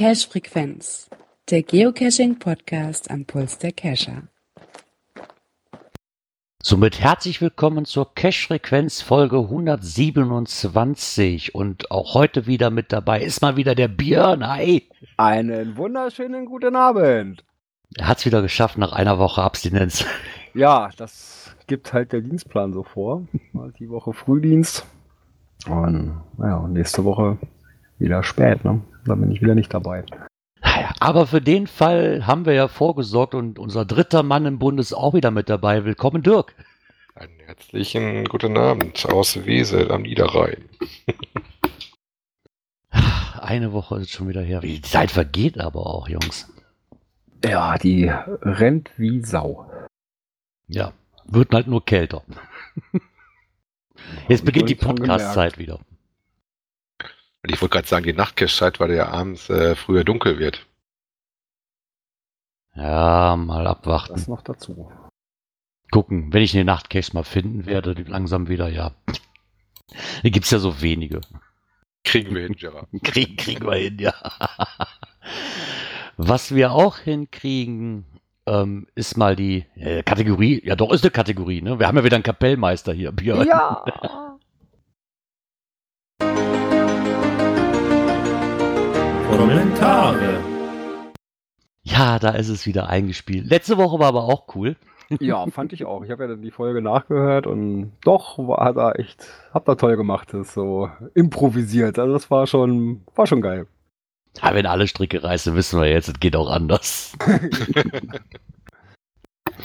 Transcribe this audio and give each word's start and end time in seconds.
Cache 0.00 0.28
Frequenz, 0.28 1.08
der 1.50 1.62
Geocaching 1.62 2.38
Podcast 2.38 3.10
am 3.10 3.26
Puls 3.26 3.58
der 3.58 3.70
Cacher. 3.70 4.22
Somit 6.62 7.00
herzlich 7.00 7.40
willkommen 7.40 7.84
zur 7.84 8.14
Cache 8.14 8.46
Frequenz 8.46 9.02
Folge 9.02 9.38
127 9.38 11.54
und 11.54 11.90
auch 11.90 12.14
heute 12.14 12.46
wieder 12.46 12.70
mit 12.70 12.92
dabei 12.92 13.20
ist 13.20 13.42
mal 13.42 13.56
wieder 13.56 13.74
der 13.74 13.88
Björn. 13.88 14.46
Hi. 14.46 14.88
Einen 15.16 15.76
wunderschönen 15.76 16.46
guten 16.46 16.76
Abend. 16.76 17.44
Er 17.96 18.06
hat 18.06 18.18
es 18.18 18.26
wieder 18.26 18.42
geschafft 18.42 18.78
nach 18.78 18.92
einer 18.92 19.18
Woche 19.18 19.42
Abstinenz. 19.42 20.04
Ja, 20.52 20.90
das 20.96 21.54
gibt 21.68 21.92
halt 21.92 22.10
der 22.10 22.22
Dienstplan 22.22 22.72
so 22.72 22.82
vor. 22.82 23.28
Mal 23.52 23.72
die 23.78 23.88
Woche 23.88 24.12
Frühdienst 24.12 24.84
und 25.68 26.20
naja, 26.38 26.66
nächste 26.66 27.04
Woche 27.04 27.38
wieder 28.00 28.24
spät, 28.24 28.64
ne? 28.64 28.80
Da 29.04 29.14
bin 29.14 29.30
ich 29.30 29.40
wieder 29.40 29.54
nicht 29.54 29.72
dabei. 29.72 30.02
Naja, 30.60 30.90
aber 30.98 31.28
für 31.28 31.40
den 31.40 31.68
Fall 31.68 32.26
haben 32.26 32.46
wir 32.46 32.52
ja 32.54 32.66
vorgesorgt 32.66 33.36
und 33.36 33.60
unser 33.60 33.84
dritter 33.84 34.24
Mann 34.24 34.44
im 34.44 34.58
Bund 34.58 34.80
ist 34.80 34.92
auch 34.92 35.14
wieder 35.14 35.30
mit 35.30 35.48
dabei. 35.48 35.84
Willkommen, 35.84 36.24
Dirk. 36.24 36.56
Einen 37.14 37.38
herzlichen 37.46 38.24
guten 38.24 38.56
Abend 38.56 39.06
aus 39.06 39.44
Wesel 39.44 39.92
am 39.92 40.02
Niederrhein. 40.02 40.64
Eine 43.40 43.72
Woche 43.72 44.00
ist 44.00 44.10
schon 44.10 44.28
wieder 44.28 44.42
her. 44.42 44.58
Die 44.62 44.82
Zeit 44.82 45.12
vergeht 45.12 45.60
aber 45.60 45.86
auch, 45.86 46.08
Jungs. 46.08 46.52
Ja, 47.44 47.78
die 47.78 48.10
rennt 48.42 48.90
wie 48.96 49.22
Sau. 49.22 49.70
Ja, 50.68 50.92
wird 51.24 51.52
halt 51.52 51.66
nur 51.66 51.84
kälter. 51.84 52.22
Jetzt 54.28 54.44
beginnt 54.44 54.68
die 54.68 54.74
Podcast-Zeit 54.74 55.58
wieder. 55.58 55.80
Und 57.42 57.52
ich 57.52 57.60
wollte 57.60 57.74
gerade 57.74 57.88
sagen, 57.88 58.04
die 58.04 58.12
Nachtcache-Zeit, 58.12 58.80
weil 58.80 58.92
ja 58.92 59.08
abends 59.08 59.48
äh, 59.48 59.74
früher 59.74 60.04
dunkel 60.04 60.38
wird. 60.38 60.66
Ja, 62.74 63.36
mal 63.36 63.66
abwarten. 63.66 64.12
Das 64.12 64.28
noch 64.28 64.42
dazu. 64.42 64.92
Gucken, 65.90 66.32
wenn 66.32 66.42
ich 66.42 66.52
den 66.52 66.66
Nachtcache 66.66 67.12
mal 67.14 67.24
finden 67.24 67.66
werde, 67.66 67.92
langsam 68.06 68.48
wieder, 68.48 68.68
ja. 68.68 68.92
Hier 70.22 70.30
gibt's 70.30 70.50
ja 70.50 70.58
so 70.58 70.80
wenige. 70.82 71.20
Kriegen 72.04 72.34
wir 72.34 72.42
hin, 72.42 72.54
Gerard. 72.54 72.88
Kriegen, 73.02 73.36
kriegen 73.36 73.66
wir 73.66 73.76
hin, 73.76 73.98
ja. 73.98 74.14
Was 76.16 76.54
wir 76.54 76.72
auch 76.72 76.98
hinkriegen, 76.98 78.04
ähm, 78.46 78.86
ist 78.94 79.16
mal 79.16 79.36
die 79.36 79.66
äh, 79.76 80.02
Kategorie, 80.02 80.60
ja 80.64 80.76
doch, 80.76 80.92
ist 80.92 81.04
eine 81.04 81.10
Kategorie, 81.10 81.62
ne? 81.62 81.78
Wir 81.78 81.86
haben 81.86 81.96
ja 81.96 82.04
wieder 82.04 82.16
einen 82.16 82.22
Kapellmeister 82.22 82.92
hier, 82.92 83.12
Björn. 83.12 83.46
Ja! 83.46 83.84
Kommentare. 89.30 90.40
Ja, 91.82 92.18
da 92.18 92.30
ist 92.30 92.48
es 92.48 92.66
wieder 92.66 92.88
eingespielt. 92.88 93.46
Letzte 93.48 93.76
Woche 93.78 93.98
war 93.98 94.08
aber 94.08 94.24
auch 94.24 94.54
cool. 94.54 94.76
ja, 95.20 95.46
fand 95.46 95.72
ich 95.72 95.84
auch. 95.84 96.04
Ich 96.04 96.10
habe 96.10 96.24
ja 96.24 96.30
dann 96.30 96.42
die 96.42 96.50
Folge 96.50 96.82
nachgehört 96.82 97.46
und 97.46 97.92
doch 98.04 98.38
war, 98.38 98.76
er 98.76 98.98
echt, 98.98 99.26
habt 99.52 99.68
ihr 99.68 99.76
toll 99.76 99.96
gemacht, 99.96 100.32
das 100.32 100.54
so 100.54 100.90
improvisiert. 101.14 101.98
Also 101.98 102.12
das 102.12 102.30
war 102.30 102.46
schon, 102.46 103.02
war 103.14 103.26
schon 103.26 103.40
geil. 103.40 103.66
Ja, 104.36 104.54
wenn 104.54 104.66
alle 104.66 104.86
Stricke 104.86 105.22
reißen, 105.22 105.54
wissen 105.54 105.80
wir 105.80 105.88
jetzt, 105.88 106.08
es 106.08 106.20
geht 106.20 106.36
auch 106.36 106.50
anders. 106.50 107.16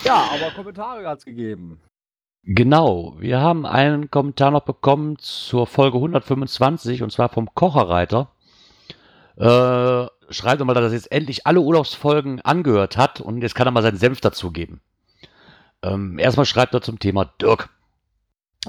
Ja, 0.03 0.29
aber 0.33 0.51
Kommentare 0.51 1.07
hat's 1.07 1.25
gegeben. 1.25 1.79
Genau, 2.43 3.15
wir 3.17 3.39
haben 3.39 3.65
einen 3.65 4.11
Kommentar 4.11 4.51
noch 4.51 4.63
bekommen 4.63 5.17
zur 5.17 5.65
Folge 5.65 5.97
125 5.97 7.01
und 7.01 7.11
zwar 7.11 7.29
vom 7.29 7.53
Kocherreiter. 7.55 8.29
Äh, 9.37 10.05
schreibt 10.31 10.59
nochmal, 10.59 10.75
dass 10.75 10.91
er 10.91 10.97
jetzt 10.97 11.11
endlich 11.11 11.47
alle 11.47 11.61
Urlaubsfolgen 11.61 12.41
angehört 12.41 12.97
hat 12.97 13.19
und 13.19 13.41
jetzt 13.41 13.55
kann 13.55 13.67
er 13.67 13.71
mal 13.71 13.81
seinen 13.81 13.97
Senf 13.97 14.21
dazugeben. 14.21 14.79
Ähm, 15.81 16.19
erstmal 16.19 16.45
schreibt 16.45 16.73
er 16.73 16.81
zum 16.81 16.99
Thema 16.99 17.25
Dirk. 17.41 17.69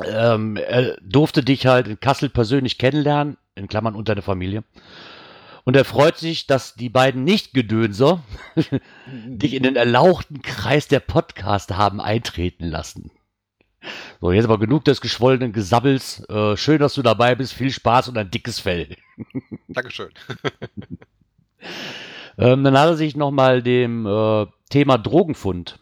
Ähm, 0.04 0.56
er 0.56 0.96
durfte 1.02 1.42
dich 1.42 1.66
halt 1.66 1.88
in 1.88 2.00
Kassel 2.00 2.28
persönlich 2.28 2.78
kennenlernen, 2.78 3.36
in 3.54 3.68
Klammern 3.68 3.94
und 3.94 4.08
deine 4.08 4.22
Familie. 4.22 4.64
Und 5.66 5.74
er 5.74 5.84
freut 5.84 6.16
sich, 6.16 6.46
dass 6.46 6.76
die 6.76 6.88
beiden 6.88 7.24
Nicht-Gedönser 7.24 8.22
dich 9.06 9.52
in 9.52 9.64
den 9.64 9.74
erlauchten 9.74 10.40
Kreis 10.40 10.86
der 10.86 11.00
Podcast 11.00 11.76
haben 11.76 12.00
eintreten 12.00 12.66
lassen. 12.66 13.10
So, 14.20 14.30
jetzt 14.30 14.44
aber 14.44 14.60
genug 14.60 14.84
des 14.84 15.00
geschwollenen 15.00 15.52
Gesabbels. 15.52 16.22
Äh, 16.28 16.56
schön, 16.56 16.78
dass 16.78 16.94
du 16.94 17.02
dabei 17.02 17.34
bist. 17.34 17.52
Viel 17.52 17.72
Spaß 17.72 18.08
und 18.08 18.16
ein 18.16 18.30
dickes 18.30 18.60
Fell. 18.60 18.96
Dankeschön. 19.68 20.10
Ähm, 22.38 22.64
dann 22.64 22.78
hat 22.78 22.88
er 22.88 22.96
sich 22.96 23.16
nochmal 23.16 23.62
dem 23.62 24.04
äh, 24.04 24.44
Thema 24.68 24.98
Drogenfund 24.98 25.78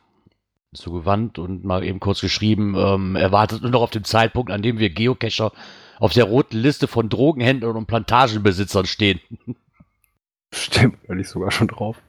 zugewandt 0.73 1.41
und 1.41 1.65
mal 1.65 1.83
eben 1.83 1.99
kurz 1.99 2.21
geschrieben, 2.21 2.77
ähm, 2.79 3.17
er 3.17 3.33
wartet 3.33 3.63
nur 3.63 3.73
noch 3.73 3.83
auf 3.83 3.91
den 3.91 4.05
Zeitpunkt, 4.05 4.53
an 4.53 4.63
dem 4.63 4.79
wir 4.79 4.91
Geocacher 4.91 5.51
auf 5.99 6.13
der 6.13 6.25
roten 6.27 6.57
Liste 6.57 6.87
von 6.87 7.09
Drogenhändlern 7.09 7.77
und 7.77 7.87
Plantagenbesitzern 7.87 8.87
stehen. 8.87 9.19
Stimmt, 10.55 10.99
da 11.09 11.15
liegt 11.15 11.29
sogar 11.29 11.51
schon 11.51 11.69
drauf. 11.69 12.01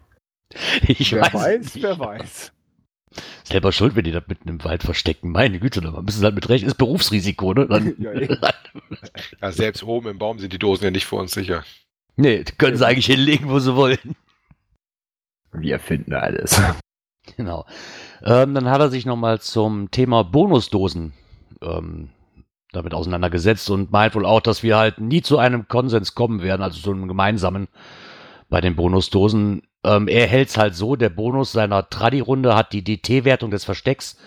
Ich 0.88 1.11
wer 1.11 1.22
weiß, 1.23 1.33
weiß, 1.33 1.75
nicht. 1.75 1.83
wer 1.83 2.00
weiß. 2.00 2.51
Selber 3.44 3.72
schuld, 3.72 3.95
wenn 3.95 4.03
die 4.03 4.11
das 4.11 4.28
mitten 4.28 4.50
im 4.50 4.63
Wald 4.63 4.83
verstecken. 4.83 5.31
Meine 5.31 5.59
Güte, 5.59 5.81
da 5.81 5.89
müssen 6.01 6.19
sie 6.19 6.25
halt 6.25 6.35
mit 6.35 6.50
recht. 6.50 6.63
Ist 6.66 6.75
Berufsrisiko, 6.78 7.53
ne? 7.53 7.67
Dann, 7.67 7.95
Ja. 8.00 8.11
Ja, 9.41 9.51
selbst 9.51 9.83
oben 9.83 10.09
im 10.09 10.17
Baum 10.17 10.39
sind 10.39 10.51
die 10.53 10.59
Dosen 10.59 10.83
ja 10.83 10.91
nicht 10.91 11.06
vor 11.06 11.22
uns 11.22 11.31
sicher. 11.31 11.63
nee, 12.17 12.44
die 12.44 12.51
können 12.53 12.78
sie 12.78 12.85
eigentlich 12.85 13.06
hinlegen, 13.06 13.50
wo 13.50 13.59
sie 13.59 13.75
wollen. 13.75 14.16
Wir 15.53 15.79
finden 15.79 16.13
alles. 16.13 16.62
Genau. 17.38 17.66
Ähm, 18.23 18.53
dann 18.53 18.69
hat 18.69 18.81
er 18.81 18.89
sich 18.89 19.06
nochmal 19.06 19.39
zum 19.39 19.89
Thema 19.91 20.23
Bonusdosen 20.23 21.13
ähm, 21.62 22.09
damit 22.73 22.94
auseinandergesetzt 22.94 23.69
und 23.69 23.91
meint 23.91 24.16
wohl 24.16 24.25
auch, 24.25 24.41
dass 24.41 24.62
wir 24.63 24.77
halt 24.77 25.00
nie 25.00 25.22
zu 25.22 25.38
einem 25.38 25.67
Konsens 25.67 26.13
kommen 26.13 26.41
werden, 26.41 26.62
also 26.62 26.79
zu 26.81 26.91
einem 26.91 27.07
gemeinsamen 27.07 27.67
bei 28.50 28.61
den 28.61 28.75
Bonusdosen. 28.75 29.63
Ähm, 29.83 30.07
er 30.07 30.28
hält 30.28 30.50
es 30.50 30.57
halt 30.57 30.75
so, 30.75 30.95
der 30.95 31.09
Bonus 31.09 31.51
seiner 31.51 31.89
Tradi-Runde 31.89 32.56
hat 32.56 32.73
die 32.73 32.83
DT-Wertung 32.83 33.51
des 33.51 33.66
Verstecks, 33.66 34.17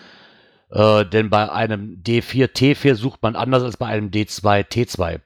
äh, 0.71 1.05
denn 1.05 1.29
bei 1.29 1.51
einem 1.51 2.01
D4 2.03 2.47
T4 2.47 2.95
sucht 2.95 3.21
man 3.21 3.35
anders 3.35 3.63
als 3.63 3.77
bei 3.77 3.87
einem 3.87 4.09
D2 4.09 4.63
T2. 4.63 5.21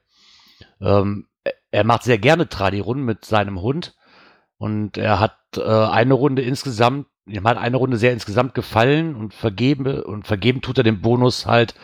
Ähm, 0.80 1.26
er 1.70 1.84
macht 1.84 2.04
sehr 2.04 2.18
gerne 2.18 2.48
Tradi-Runden 2.48 3.04
mit 3.04 3.24
seinem 3.24 3.60
Hund 3.60 3.94
und 4.58 4.96
er 4.96 5.20
hat 5.20 5.38
äh, 5.56 5.62
eine 5.62 6.14
Runde 6.14 6.42
insgesamt 6.42 7.06
ihm 7.26 7.44
hat 7.44 7.56
eine 7.56 7.76
Runde 7.76 7.96
sehr 7.96 8.12
insgesamt 8.12 8.54
gefallen 8.54 9.14
und 9.14 9.34
vergeben 9.34 10.02
und 10.02 10.26
vergeben 10.26 10.60
tut 10.60 10.78
er 10.78 10.84
den 10.84 11.00
Bonus 11.00 11.46
halt, 11.46 11.74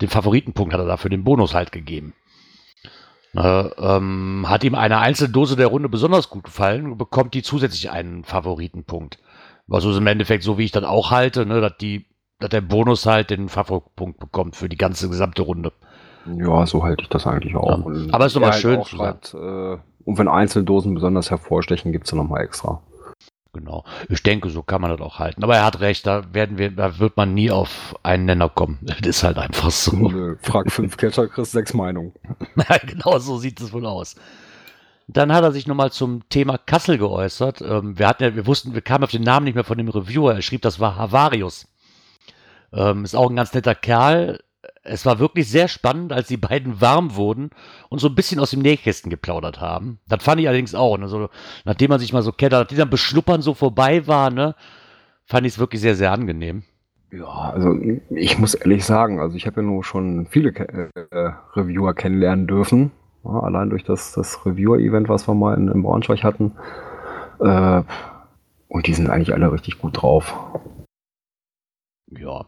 den 0.00 0.08
Favoritenpunkt 0.08 0.72
hat 0.72 0.80
er 0.80 0.86
dafür 0.86 1.10
den 1.10 1.24
Bonus 1.24 1.54
halt 1.54 1.72
gegeben. 1.72 2.14
Äh, 3.34 3.40
ähm, 3.40 4.46
hat 4.48 4.64
ihm 4.64 4.74
eine 4.74 4.98
Einzeldose 4.98 5.56
der 5.56 5.68
Runde 5.68 5.88
besonders 5.88 6.30
gut 6.30 6.44
gefallen, 6.44 6.96
bekommt 6.96 7.34
die 7.34 7.42
zusätzlich 7.42 7.90
einen 7.90 8.24
Favoritenpunkt. 8.24 9.18
Also 9.70 9.90
ist 9.90 9.98
im 9.98 10.06
Endeffekt 10.06 10.42
so, 10.42 10.58
wie 10.58 10.64
ich 10.64 10.72
das 10.72 10.84
auch 10.84 11.10
halte, 11.10 11.46
ne, 11.46 11.60
dass 11.60 11.76
die, 11.76 12.06
dass 12.40 12.50
der 12.50 12.60
Bonus 12.60 13.06
halt 13.06 13.30
den 13.30 13.48
Favoritenpunkt 13.48 14.18
bekommt 14.18 14.56
für 14.56 14.68
die 14.68 14.76
ganze 14.76 15.08
gesamte 15.08 15.42
Runde. 15.42 15.72
Ja, 16.26 16.66
so 16.66 16.82
halte 16.82 17.02
ich 17.02 17.08
das 17.08 17.26
eigentlich 17.26 17.54
auch. 17.54 17.78
Ja. 17.88 18.06
Aber 18.12 18.26
ist 18.26 18.34
doch 18.34 18.40
mal 18.40 18.48
er 18.48 18.52
halt 18.52 18.62
schön 18.62 18.84
schreibt, 18.84 19.34
äh, 19.34 19.76
und 20.04 20.18
wenn 20.18 20.28
Einzeldosen 20.28 20.94
besonders 20.94 21.30
hervorstechen, 21.30 21.92
gibt's 21.92 22.10
da 22.10 22.16
nochmal 22.16 22.42
extra. 22.42 22.82
Genau. 23.52 23.84
Ich 24.08 24.22
denke, 24.22 24.48
so 24.48 24.62
kann 24.62 24.80
man 24.80 24.90
das 24.90 25.00
auch 25.00 25.18
halten. 25.18 25.42
Aber 25.42 25.56
er 25.56 25.64
hat 25.64 25.80
recht, 25.80 26.06
da 26.06 26.32
werden 26.32 26.56
wir, 26.56 26.70
da 26.70 26.98
wird 27.00 27.16
man 27.16 27.34
nie 27.34 27.50
auf 27.50 27.96
einen 28.02 28.26
Nenner 28.26 28.48
kommen. 28.48 28.78
Das 29.00 29.00
ist 29.00 29.22
halt 29.24 29.38
einfach 29.38 29.70
so. 29.70 29.96
Nö, 29.96 30.36
Frag 30.40 30.70
fünf 30.70 30.96
Catcher, 30.96 31.26
kriegst 31.28 31.52
sechs 31.52 31.74
Meinungen. 31.74 32.12
Ja, 32.68 32.78
genau 32.78 33.18
so 33.18 33.38
sieht 33.38 33.60
es 33.60 33.72
wohl 33.72 33.86
aus. 33.86 34.14
Dann 35.08 35.32
hat 35.32 35.42
er 35.42 35.50
sich 35.50 35.66
nochmal 35.66 35.90
zum 35.90 36.28
Thema 36.28 36.58
Kassel 36.58 36.98
geäußert. 36.98 37.60
Ähm, 37.62 37.98
wir 37.98 38.06
hatten 38.06 38.22
ja, 38.22 38.36
wir 38.36 38.46
wussten, 38.46 38.74
wir 38.74 38.82
kamen 38.82 39.02
auf 39.02 39.10
den 39.10 39.22
Namen 39.24 39.44
nicht 39.44 39.54
mehr 39.54 39.64
von 39.64 39.78
dem 39.78 39.88
Reviewer. 39.88 40.34
Er 40.34 40.42
schrieb, 40.42 40.62
das 40.62 40.78
war 40.78 40.94
Havarius. 40.96 41.66
Ähm, 42.72 43.04
ist 43.04 43.16
auch 43.16 43.28
ein 43.28 43.36
ganz 43.36 43.52
netter 43.52 43.74
Kerl. 43.74 44.38
Es 44.82 45.04
war 45.04 45.18
wirklich 45.18 45.48
sehr 45.50 45.68
spannend, 45.68 46.12
als 46.12 46.28
die 46.28 46.38
beiden 46.38 46.80
warm 46.80 47.14
wurden 47.14 47.50
und 47.90 47.98
so 47.98 48.08
ein 48.08 48.14
bisschen 48.14 48.40
aus 48.40 48.50
dem 48.50 48.60
Nähkästen 48.62 49.10
geplaudert 49.10 49.60
haben. 49.60 49.98
Das 50.08 50.24
fand 50.24 50.40
ich 50.40 50.48
allerdings 50.48 50.74
auch. 50.74 50.96
Ne? 50.96 51.08
So, 51.08 51.28
nachdem 51.64 51.90
man 51.90 52.00
sich 52.00 52.12
mal 52.12 52.22
so 52.22 52.32
kennt, 52.32 52.52
nachdem 52.52 52.78
dann 52.78 52.90
Beschnuppern 52.90 53.42
so 53.42 53.52
vorbei 53.54 54.06
war, 54.06 54.30
ne, 54.30 54.54
fand 55.26 55.46
ich 55.46 55.54
es 55.54 55.58
wirklich 55.58 55.82
sehr, 55.82 55.96
sehr 55.96 56.12
angenehm. 56.12 56.62
Ja, 57.12 57.26
also 57.26 57.76
ich 58.10 58.38
muss 58.38 58.54
ehrlich 58.54 58.84
sagen, 58.84 59.20
also 59.20 59.36
ich 59.36 59.46
habe 59.46 59.60
ja 59.60 59.66
nur 59.66 59.84
schon 59.84 60.26
viele 60.26 60.52
Ke- 60.52 60.90
äh, 60.94 61.32
Reviewer 61.54 61.92
kennenlernen 61.92 62.46
dürfen. 62.46 62.92
Ja, 63.24 63.40
allein 63.40 63.68
durch 63.68 63.84
das, 63.84 64.12
das 64.12 64.46
Reviewer-Event, 64.46 65.08
was 65.08 65.28
wir 65.28 65.34
mal 65.34 65.58
in, 65.58 65.68
in 65.68 65.82
Braunschweig 65.82 66.24
hatten. 66.24 66.52
Äh, 67.40 67.82
Und 68.68 68.86
die 68.86 68.94
sind 68.94 69.10
eigentlich 69.10 69.34
alle 69.34 69.52
richtig 69.52 69.78
gut 69.78 70.00
drauf. 70.00 70.32
Ja. 72.12 72.46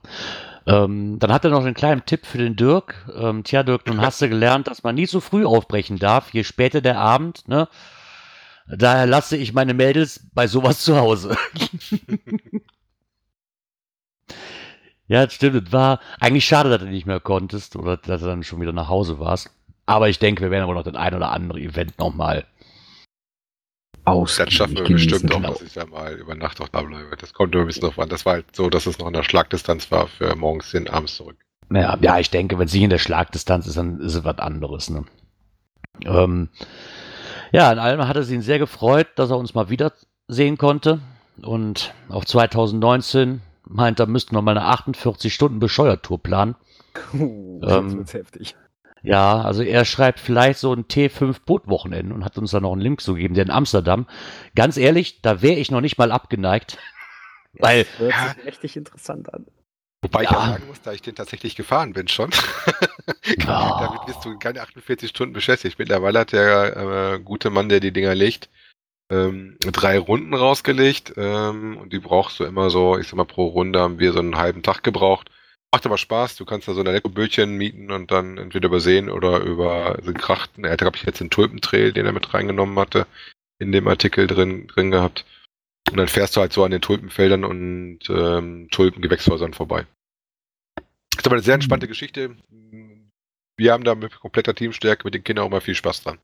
Ähm, 0.67 1.19
dann 1.19 1.33
hat 1.33 1.45
er 1.45 1.51
noch 1.51 1.65
einen 1.65 1.75
kleinen 1.75 2.05
Tipp 2.05 2.27
für 2.27 2.39
den 2.39 2.57
Dirk. 2.57 3.09
Ähm, 3.17 3.45
tja, 3.45 3.63
Dirk, 3.63 3.87
nun 3.87 4.01
hast 4.01 4.23
du 4.23 4.29
gelernt, 4.29 4.69
dass 4.69 4.83
man 4.83 4.95
nie 4.95 5.07
zu 5.07 5.21
früh 5.21 5.45
aufbrechen 5.45 5.99
darf, 5.99 6.33
je 6.33 6.45
später 6.45 6.81
der 6.81 6.99
Abend, 6.99 7.49
ne? 7.49 7.69
Daher 8.69 9.07
lasse 9.07 9.37
ich 9.37 9.53
meine 9.53 9.75
Mädels 9.75 10.29
bei 10.35 10.47
sowas 10.47 10.83
zu 10.83 10.97
Hause. 10.97 11.37
ja, 15.09 15.29
stimmt. 15.29 15.67
Es 15.67 15.73
war 15.73 16.01
eigentlich 16.21 16.45
schade, 16.45 16.71
dass 16.71 16.81
du 16.81 16.87
nicht 16.87 17.07
mehr 17.07 17.21
konntest 17.21 17.77
oder 17.77 17.97
dass 17.97 18.21
du 18.21 18.27
dann 18.27 18.45
schon 18.45 18.61
wieder 18.61 18.73
nach 18.73 18.89
Hause 18.89 19.19
warst. 19.19 19.51
Aber 19.85 20.09
ich 20.09 20.21
denke, 20.21 20.43
wir 20.43 20.51
werden 20.51 20.65
aber 20.65 20.75
noch 20.75 20.85
das 20.85 20.95
ein 20.95 21.15
oder 21.15 21.33
andere 21.33 21.61
Event 21.61 21.99
nochmal 21.99 22.47
Aus. 24.05 24.37
Das 24.37 24.53
schaffen 24.53 24.77
wir 24.77 24.85
bestimmt 24.85 25.33
auch, 25.33 25.43
dass 25.43 25.63
ich 25.63 25.75
da 25.75 25.87
mal 25.87 26.15
über 26.15 26.35
Nacht 26.35 26.61
auch 26.61 26.69
da 26.69 26.83
bleibe. 26.83 27.17
Das 27.17 27.33
kommt 27.33 27.55
nur 27.55 27.63
ein 27.63 27.67
bisschen 27.67 27.83
drauf 27.83 27.99
an. 27.99 28.09
Das 28.09 28.27
war 28.27 28.35
halt 28.35 28.47
so, 28.55 28.69
dass 28.69 28.87
es 28.87 28.99
noch 28.99 29.07
in 29.07 29.13
der 29.13 29.23
Schlagdistanz 29.23 29.91
war 29.93 30.09
für 30.09 30.35
morgens 30.35 30.71
hin, 30.71 30.89
abends 30.89 31.15
zurück. 31.15 31.37
Ja, 31.73 31.97
ja, 32.01 32.19
ich 32.19 32.31
denke, 32.31 32.59
wenn 32.59 32.67
es 32.67 32.73
nicht 32.73 32.83
in 32.83 32.91
der 32.91 32.99
Schlagdistanz 32.99 33.67
ist, 33.67 33.77
dann 33.77 34.01
ist 34.01 34.15
es 34.15 34.25
was 34.25 34.39
anderes. 34.39 34.91
Ne? 34.91 35.05
Ähm, 36.05 36.49
ja, 37.53 37.71
in 37.71 37.79
allem 37.79 38.09
hat 38.09 38.17
es 38.17 38.31
ihn 38.31 38.43
sehr 38.43 38.59
gefreut, 38.59 39.07
dass 39.17 39.31
er 39.31 39.39
uns 39.39 39.55
mal 39.55 39.71
wiedersehen 39.71 40.59
konnte. 40.59 41.01
Und 41.41 41.95
auf 42.09 42.27
2019 42.27 43.41
meint 43.67 44.01
er, 44.01 44.07
müssten 44.07 44.35
wir 44.35 44.43
mal 44.43 44.57
eine 44.57 44.67
48 44.67 45.33
Stunden 45.33 45.61
Bescheuertour 45.61 46.23
planen. 46.23 46.57
Uh, 47.15 47.61
Ähm, 47.63 47.85
das 47.85 47.97
wird's 47.97 48.15
heftig. 48.15 48.55
Ja, 49.03 49.41
also 49.43 49.63
er 49.63 49.85
schreibt 49.85 50.21
vielleicht 50.21 50.59
so 50.61 50.73
ein 50.73 50.85
T5 50.85 51.39
Bootwochenende 51.45 52.15
und 52.15 52.25
hat 52.25 52.39
uns 52.39 52.53
da 52.53 52.61
noch 52.61 52.73
einen 52.73 52.81
Link 52.81 53.01
zu 53.01 53.15
gegeben, 53.15 53.35
der 53.35 53.45
in 53.45 53.51
Amsterdam. 53.51 54.07
Ganz 54.55 54.77
ehrlich, 54.77 55.23
da 55.23 55.43
wäre 55.43 55.59
ich 55.59 55.71
noch 55.71 55.81
nicht 55.81 55.99
mal 55.99 56.13
abgeneigt. 56.13 56.79
Weil, 57.55 57.85
Hört 57.99 58.13
Ja. 58.13 58.35
sich 58.35 58.47
richtig 58.47 58.77
interessant 58.77 59.33
an. 59.35 59.47
Wobei 60.03 60.23
ich 60.25 60.31
Ja. 60.31 60.37
auch 60.39 60.47
sagen 60.47 60.67
muss, 60.69 60.81
da 60.83 60.93
ich 60.93 61.03
den 61.03 61.15
tatsächlich 61.15 61.55
gefahren 61.57 61.93
bin 61.93 62.09
schon. 62.09 62.31
Ja. 63.47 63.79
Damit 63.81 64.07
bist 64.07 64.25
du 64.25 64.37
keine 64.39 64.61
48 64.63 65.09
Stunden 65.11 65.33
beschäftigt. 65.33 65.79
Mittlerweile 65.79 66.21
hat 66.21 66.33
der 66.33 66.77
äh, 67.15 67.21
gute 67.21 67.51
Mann, 67.51 67.69
der 67.69 67.79
die 67.81 67.93
Dinger 67.93 68.15
legt, 68.15 68.49
ähm, 69.11 69.57
drei 69.61 69.99
Runden 69.99 70.35
rausgelegt. 70.35 71.15
Ähm, 71.17 71.77
und 71.77 71.93
die 71.93 71.99
brauchst 72.01 72.41
du 72.41 72.45
immer 72.45 72.71
so, 72.71 72.99
ich 72.99 73.09
sag 73.09 73.17
mal, 73.17 73.25
pro 73.25 73.47
Runde 73.47 73.81
haben 73.81 73.99
wir 73.99 74.13
so 74.13 74.19
einen 74.21 74.37
halben 74.37 74.63
Tag 74.63 74.83
gebraucht. 74.83 75.31
Macht 75.73 75.87
aber 75.87 75.97
Spaß, 75.97 76.37
du 76.37 76.45
kannst 76.45 76.69
da 76.69 76.75
so 76.75 76.81
ein 76.81 76.87
Elektrobötchen 76.87 77.57
mieten 77.57 77.91
und 77.91 78.11
dann 78.11 78.37
entweder 78.37 78.69
übersehen 78.69 79.09
oder 79.09 79.41
über 79.41 79.99
so 80.03 80.13
Krachten. 80.13 80.65
Er 80.65 80.73
hat, 80.73 80.81
glaube 80.81 80.99
ich, 80.99 81.05
jetzt 81.05 81.21
den 81.21 81.31
Tulpentrail, 81.31 81.93
den 81.93 82.05
er 82.05 82.13
mit 82.13 82.35
reingenommen 82.35 82.79
hatte, 82.79 83.07
in 83.59 83.73
dem 83.73 83.89
Artikel 83.89 84.27
drin, 84.27 84.67
drin 84.67 84.91
gehabt. 84.91 85.25
Und 85.91 85.97
dann 85.97 86.09
fährst 86.09 86.37
du 86.37 86.41
halt 86.41 86.53
so 86.53 86.63
an 86.63 86.73
den 86.73 86.83
Tulpenfeldern 86.83 87.45
und 87.45 88.01
ähm, 88.11 88.69
Tulpengewächshäusern 88.71 89.55
vorbei. 89.55 89.87
Ist 91.17 91.27
aber 91.27 91.37
eine 91.37 91.43
sehr 91.43 91.55
entspannte 91.55 91.89
Geschichte. 91.89 92.37
Wir 93.57 93.73
haben 93.73 93.85
da 93.85 93.95
mit 93.95 94.21
kompletter 94.21 94.55
Teamstärke 94.55 95.05
mit 95.05 95.15
den 95.15 95.25
Kindern 95.25 95.47
auch 95.47 95.51
mal 95.51 95.61
viel 95.63 95.75
Spaß 95.75 96.03
dran. 96.03 96.19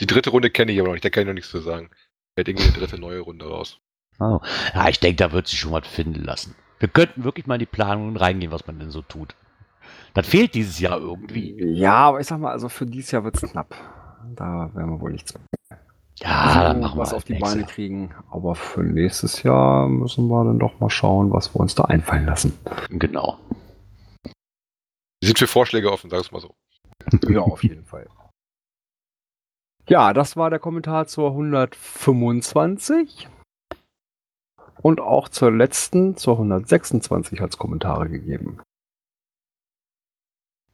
Die 0.00 0.06
dritte 0.06 0.30
Runde 0.30 0.50
kenne 0.50 0.72
ich 0.72 0.78
aber 0.78 0.88
noch 0.88 0.94
nicht, 0.94 1.04
da 1.04 1.10
kann 1.10 1.22
ich 1.22 1.26
noch 1.26 1.34
nichts 1.34 1.50
zu 1.50 1.60
sagen. 1.60 1.90
Hat 2.38 2.48
irgendwie 2.48 2.68
eine 2.68 2.76
dritte 2.76 2.98
neue 2.98 3.20
Runde 3.20 3.46
raus. 3.46 3.80
oh, 4.20 4.40
ja, 4.74 4.88
ich 4.88 5.00
denke, 5.00 5.16
da 5.16 5.32
wird 5.32 5.48
sich 5.48 5.58
schon 5.58 5.72
was 5.72 5.88
finden 5.88 6.22
lassen. 6.22 6.54
Wir 6.78 6.88
könnten 6.88 7.24
wirklich 7.24 7.46
mal 7.46 7.54
in 7.54 7.60
die 7.60 7.66
Planungen 7.66 8.16
reingehen, 8.16 8.52
was 8.52 8.66
man 8.66 8.78
denn 8.78 8.90
so 8.90 9.02
tut. 9.02 9.34
Das 10.14 10.26
fehlt 10.26 10.54
dieses 10.54 10.78
Jahr 10.78 10.98
irgendwie. 10.98 11.54
Ja, 11.74 11.94
aber 11.96 12.20
ich 12.20 12.26
sag 12.26 12.38
mal, 12.38 12.50
also 12.50 12.68
für 12.68 12.86
dieses 12.86 13.10
Jahr 13.10 13.24
wird's 13.24 13.42
knapp. 13.42 13.74
Da 14.34 14.70
werden 14.74 14.90
wir 14.90 15.00
wohl 15.00 15.12
nichts 15.12 15.34
Ja, 16.20 16.64
dann 16.64 16.80
machen 16.80 16.96
wir 16.96 17.02
was 17.02 17.10
halt 17.10 17.16
auf 17.18 17.24
die. 17.24 17.34
Beine 17.34 17.64
kriegen. 17.64 18.14
Aber 18.30 18.54
für 18.54 18.82
nächstes 18.82 19.42
Jahr 19.42 19.88
müssen 19.88 20.28
wir 20.28 20.44
dann 20.44 20.58
doch 20.58 20.80
mal 20.80 20.90
schauen, 20.90 21.32
was 21.32 21.54
wir 21.54 21.60
uns 21.60 21.74
da 21.74 21.84
einfallen 21.84 22.26
lassen. 22.26 22.58
Genau. 22.90 23.38
Wir 25.20 25.28
sind 25.28 25.38
für 25.38 25.46
Vorschläge 25.46 25.90
offen, 25.92 26.10
sag 26.10 26.20
es 26.20 26.32
mal 26.32 26.40
so. 26.40 26.54
Ja, 27.28 27.40
auf 27.40 27.62
jeden 27.62 27.84
Fall. 27.86 28.08
Ja, 29.88 30.12
das 30.12 30.36
war 30.36 30.50
der 30.50 30.58
Kommentar 30.58 31.06
zur 31.06 31.30
125. 31.30 33.28
Und 34.86 35.00
auch 35.00 35.28
zur 35.28 35.50
letzten, 35.50 36.16
zur 36.16 36.34
126 36.34 37.40
hat 37.40 37.50
es 37.50 37.58
Kommentare 37.58 38.08
gegeben. 38.08 38.60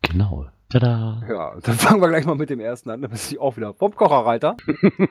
Genau. 0.02 0.48
Tada. 0.68 1.22
Ja, 1.26 1.54
dann 1.62 1.76
fangen 1.76 2.02
wir 2.02 2.08
gleich 2.08 2.26
mal 2.26 2.34
mit 2.34 2.50
dem 2.50 2.60
ersten 2.60 2.90
an. 2.90 3.00
Da 3.00 3.08
bist 3.08 3.32
du 3.32 3.40
auch 3.40 3.56
wieder 3.56 3.72
vom 3.72 3.94
Kocherreiter. 3.94 4.58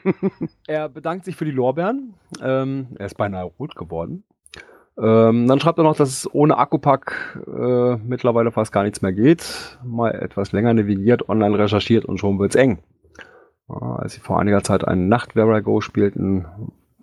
er 0.68 0.88
bedankt 0.88 1.26
sich 1.26 1.36
für 1.36 1.46
die 1.46 1.52
Lorbeeren. 1.52 2.14
Ähm, 2.44 2.90
er 3.00 3.08
ist 3.08 3.18
beinahe 3.18 3.46
rot 3.46 3.76
geworden. 3.76 4.24
Ähm, 5.00 5.48
dann 5.48 5.60
schreibt 5.60 5.80
er 5.80 5.84
noch, 5.84 5.98
dass 5.98 6.10
es 6.10 6.32
ohne 6.32 6.60
Akkupack 6.60 7.40
äh, 7.48 7.96
mittlerweile 7.96 8.52
fast 8.52 8.72
gar 8.72 8.84
nichts 8.84 9.02
mehr 9.02 9.14
geht. 9.14 9.80
Mal 9.84 10.12
etwas 10.12 10.52
länger 10.52 10.76
navigiert, 10.76 11.28
online 11.28 11.58
recherchiert 11.58 12.06
und 12.06 12.20
schon 12.20 12.38
wird's 12.38 12.54
eng. 12.54 12.84
Ja, 13.68 13.96
als 13.96 14.14
sie 14.14 14.20
vor 14.20 14.40
einiger 14.40 14.62
Zeit 14.62 14.88
einen 14.88 15.10
Nacht 15.10 15.34
Go 15.34 15.82
spielten, 15.82 16.46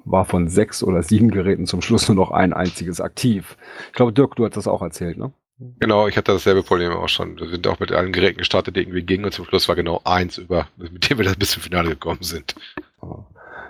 war 0.05 0.25
von 0.25 0.49
sechs 0.49 0.83
oder 0.83 1.03
sieben 1.03 1.31
Geräten 1.31 1.67
zum 1.67 1.83
Schluss 1.83 2.09
nur 2.09 2.17
noch 2.17 2.31
ein 2.31 2.53
einziges 2.53 3.01
aktiv. 3.01 3.57
Ich 3.89 3.93
glaube, 3.93 4.13
Dirk, 4.13 4.37
du 4.37 4.45
hast 4.45 4.57
das 4.57 4.69
auch 4.69 4.83
erzählt, 4.83 5.19
ne? 5.19 5.33
Genau, 5.81 6.07
ich 6.07 6.17
hatte 6.17 6.33
dasselbe 6.33 6.63
Problem 6.63 6.93
auch 6.93 7.09
schon. 7.09 7.39
Wir 7.39 7.49
sind 7.49 7.67
auch 7.67 7.81
mit 7.81 7.91
allen 7.91 8.13
Geräten 8.13 8.39
gestartet, 8.39 8.77
die 8.77 8.81
irgendwie 8.81 9.03
gingen 9.03 9.25
und 9.25 9.33
zum 9.33 9.45
Schluss 9.45 9.69
war 9.69 9.75
genau 9.75 10.01
eins 10.05 10.39
über, 10.39 10.69
mit 10.77 11.11
dem 11.11 11.19
wir 11.19 11.25
das 11.25 11.37
bis 11.37 11.51
zum 11.51 11.63
Finale 11.63 11.91
gekommen 11.91 12.23
sind. 12.23 12.55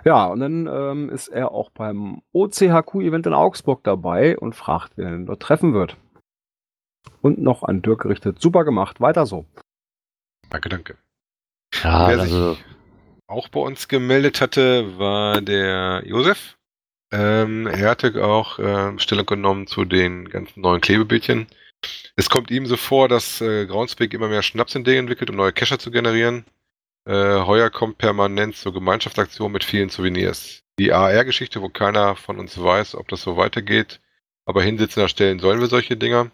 Ja, 0.05 0.27
und 0.27 0.39
dann 0.39 0.67
ähm, 0.67 1.09
ist 1.09 1.29
er 1.29 1.51
auch 1.51 1.71
beim 1.71 2.21
OCHQ-Event 2.31 3.25
in 3.25 3.33
Augsburg 3.33 3.83
dabei 3.83 4.37
und 4.37 4.55
fragt, 4.55 4.93
wer 4.97 5.09
ihn 5.13 5.25
dort 5.25 5.41
treffen 5.41 5.73
wird. 5.73 5.97
Und 7.21 7.39
noch 7.39 7.63
an 7.63 7.81
Dirk 7.81 8.01
gerichtet. 8.01 8.39
Super 8.39 8.63
gemacht, 8.65 9.01
weiter 9.01 9.25
so. 9.25 9.45
Danke, 10.49 10.69
danke. 10.69 10.95
Ja, 11.83 12.07
Wer 12.07 12.19
also, 12.19 12.53
sich 12.53 12.65
auch 13.29 13.47
bei 13.47 13.59
uns 13.59 13.87
gemeldet 13.87 14.41
hatte, 14.41 14.97
war 14.97 15.41
der 15.41 16.03
Josef. 16.05 16.57
Ähm, 17.11 17.67
er 17.67 17.89
hatte 17.89 18.23
auch 18.23 18.59
ähm, 18.59 18.99
Stellung 18.99 19.25
genommen 19.25 19.67
zu 19.67 19.85
den 19.85 20.29
ganzen 20.29 20.61
neuen 20.61 20.81
Klebebildchen. 20.81 21.47
Es 22.15 22.29
kommt 22.29 22.51
ihm 22.51 22.65
so 22.65 22.75
vor, 22.75 23.07
dass 23.07 23.39
äh, 23.41 23.65
Groundspeak 23.65 24.13
immer 24.13 24.27
mehr 24.27 24.41
Schnaps 24.41 24.75
in 24.75 24.83
Dinge 24.83 24.99
entwickelt, 24.99 25.29
um 25.29 25.35
neue 25.35 25.53
Cacher 25.53 25.79
zu 25.79 25.91
generieren. 25.91 26.45
Äh, 27.05 27.13
heuer 27.13 27.69
kommt 27.69 27.97
permanent 27.99 28.55
zur 28.55 28.73
Gemeinschaftsaktion 28.73 29.51
mit 29.51 29.63
vielen 29.63 29.89
Souvenirs. 29.89 30.63
Die 30.79 30.91
AR-Geschichte, 30.91 31.61
wo 31.61 31.69
keiner 31.69 32.15
von 32.15 32.39
uns 32.39 32.61
weiß, 32.61 32.95
ob 32.95 33.07
das 33.09 33.21
so 33.21 33.37
weitergeht, 33.37 34.01
aber 34.45 34.63
hinsitzen 34.63 35.01
erstellen 35.01 35.39
sollen 35.39 35.59
wir 35.59 35.67
solche 35.67 35.97
Dinger. 35.97 36.31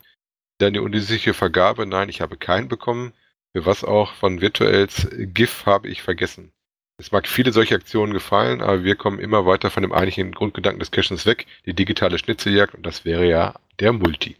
Dann 0.59 0.73
die 0.73 0.79
unsicherliche 0.79 1.33
Vergabe, 1.33 1.85
nein, 1.85 2.09
ich 2.09 2.21
habe 2.21 2.37
keinen 2.37 2.69
bekommen. 2.69 3.13
Für 3.53 3.65
was 3.65 3.83
auch 3.83 4.13
von 4.13 4.41
Virtuels 4.41 5.07
GIF 5.11 5.65
habe 5.65 5.89
ich 5.89 6.01
vergessen. 6.01 6.51
Es 6.97 7.11
mag 7.11 7.27
viele 7.27 7.51
solche 7.51 7.75
Aktionen 7.75 8.13
gefallen, 8.13 8.61
aber 8.61 8.83
wir 8.83 8.95
kommen 8.95 9.19
immer 9.19 9.45
weiter 9.45 9.69
von 9.69 9.83
dem 9.83 9.91
eigentlichen 9.91 10.31
Grundgedanken 10.31 10.79
des 10.79 10.91
Cachens 10.91 11.25
weg, 11.25 11.45
die 11.65 11.73
digitale 11.73 12.17
Schnitzeljagd, 12.17 12.73
und 12.73 12.85
das 12.85 13.03
wäre 13.03 13.27
ja 13.27 13.55
der 13.79 13.91
Multi. 13.91 14.37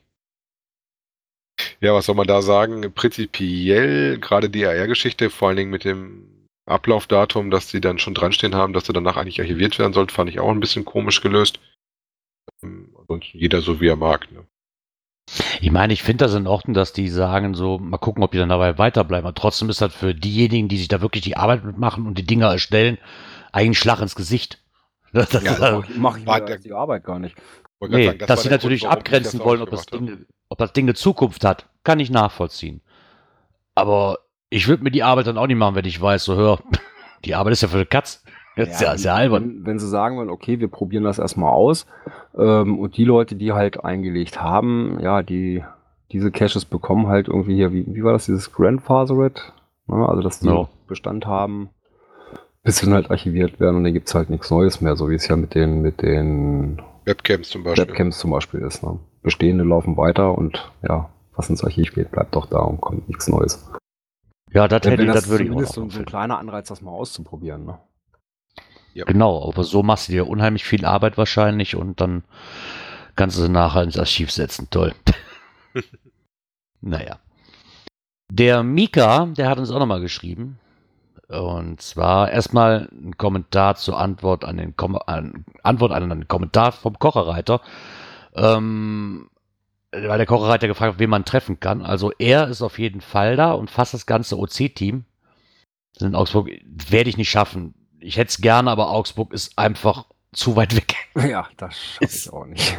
Ja, 1.82 1.94
was 1.94 2.06
soll 2.06 2.16
man 2.16 2.28
da 2.28 2.42
sagen? 2.42 2.94
Prinzipiell, 2.94 4.20
gerade 4.20 4.50
die 4.50 4.66
AR-Geschichte, 4.66 5.30
vor 5.30 5.50
allen 5.50 5.58
Dingen 5.58 5.72
mit 5.72 5.84
dem 5.84 6.48
Ablaufdatum, 6.66 7.52
dass 7.52 7.70
sie 7.70 7.82
dann 7.82 8.00
schon 8.00 8.14
dran 8.14 8.32
stehen 8.32 8.56
haben, 8.56 8.74
dass 8.74 8.86
sie 8.86 8.94
danach 8.94 9.18
eigentlich 9.18 9.40
archiviert 9.40 9.78
werden 9.78 9.94
sollten, 9.94 10.12
fand 10.12 10.30
ich 10.30 10.40
auch 10.40 10.50
ein 10.50 10.60
bisschen 10.60 10.86
komisch 10.86 11.22
gelöst. 11.22 11.60
Ähm, 12.64 12.96
Ansonsten 12.98 13.38
jeder 13.38 13.62
so 13.62 13.80
wie 13.82 13.88
er 13.88 13.96
mag. 13.96 14.32
Ne? 14.32 14.48
Ich 15.60 15.72
meine, 15.72 15.94
ich 15.94 16.04
finde 16.04 16.26
das 16.26 16.34
in 16.36 16.48
Ordnung, 16.48 16.74
dass 16.74 16.94
die 16.94 17.10
sagen, 17.10 17.54
so, 17.56 17.80
mal 17.80 17.98
gucken, 17.98 18.24
ob 18.24 18.32
die 18.32 18.38
dann 18.38 18.50
dabei 18.50 18.78
weiterbleiben. 18.78 19.26
Aber 19.28 19.36
trotzdem 19.36 19.70
ist 19.70 19.82
das 19.82 19.94
für 19.94 20.14
diejenigen, 20.14 20.68
die 20.68 20.78
sich 20.78 20.88
da 20.88 21.02
wirklich 21.02 21.24
die 21.24 21.36
Arbeit 21.38 21.64
mitmachen 21.64 22.06
und 22.06 22.18
die 22.18 22.26
Dinger 22.26 22.52
erstellen, 22.52 22.98
eigentlich 23.52 23.70
ein 23.72 23.74
Schlag 23.82 24.02
ins 24.02 24.16
Gesicht. 24.16 24.60
Das, 25.14 25.30
das 25.32 25.44
Ja, 25.44 25.52
ist, 25.54 25.62
also- 25.62 25.78
also, 25.82 25.90
Mach 25.98 26.18
ich 26.18 26.26
mir 26.26 26.42
der- 26.42 26.60
die 26.60 26.74
Arbeit 26.74 27.04
gar 27.04 27.20
nicht. 27.20 27.36
Nee, 27.82 28.06
sagen, 28.08 28.20
das 28.20 28.28
dass 28.28 28.44
sie 28.44 28.50
natürlich 28.50 28.82
Grund, 28.82 28.94
abgrenzen 28.94 29.40
das 29.40 29.46
wollen, 29.46 29.62
ob 29.62 29.70
das, 29.70 29.82
habe. 29.92 29.98
Ding, 30.06 30.26
ob 30.50 30.58
das 30.58 30.74
Ding 30.74 30.86
eine 30.86 30.94
Zukunft 30.96 31.44
hat, 31.44 31.68
kann 31.84 32.00
ich 32.00 32.10
nachvollziehen. 32.10 32.82
Aber 33.76 34.20
ich 34.50 34.68
würde 34.68 34.84
mir 34.84 34.92
die 34.92 35.04
Arbeit 35.04 35.28
dann 35.28 35.38
auch 35.38 35.48
nicht 35.48 35.58
machen, 35.58 35.76
wenn 35.76 35.86
ich 35.86 36.00
weiß, 36.02 36.24
so 36.24 36.36
hör, 36.36 36.60
die 37.26 37.36
Arbeit 37.36 37.54
ist 37.54 37.62
ja 37.62 37.68
für 37.68 37.80
die 37.80 37.86
Katz. 37.86 38.24
Das 38.56 38.70
ist 38.70 38.82
ja, 38.82 38.94
ist 38.94 39.04
ja 39.04 39.16
albern. 39.16 39.44
Wenn, 39.44 39.66
wenn 39.66 39.80
sie 39.80 39.88
sagen 39.88 40.18
wollen, 40.18 40.30
okay, 40.30 40.60
wir 40.60 40.70
probieren 40.70 41.04
das 41.04 41.20
erstmal 41.20 41.52
aus 41.52 41.86
ähm, 42.38 42.80
und 42.80 42.98
die 42.98 43.04
Leute, 43.04 43.36
die 43.36 43.54
halt 43.54 43.84
eingelegt 43.84 44.42
haben, 44.42 45.00
ja, 45.02 45.24
die 45.24 45.64
diese 46.12 46.32
Caches 46.32 46.66
bekommen 46.66 47.08
halt 47.08 47.28
irgendwie 47.28 47.56
hier, 47.56 47.74
wie, 47.74 47.86
wie 47.88 48.04
war 48.04 48.14
das, 48.14 48.26
dieses 48.26 48.52
Grandfathered? 48.54 49.54
Ne? 49.88 50.08
Also, 50.08 50.22
dass 50.22 50.40
die 50.40 50.48
Ja. 50.48 50.68
Bestand 50.88 51.26
haben, 51.26 51.70
bis 52.64 52.78
sie 52.78 52.86
dann 52.86 52.96
halt 52.96 53.10
archiviert 53.10 53.60
werden 53.60 53.78
und 53.78 53.84
dann 53.84 53.94
gibt's 53.94 54.14
halt 54.14 54.30
nichts 54.30 54.52
Neues 54.52 54.82
mehr, 54.82 54.96
so 54.96 55.10
wie 55.10 55.16
es 55.16 55.28
ja 55.28 55.36
mit 55.36 55.56
den, 55.56 55.82
mit 55.82 56.02
den 56.02 56.82
Webcams 57.06 57.50
zum 57.50 57.64
Beispiel. 57.64 57.88
Webcams 57.88 58.18
zum 58.20 58.32
Beispiel 58.32 58.62
ist. 58.62 58.84
Ne? 58.84 59.00
Bestehende 59.24 59.64
laufen 59.64 59.98
weiter 59.98 60.38
und 60.38 60.72
ja, 60.88 61.10
was 61.36 61.50
ins 61.50 61.64
Archiv 61.64 61.94
geht, 61.94 62.12
bleibt 62.12 62.36
doch 62.36 62.46
da 62.46 62.60
und 62.60 62.82
kommt 62.82 63.08
nichts 63.08 63.28
Neues. 63.28 63.70
Ja, 64.52 64.68
das 64.68 64.84
hätte 64.90 65.04
ich, 65.04 65.12
das 65.12 65.28
würde 65.28 65.44
ich 65.44 65.50
auch 65.50 65.54
zumindest 65.54 65.78
noch 65.78 65.84
so, 65.86 65.90
so 65.90 66.00
ein 66.00 66.06
kleiner 66.06 66.38
Anreiz, 66.38 66.68
das 66.68 66.82
mal 66.82 66.92
auszuprobieren. 66.92 67.66
Ne? 67.66 67.80
Ja. 68.96 69.04
Genau, 69.04 69.48
aber 69.48 69.66
so 69.66 69.84
machst 69.84 70.08
du 70.08 70.14
dir 70.14 70.28
unheimlich 70.28 70.64
viel 70.64 70.86
Arbeit 70.86 71.18
wahrscheinlich 71.18 71.76
und 71.76 72.00
dann 72.00 72.24
kannst 73.18 73.38
du 73.38 73.42
sie 73.42 73.50
nachher 73.50 73.84
ins 73.84 74.00
Archiv 74.00 74.32
setzen. 74.32 74.70
Toll. 74.72 74.96
naja. 76.82 77.20
Der 78.32 78.64
Mika, 78.64 79.26
der 79.26 79.50
hat 79.50 79.60
uns 79.60 79.70
auch 79.70 79.80
nochmal 79.80 80.00
geschrieben. 80.00 80.60
Und 81.28 81.82
zwar 81.82 82.32
erstmal 82.32 82.88
ein 82.92 83.18
Kommentar 83.18 83.76
zur 83.76 84.00
Antwort 84.00 84.46
an 84.46 84.58
den 84.58 84.78
Kom 84.78 84.96
an, 84.96 85.44
Antwort 85.62 85.92
an 85.92 86.10
einen 86.10 86.28
Kommentar 86.30 86.72
vom 86.72 86.98
Kocherreiter. 86.98 87.60
Ähm, 88.34 89.30
weil 89.92 90.18
der 90.18 90.26
Kocherreiter 90.26 90.68
gefragt 90.68 90.94
hat, 90.94 91.00
wen 91.00 91.10
man 91.10 91.26
treffen 91.26 91.60
kann. 91.60 91.82
Also 91.82 92.14
er 92.18 92.48
ist 92.48 92.62
auf 92.62 92.80
jeden 92.80 93.02
Fall 93.02 93.36
da 93.36 93.52
und 93.52 93.70
fast 93.70 93.94
das 93.94 94.06
ganze 94.06 94.38
OC-Team 94.38 95.04
in 96.00 96.16
Augsburg 96.16 96.50
werde 96.66 97.10
ich 97.10 97.18
nicht 97.18 97.30
schaffen. 97.30 97.74
Ich 98.06 98.18
hätte 98.18 98.30
es 98.30 98.38
gerne, 98.38 98.70
aber 98.70 98.92
Augsburg 98.92 99.34
ist 99.34 99.58
einfach 99.58 100.06
zu 100.32 100.56
weit 100.56 100.76
weg. 100.76 100.96
Ja, 101.28 101.48
das 101.58 101.76
schaffe 101.78 102.06
ich 102.06 102.30
auch 102.32 102.46
nicht. 102.46 102.78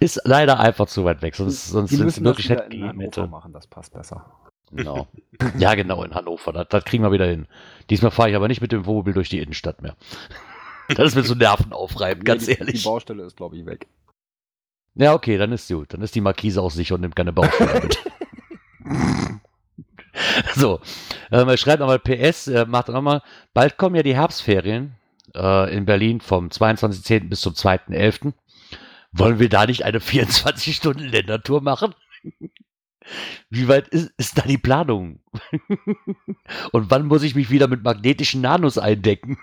Ist 0.00 0.20
leider 0.24 0.58
einfach 0.58 0.86
zu 0.86 1.04
weit 1.04 1.22
weg. 1.22 1.36
Sonst, 1.36 1.68
sonst 1.68 1.90
sind 1.90 2.08
es 2.08 2.22
wirklich 2.24 2.48
nicht 2.48 2.60
in 2.72 2.88
Hannover 2.88 3.04
hätte. 3.04 3.26
machen, 3.26 3.52
das 3.52 3.66
passt 3.66 3.92
besser. 3.92 4.24
Genau. 4.72 5.06
Ja, 5.58 5.74
genau, 5.74 6.02
in 6.02 6.14
Hannover. 6.14 6.52
Das, 6.52 6.66
das 6.70 6.84
kriegen 6.84 7.04
wir 7.04 7.12
wieder 7.12 7.26
hin. 7.26 7.46
Diesmal 7.90 8.10
fahre 8.10 8.30
ich 8.30 8.36
aber 8.36 8.48
nicht 8.48 8.60
mit 8.62 8.72
dem 8.72 8.84
Wohnmobil 8.86 9.12
durch 9.14 9.28
die 9.28 9.38
Innenstadt 9.40 9.82
mehr. 9.82 9.96
Das 10.88 11.08
ist 11.08 11.14
mir 11.16 11.24
so 11.24 11.34
Nerven 11.34 11.72
aufreiben, 11.72 12.22
ganz 12.22 12.46
Nee, 12.46 12.54
die, 12.54 12.60
ehrlich. 12.60 12.82
Die 12.82 12.88
Baustelle 12.88 13.24
ist, 13.24 13.36
glaube 13.36 13.56
ich, 13.56 13.66
weg. 13.66 13.88
Ja, 14.94 15.14
okay, 15.14 15.36
dann 15.36 15.50
ist 15.50 15.68
gut. 15.68 15.92
Dann 15.92 16.00
ist 16.00 16.14
die 16.14 16.20
Markise 16.20 16.62
auch 16.62 16.70
sicher 16.70 16.94
und 16.94 17.00
nimmt 17.00 17.16
keine 17.16 17.32
Baustelle 17.32 17.80
mit. 17.82 17.98
so, 20.54 20.80
ähm, 21.30 21.48
er 21.48 21.56
schreibt 21.56 21.80
nochmal 21.80 21.98
PS, 21.98 22.48
er 22.48 22.66
macht 22.66 22.88
nochmal, 22.88 23.22
bald 23.54 23.76
kommen 23.76 23.96
ja 23.96 24.02
die 24.02 24.14
Herbstferien 24.14 24.94
äh, 25.34 25.74
in 25.74 25.84
Berlin 25.84 26.20
vom 26.20 26.48
22.10. 26.48 27.28
bis 27.28 27.40
zum 27.40 27.54
2.11. 27.54 28.32
Wollen 29.12 29.38
wir 29.38 29.48
da 29.48 29.66
nicht 29.66 29.84
eine 29.84 29.98
24-Stunden-Ländertour 29.98 31.62
machen? 31.62 31.94
Wie 33.50 33.68
weit 33.68 33.88
ist, 33.88 34.12
ist 34.16 34.36
da 34.36 34.42
die 34.42 34.58
Planung? 34.58 35.20
und 36.72 36.90
wann 36.90 37.06
muss 37.06 37.22
ich 37.22 37.34
mich 37.34 37.50
wieder 37.50 37.68
mit 37.68 37.84
magnetischen 37.84 38.40
Nanos 38.40 38.78
eindecken? 38.78 39.38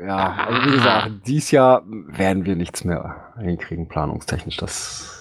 Ja, 0.00 0.32
also 0.46 0.68
wie 0.68 0.76
gesagt, 0.76 1.26
dieses 1.26 1.50
Jahr 1.50 1.82
werden 1.86 2.44
wir 2.44 2.54
nichts 2.54 2.84
mehr 2.84 3.34
hinkriegen, 3.40 3.88
planungstechnisch. 3.88 4.56
Das, 4.56 5.17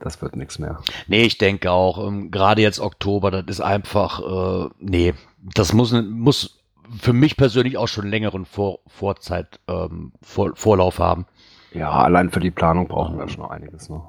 das 0.00 0.20
wird 0.22 0.36
nichts 0.36 0.58
mehr. 0.58 0.80
Nee, 1.06 1.22
ich 1.22 1.38
denke 1.38 1.70
auch, 1.70 2.06
ähm, 2.06 2.30
gerade 2.30 2.62
jetzt 2.62 2.80
Oktober, 2.80 3.30
das 3.30 3.44
ist 3.46 3.60
einfach, 3.60 4.20
äh, 4.20 4.70
nee, 4.78 5.14
das 5.54 5.72
muss, 5.72 5.92
muss 5.92 6.60
für 6.98 7.12
mich 7.12 7.36
persönlich 7.36 7.76
auch 7.76 7.88
schon 7.88 8.08
längeren 8.08 8.44
Vor 8.44 8.80
Vorzeit, 8.86 9.60
ähm, 9.68 10.12
Vor 10.22 10.52
Vorlauf 10.54 10.98
haben. 10.98 11.26
Ja, 11.72 11.90
allein 11.90 12.30
für 12.30 12.40
die 12.40 12.50
Planung 12.50 12.88
brauchen 12.88 13.18
wir 13.18 13.28
schon 13.28 13.42
noch 13.42 13.50
einiges. 13.50 13.88
Ne? 13.88 14.02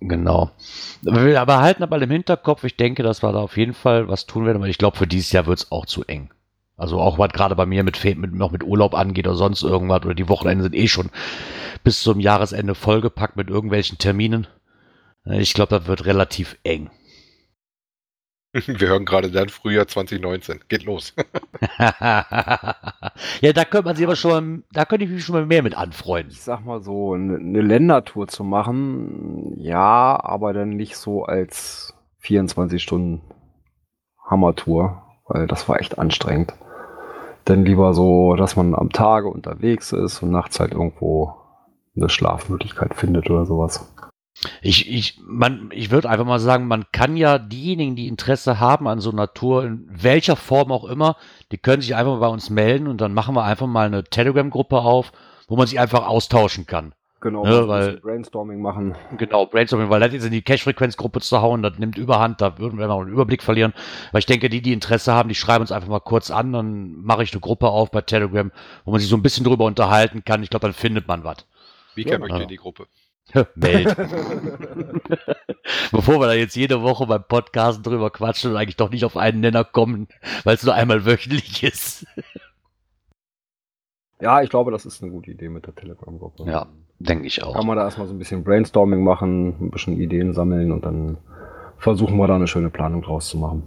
Genau. 0.00 0.50
Wir 1.02 1.40
aber 1.40 1.60
halten 1.60 1.82
aber 1.82 2.00
im 2.00 2.10
Hinterkopf, 2.10 2.64
ich 2.64 2.76
denke, 2.76 3.02
dass 3.02 3.22
wir 3.22 3.32
da 3.32 3.40
auf 3.40 3.56
jeden 3.56 3.74
Fall 3.74 4.08
was 4.08 4.26
tun 4.26 4.44
werden, 4.44 4.60
weil 4.60 4.70
ich 4.70 4.78
glaube, 4.78 4.96
für 4.96 5.06
dieses 5.06 5.32
Jahr 5.32 5.46
wird 5.46 5.60
es 5.60 5.72
auch 5.72 5.86
zu 5.86 6.04
eng. 6.04 6.30
Also 6.76 7.00
auch 7.00 7.18
was 7.18 7.30
gerade 7.30 7.54
bei 7.54 7.66
mir 7.66 7.84
mit, 7.84 8.02
mit 8.16 8.34
noch 8.34 8.50
mit 8.50 8.64
Urlaub 8.64 8.94
angeht 8.94 9.26
oder 9.28 9.36
sonst 9.36 9.62
irgendwas 9.62 10.02
oder 10.04 10.14
die 10.14 10.28
Wochenende 10.28 10.64
sind 10.64 10.74
eh 10.74 10.88
schon 10.88 11.10
bis 11.84 12.02
zum 12.02 12.18
Jahresende 12.18 12.74
vollgepackt 12.74 13.36
mit 13.36 13.50
irgendwelchen 13.50 13.98
Terminen. 13.98 14.46
Ich 15.24 15.54
glaube, 15.54 15.78
das 15.78 15.86
wird 15.86 16.04
relativ 16.04 16.58
eng. 16.64 16.90
Wir 18.66 18.88
hören 18.88 19.04
gerade 19.04 19.30
dann 19.30 19.48
Frühjahr 19.48 19.86
2019. 19.86 20.60
Geht 20.68 20.84
los. 20.84 21.14
ja, 21.78 23.52
da 23.54 23.64
könnte 23.64 23.86
man 23.86 23.96
sich 23.96 24.04
aber 24.04 24.16
schon, 24.16 24.64
da 24.72 24.84
könnte 24.84 25.06
ich 25.06 25.10
mich 25.10 25.24
schon 25.24 25.34
mal 25.34 25.46
mehr 25.46 25.62
mit 25.62 25.74
anfreunden. 25.76 26.32
Ich 26.32 26.42
sag 26.42 26.64
mal 26.64 26.82
so, 26.82 27.14
eine, 27.14 27.36
eine 27.36 27.62
Ländertour 27.62 28.28
zu 28.28 28.44
machen, 28.44 29.54
ja, 29.56 30.22
aber 30.22 30.52
dann 30.52 30.70
nicht 30.70 30.96
so 30.96 31.24
als 31.24 31.94
24 32.18 32.82
Stunden 32.82 33.22
Hammertour, 34.26 35.02
weil 35.28 35.46
das 35.46 35.68
war 35.68 35.80
echt 35.80 35.98
anstrengend. 35.98 36.52
Dann 37.44 37.64
lieber 37.64 37.94
so, 37.94 38.36
dass 38.36 38.54
man 38.54 38.74
am 38.74 38.90
Tage 38.90 39.28
unterwegs 39.28 39.92
ist 39.92 40.22
und 40.22 40.30
nachts 40.30 40.60
halt 40.60 40.72
irgendwo 40.72 41.34
eine 41.96 42.08
Schlafmöglichkeit 42.08 42.94
findet 42.94 43.30
oder 43.30 43.46
sowas. 43.46 43.91
Ich, 44.60 44.90
ich, 44.90 45.20
man, 45.24 45.70
ich 45.72 45.90
würde 45.90 46.08
einfach 46.08 46.24
mal 46.24 46.40
sagen, 46.40 46.66
man 46.66 46.86
kann 46.90 47.16
ja 47.16 47.38
diejenigen, 47.38 47.94
die 47.96 48.08
Interesse 48.08 48.58
haben 48.60 48.88
an 48.88 49.00
so 49.00 49.10
einer 49.10 49.32
Tour, 49.32 49.64
in 49.64 49.86
welcher 49.88 50.36
Form 50.36 50.72
auch 50.72 50.84
immer, 50.84 51.16
die 51.52 51.58
können 51.58 51.82
sich 51.82 51.94
einfach 51.94 52.12
mal 52.12 52.20
bei 52.20 52.28
uns 52.28 52.50
melden 52.50 52.88
und 52.88 53.00
dann 53.00 53.14
machen 53.14 53.34
wir 53.36 53.44
einfach 53.44 53.66
mal 53.66 53.86
eine 53.86 54.04
Telegram-Gruppe 54.04 54.78
auf, 54.78 55.12
wo 55.48 55.56
man 55.56 55.66
sich 55.66 55.78
einfach 55.78 56.06
austauschen 56.06 56.66
kann. 56.66 56.92
Genau, 57.20 57.44
ein 57.44 57.68
weil- 57.68 58.00
Brainstorming 58.00 58.60
machen. 58.60 58.96
Genau, 59.16 59.46
Brainstorming, 59.46 59.90
weil 59.90 60.00
das 60.00 60.12
jetzt 60.12 60.24
in 60.24 60.32
die 60.32 60.42
Cache-Frequenz-Gruppe 60.42 61.20
zu 61.20 61.40
hauen, 61.40 61.62
das 61.62 61.78
nimmt 61.78 61.96
überhand, 61.96 62.40
da 62.40 62.58
würden 62.58 62.80
wir 62.80 62.88
noch 62.88 63.00
einen 63.00 63.12
Überblick 63.12 63.44
verlieren. 63.44 63.72
Weil 64.10 64.18
ich 64.18 64.26
denke, 64.26 64.48
die, 64.48 64.60
die 64.60 64.72
Interesse 64.72 65.12
haben, 65.12 65.28
die 65.28 65.36
schreiben 65.36 65.62
uns 65.62 65.70
einfach 65.70 65.88
mal 65.88 66.00
kurz 66.00 66.32
an, 66.32 66.52
dann 66.52 67.00
mache 67.00 67.22
ich 67.22 67.32
eine 67.32 67.40
Gruppe 67.40 67.68
auf 67.68 67.92
bei 67.92 68.00
Telegram, 68.00 68.50
wo 68.84 68.90
man 68.90 68.98
sich 68.98 69.08
so 69.08 69.14
ein 69.14 69.22
bisschen 69.22 69.44
drüber 69.44 69.66
unterhalten 69.66 70.24
kann. 70.24 70.42
Ich 70.42 70.50
glaube, 70.50 70.66
dann 70.66 70.74
findet 70.74 71.06
man 71.06 71.22
was. 71.22 71.46
Vika 71.94 72.12
Ja. 72.12 72.18
möchte 72.18 72.42
in 72.42 72.48
die 72.48 72.56
Gruppe. 72.56 72.86
Meld. 73.54 73.96
Bevor 75.92 76.18
wir 76.20 76.26
da 76.26 76.32
jetzt 76.32 76.56
jede 76.56 76.82
Woche 76.82 77.06
beim 77.06 77.22
Podcast 77.24 77.86
drüber 77.86 78.10
quatschen 78.10 78.50
und 78.50 78.56
eigentlich 78.56 78.76
doch 78.76 78.90
nicht 78.90 79.04
auf 79.04 79.16
einen 79.16 79.40
Nenner 79.40 79.64
kommen, 79.64 80.08
weil 80.44 80.56
es 80.56 80.64
nur 80.64 80.74
einmal 80.74 81.04
wöchentlich 81.06 81.62
ist. 81.62 82.04
Ja, 84.20 84.42
ich 84.42 84.50
glaube, 84.50 84.70
das 84.70 84.86
ist 84.86 85.02
eine 85.02 85.12
gute 85.12 85.30
Idee 85.30 85.48
mit 85.48 85.66
der 85.66 85.74
Telegram-Gruppe. 85.74 86.44
Ja, 86.50 86.66
denke 86.98 87.26
ich 87.26 87.36
Kann 87.40 87.48
auch. 87.48 87.64
man 87.64 87.76
da 87.76 87.84
erstmal 87.84 88.06
so 88.06 88.14
ein 88.14 88.18
bisschen 88.18 88.44
Brainstorming 88.44 89.02
machen, 89.02 89.48
ein 89.66 89.70
bisschen 89.70 90.00
Ideen 90.00 90.32
sammeln 90.32 90.70
und 90.72 90.84
dann 90.84 91.18
versuchen 91.78 92.16
wir 92.18 92.26
da 92.28 92.36
eine 92.36 92.46
schöne 92.46 92.70
Planung 92.70 93.02
draus 93.02 93.28
zu 93.28 93.38
machen. 93.38 93.62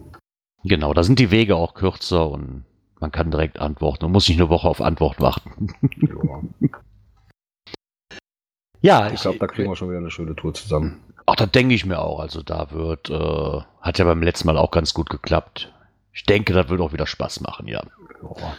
Genau, 0.63 0.94
da 0.94 1.03
sind 1.03 1.20
die 1.20 1.32
Wege 1.32 1.55
auch 1.58 1.74
kürzer 1.74 2.29
und 2.29 2.63
man 3.00 3.12
kann 3.12 3.32
direkt 3.32 3.60
antworten 3.60 4.05
und 4.05 4.12
muss 4.13 4.27
nicht 4.29 4.39
eine 4.39 4.50
Woche 4.50 4.67
auf 4.67 4.82
Antwort 4.82 5.20
warten. 5.20 5.67
Ja. 6.01 6.41
Ja, 8.86 9.12
Ich 9.12 9.22
glaube, 9.22 9.39
da 9.39 9.48
kriegen 9.48 9.68
wir 9.70 9.75
schon 9.75 9.89
wieder 9.89 9.98
eine 9.98 10.12
schöne 10.12 10.36
Tour 10.36 10.54
zusammen. 10.54 11.01
Ach, 11.25 11.36
das 11.36 11.50
denke 11.50 11.74
ich 11.74 11.86
mir 11.88 11.98
auch. 12.00 12.20
Also 12.20 12.44
da 12.44 12.70
wird, 12.70 13.10
äh, 13.10 13.62
hat 13.82 13.98
ja 13.98 14.06
beim 14.06 14.22
letzten 14.22 14.46
Mal 14.48 14.58
auch 14.58 14.70
ganz 14.70 14.94
gut 14.94 15.10
geklappt. 15.10 15.74
Ich 16.13 16.24
denke, 16.24 16.54
das 16.54 16.70
wird 16.70 16.80
auch 16.82 16.94
wieder 16.94 17.08
Spaß 17.08 17.42
machen, 17.42 17.68
ja. 17.68 17.82
Ja. 18.22 18.56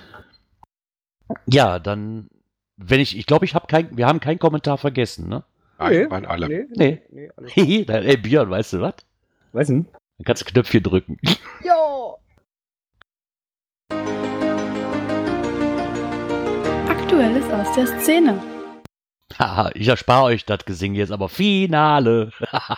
Ja, 1.47 1.79
dann, 1.79 2.29
wenn 2.77 2.99
ich, 2.99 3.17
ich 3.17 3.27
glaube, 3.27 3.45
ich 3.45 3.55
habe 3.55 3.69
kein, 3.69 3.97
wir 3.97 4.09
haben 4.09 4.19
keinen 4.19 4.41
Kommentar 4.41 4.79
vergessen, 4.79 5.29
ne? 5.29 5.45
Nein, 5.79 6.09
Nee. 6.11 6.27
alle. 6.27 6.49
Nee, 6.49 6.67
Nee. 7.11 7.31
nee, 7.55 7.85
dann, 7.85 8.03
ey 8.05 8.17
Björn, 8.17 8.51
weißt 8.51 8.73
du 8.75 8.81
was? 8.81 8.95
Weiß 9.53 9.69
nicht. 9.69 9.89
Dann 10.19 10.25
kannst 10.25 10.43
du 10.43 10.47
Knöpfchen 10.47 10.83
drücken. 10.83 11.19
Ja. 11.63 12.15
Aktuelles 16.89 17.45
aus 17.51 17.75
der 17.77 17.87
Szene. 18.01 18.56
Haha, 19.39 19.71
ich 19.75 19.89
erspare 19.89 20.25
euch 20.25 20.45
das 20.45 20.65
Gesing 20.65 20.95
jetzt, 20.95 21.13
aber 21.13 21.29
Finale. 21.29 22.31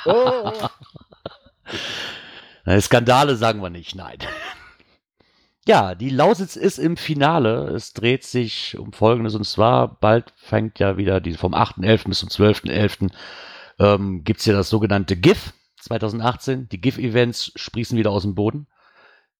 Oh. 0.04 0.52
Na, 2.64 2.80
Skandale 2.80 3.36
sagen 3.36 3.62
wir 3.62 3.70
nicht, 3.70 3.94
nein. 3.94 4.18
Ja, 5.66 5.94
die 5.94 6.08
Lausitz 6.08 6.56
ist 6.56 6.78
im 6.78 6.96
Finale. 6.96 7.68
Es 7.68 7.92
dreht 7.92 8.24
sich 8.24 8.78
um 8.78 8.92
Folgendes 8.94 9.34
und 9.34 9.44
zwar 9.44 10.00
bald 10.00 10.32
fängt 10.36 10.78
ja 10.78 10.96
wieder 10.96 11.20
die 11.20 11.34
vom 11.34 11.54
8.11. 11.54 12.08
bis 12.08 12.20
zum 12.20 12.30
12.11. 12.30 13.10
Ähm, 13.78 14.24
gibt 14.24 14.40
es 14.40 14.46
ja 14.46 14.54
das 14.54 14.70
sogenannte 14.70 15.16
GIF 15.16 15.52
2018. 15.82 16.70
Die 16.70 16.80
GIF-Events 16.80 17.52
sprießen 17.54 17.98
wieder 17.98 18.10
aus 18.10 18.22
dem 18.22 18.34
Boden. 18.34 18.66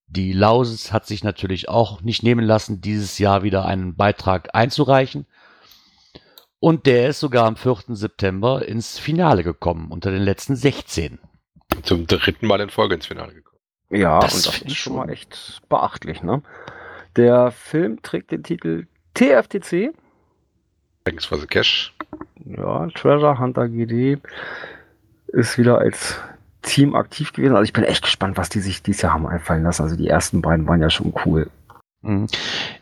Die 0.06 0.32
Lausitz 0.32 0.92
hat 0.92 1.06
sich 1.06 1.24
natürlich 1.24 1.68
auch 1.68 2.02
nicht 2.02 2.22
nehmen 2.22 2.44
lassen, 2.44 2.82
dieses 2.82 3.18
Jahr 3.18 3.42
wieder 3.42 3.64
einen 3.64 3.96
Beitrag 3.96 4.54
einzureichen. 4.54 5.26
Und 6.60 6.86
der 6.86 7.08
ist 7.08 7.20
sogar 7.20 7.46
am 7.46 7.56
4. 7.56 7.76
September 7.88 8.66
ins 8.66 8.98
Finale 8.98 9.44
gekommen, 9.44 9.90
unter 9.90 10.10
den 10.10 10.22
letzten 10.22 10.56
16. 10.56 11.18
Zum 11.82 12.06
dritten 12.06 12.46
Mal 12.46 12.60
in 12.60 12.70
Folge 12.70 12.94
ins 12.96 13.06
Finale 13.06 13.32
gekommen. 13.34 13.58
Ja, 13.90 14.18
Das 14.20 14.34
und 14.34 14.46
das 14.46 14.56
ist 14.56 14.66
ich 14.66 14.78
schon 14.80 14.96
mal 14.96 15.08
echt 15.08 15.62
beachtlich, 15.68 16.22
ne? 16.22 16.42
Der 17.16 17.50
Film 17.52 18.02
trägt 18.02 18.30
den 18.32 18.42
Titel 18.42 18.86
TFTC, 19.14 19.92
Thanks 21.04 21.24
for 21.24 21.38
the 21.38 21.46
Cash. 21.46 21.94
ja, 22.44 22.86
Treasure 22.88 23.38
Hunter 23.38 23.68
GD, 23.68 24.18
ist 25.28 25.56
wieder 25.58 25.78
als 25.78 26.20
Team 26.62 26.94
aktiv 26.94 27.32
gewesen. 27.32 27.54
Also 27.54 27.64
ich 27.64 27.72
bin 27.72 27.84
echt 27.84 28.02
gespannt, 28.02 28.36
was 28.36 28.48
die 28.50 28.60
sich 28.60 28.82
dieses 28.82 29.02
Jahr 29.02 29.14
haben 29.14 29.26
einfallen 29.26 29.62
lassen. 29.62 29.82
Also 29.82 29.96
die 29.96 30.08
ersten 30.08 30.42
beiden 30.42 30.66
waren 30.68 30.82
ja 30.82 30.90
schon 30.90 31.14
cool. 31.24 31.50
Mhm. 32.02 32.26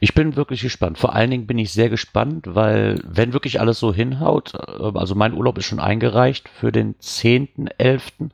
Ich 0.01 0.15
bin 0.15 0.37
wirklich 0.37 0.61
gespannt. 0.61 0.99
Vor 0.99 1.15
allen 1.15 1.31
Dingen 1.31 1.47
bin 1.47 1.59
ich 1.59 1.73
sehr 1.73 1.89
gespannt, 1.89 2.47
weil 2.49 3.01
wenn 3.05 3.33
wirklich 3.33 3.61
alles 3.61 3.79
so 3.79 3.93
hinhaut, 3.95 4.55
äh, 4.55 4.83
also 4.95 5.15
mein 5.15 5.35
Urlaub 5.35 5.59
ist 5.59 5.67
schon 5.67 5.81
eingereicht 5.81 6.49
für 6.49 6.71
den 6.73 6.95
10.11. 6.97 8.31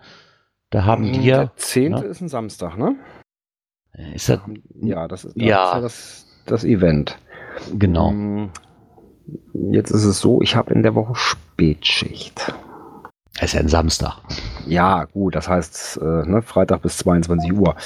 Da 0.71 0.85
haben 0.85 1.13
die 1.13 1.23
ja, 1.25 1.39
Der 1.39 1.57
10. 1.57 1.93
ne? 1.93 2.05
ist 2.05 2.21
ein 2.21 2.29
Samstag, 2.29 2.77
ne? 2.79 2.97
ist 4.15 4.29
das, 4.29 4.41
Ja, 4.81 5.07
das 5.07 5.25
ist, 5.25 5.37
Ja. 5.37 5.59
das, 5.59 5.69
ist 5.69 5.75
ja 5.75 5.81
das, 5.81 6.27
das 6.47 6.65
Event. 6.65 7.19
Genau. 7.79 8.11
Mm, 8.11 8.51
Jetzt 9.71 9.91
ist 9.91 10.05
es 10.05 10.19
so, 10.21 10.43
ich 10.43 10.57
habe 10.57 10.73
in 10.75 10.83
der 10.83 10.95
Woche 10.95 11.15
Spätschicht. 11.15 12.53
Es 13.37 13.45
ist 13.45 13.53
ja 13.55 13.61
ein 13.61 13.69
Samstag. 13.69 14.17
Ja, 14.67 15.05
gut, 15.05 15.35
das 15.37 15.49
heißt 15.49 15.99
äh, 16.03 16.05
ne, 16.29 16.43
Freitag 16.43 16.83
bis 16.83 16.99
22 16.99 17.53
Uhr. 17.53 17.77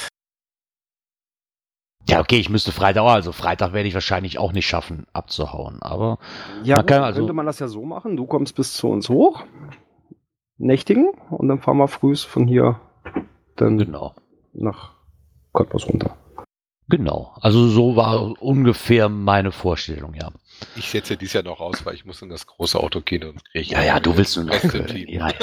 Ja, 2.08 2.20
okay, 2.20 2.38
ich 2.38 2.48
müsste 2.50 2.70
Freitag 2.72 3.02
auch, 3.02 3.10
also 3.10 3.32
Freitag 3.32 3.72
werde 3.72 3.88
ich 3.88 3.94
wahrscheinlich 3.94 4.38
auch 4.38 4.52
nicht 4.52 4.66
schaffen, 4.66 5.06
abzuhauen. 5.12 5.82
Aber 5.82 6.18
Ja, 6.62 6.76
Man 6.76 6.86
gut, 6.86 6.92
also- 6.96 7.18
könnte 7.20 7.32
man 7.32 7.46
das 7.46 7.58
ja 7.58 7.68
so 7.68 7.84
machen. 7.84 8.16
Du 8.16 8.26
kommst 8.26 8.54
bis 8.54 8.74
zu 8.74 8.88
uns 8.88 9.08
hoch, 9.08 9.42
nächtigen, 10.58 11.08
und 11.30 11.48
dann 11.48 11.60
fahren 11.60 11.78
wir 11.78 11.88
frühs 11.88 12.22
von 12.22 12.46
hier 12.46 12.80
dann 13.56 13.78
genau. 13.78 14.14
nach 14.52 14.92
Cottbus 15.52 15.88
runter. 15.88 16.16
Genau. 16.88 17.34
Also 17.40 17.66
so 17.66 17.96
war 17.96 18.40
ungefähr 18.40 19.08
meine 19.08 19.50
Vorstellung, 19.50 20.14
ja. 20.14 20.30
Ich 20.76 20.88
setze 20.88 21.16
dies 21.16 21.32
Jahr 21.32 21.42
noch 21.42 21.58
aus, 21.58 21.84
weil 21.84 21.94
ich 21.94 22.04
muss 22.04 22.22
in 22.22 22.28
das 22.28 22.46
große 22.46 22.78
Autokino 22.78 23.30
und 23.30 23.44
kriege 23.44 23.74
Ja, 23.74 23.82
ja, 23.82 23.98
du 23.98 24.16
willst 24.16 24.36
nur 24.36 24.46
noch. 24.46 24.54
Ja, 24.62 25.28
ja. 25.28 25.34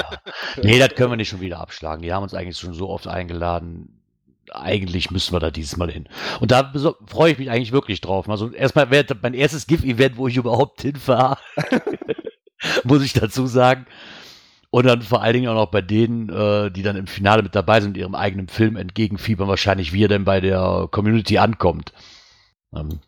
Nee, 0.62 0.79
das 0.79 0.96
können 0.96 1.12
wir 1.12 1.17
nicht 1.17 1.27
schon 1.29 1.41
wieder 1.41 1.60
abschlagen. 1.60 2.01
Die 2.01 2.13
haben 2.13 2.24
uns 2.24 2.34
eigentlich 2.34 2.58
schon 2.58 2.74
so 2.74 2.89
oft 2.89 3.08
eingeladen. 3.08 4.02
Eigentlich 4.51 5.12
müssen 5.12 5.33
wir 5.33 5.39
da 5.39 5.51
dieses 5.51 5.77
Mal 5.77 5.91
hin. 5.91 6.07
Und 6.39 6.51
da 6.51 6.73
freue 7.07 7.31
ich 7.31 7.38
mich 7.38 7.50
eigentlich 7.50 7.71
wirklich 7.71 8.01
drauf. 8.01 8.29
Also 8.29 8.51
erstmal 8.51 8.91
wäre 8.91 9.17
mein 9.21 9.33
erstes 9.33 9.67
GIF-Event, 9.67 10.17
wo 10.17 10.27
ich 10.27 10.35
überhaupt 10.35 10.81
hinfahre. 10.81 11.38
Muss 12.83 13.03
ich 13.03 13.13
dazu 13.13 13.47
sagen. 13.47 13.85
Und 14.69 14.85
dann 14.85 15.01
vor 15.01 15.21
allen 15.21 15.33
Dingen 15.33 15.50
auch 15.50 15.55
noch 15.55 15.71
bei 15.71 15.81
denen, 15.81 16.29
äh, 16.29 16.71
die 16.71 16.81
dann 16.81 16.95
im 16.95 17.07
Finale 17.07 17.43
mit 17.43 17.53
dabei 17.53 17.79
sind, 17.79 17.95
ihrem 17.95 18.15
eigenen 18.15 18.47
Film 18.47 18.75
entgegenfiebern, 18.75 19.47
wahrscheinlich 19.47 19.93
wie 19.93 20.03
er 20.03 20.07
denn 20.07 20.25
bei 20.25 20.41
der 20.41 20.88
Community 20.89 21.38
ankommt. 21.38 21.93
Ähm, 22.73 23.00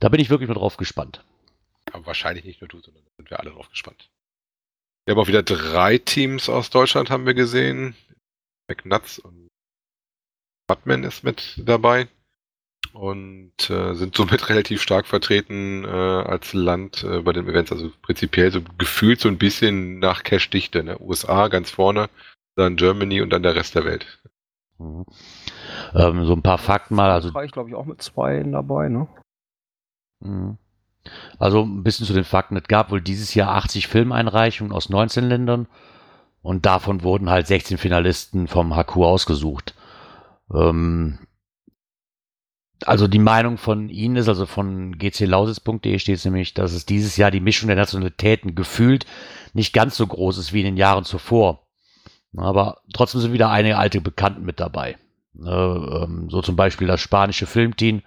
da 0.00 0.08
bin 0.08 0.20
ich 0.20 0.28
wirklich 0.28 0.48
mal 0.48 0.54
drauf 0.54 0.76
gespannt. 0.76 1.24
Aber 1.92 2.06
wahrscheinlich 2.06 2.44
nicht 2.44 2.60
nur 2.60 2.68
du, 2.68 2.80
sondern 2.80 3.04
sind 3.16 3.30
wir 3.30 3.40
alle 3.40 3.50
drauf 3.50 3.70
gespannt. 3.70 4.10
Wir 5.04 5.14
haben 5.14 5.22
auch 5.22 5.28
wieder 5.28 5.42
drei 5.42 5.98
Teams 5.98 6.48
aus 6.48 6.68
Deutschland 6.70 7.10
haben 7.10 7.26
wir 7.26 7.34
gesehen. 7.34 7.94
McNuts 8.68 9.18
und 9.18 9.47
Batman 10.68 11.02
ist 11.02 11.24
mit 11.24 11.60
dabei 11.64 12.06
und 12.92 13.70
äh, 13.70 13.94
sind 13.94 14.14
somit 14.14 14.48
relativ 14.48 14.80
stark 14.80 15.06
vertreten 15.06 15.84
äh, 15.84 15.88
als 15.88 16.52
Land 16.52 17.02
äh, 17.02 17.22
bei 17.22 17.32
den 17.32 17.48
Events. 17.48 17.72
Also 17.72 17.90
prinzipiell 18.02 18.52
so 18.52 18.60
gefühlt 18.78 19.20
so 19.20 19.28
ein 19.28 19.38
bisschen 19.38 19.98
nach 19.98 20.22
Cash-Dichte. 20.22 20.84
Ne? 20.84 20.96
USA 21.00 21.48
ganz 21.48 21.70
vorne, 21.70 22.08
dann 22.54 22.76
Germany 22.76 23.20
und 23.20 23.30
dann 23.30 23.42
der 23.42 23.56
Rest 23.56 23.74
der 23.74 23.84
Welt. 23.84 24.20
Mhm. 24.78 25.06
Ähm, 25.94 26.24
so 26.24 26.34
ein 26.34 26.42
paar 26.42 26.58
Fakten 26.58 26.94
mal. 26.94 27.10
Also 27.10 27.30
Frankreich, 27.30 27.52
glaube 27.52 27.70
ich, 27.70 27.74
auch 27.74 27.86
mit 27.86 28.00
zwei 28.02 28.42
dabei, 28.44 28.88
ne? 28.88 29.08
Mhm. 30.20 30.58
Also 31.38 31.62
ein 31.62 31.82
bisschen 31.82 32.06
zu 32.06 32.12
den 32.12 32.24
Fakten. 32.24 32.56
Es 32.56 32.68
gab 32.68 32.90
wohl 32.90 33.00
dieses 33.00 33.34
Jahr 33.34 33.54
80 33.54 33.86
Filmeinreichungen 33.86 34.72
aus 34.72 34.90
19 34.90 35.24
Ländern 35.24 35.66
und 36.42 36.66
davon 36.66 37.02
wurden 37.02 37.30
halt 37.30 37.46
16 37.46 37.78
Finalisten 37.78 38.46
vom 38.46 38.76
HQ 38.76 38.96
ausgesucht. 38.96 39.74
Ähm, 40.54 41.18
also 42.84 43.08
die 43.08 43.18
Meinung 43.18 43.58
von 43.58 43.88
Ihnen 43.88 44.16
ist, 44.16 44.28
also 44.28 44.46
von 44.46 44.98
gclausitz.de 44.98 45.98
steht 45.98 46.16
es 46.16 46.24
nämlich, 46.24 46.54
dass 46.54 46.72
es 46.72 46.86
dieses 46.86 47.16
Jahr 47.16 47.30
die 47.30 47.40
Mischung 47.40 47.66
der 47.66 47.76
Nationalitäten 47.76 48.54
gefühlt 48.54 49.04
nicht 49.52 49.72
ganz 49.72 49.96
so 49.96 50.06
groß 50.06 50.38
ist 50.38 50.52
wie 50.52 50.60
in 50.60 50.66
den 50.66 50.76
Jahren 50.76 51.04
zuvor. 51.04 51.66
Aber 52.36 52.82
trotzdem 52.92 53.20
sind 53.20 53.32
wieder 53.32 53.50
einige 53.50 53.78
alte 53.78 54.00
Bekannten 54.00 54.44
mit 54.44 54.60
dabei. 54.60 54.96
Äh, 55.42 55.48
ähm, 55.48 56.28
so 56.30 56.40
zum 56.42 56.56
Beispiel 56.56 56.86
das 56.86 57.00
spanische 57.00 57.46
Filmteam, 57.46 58.02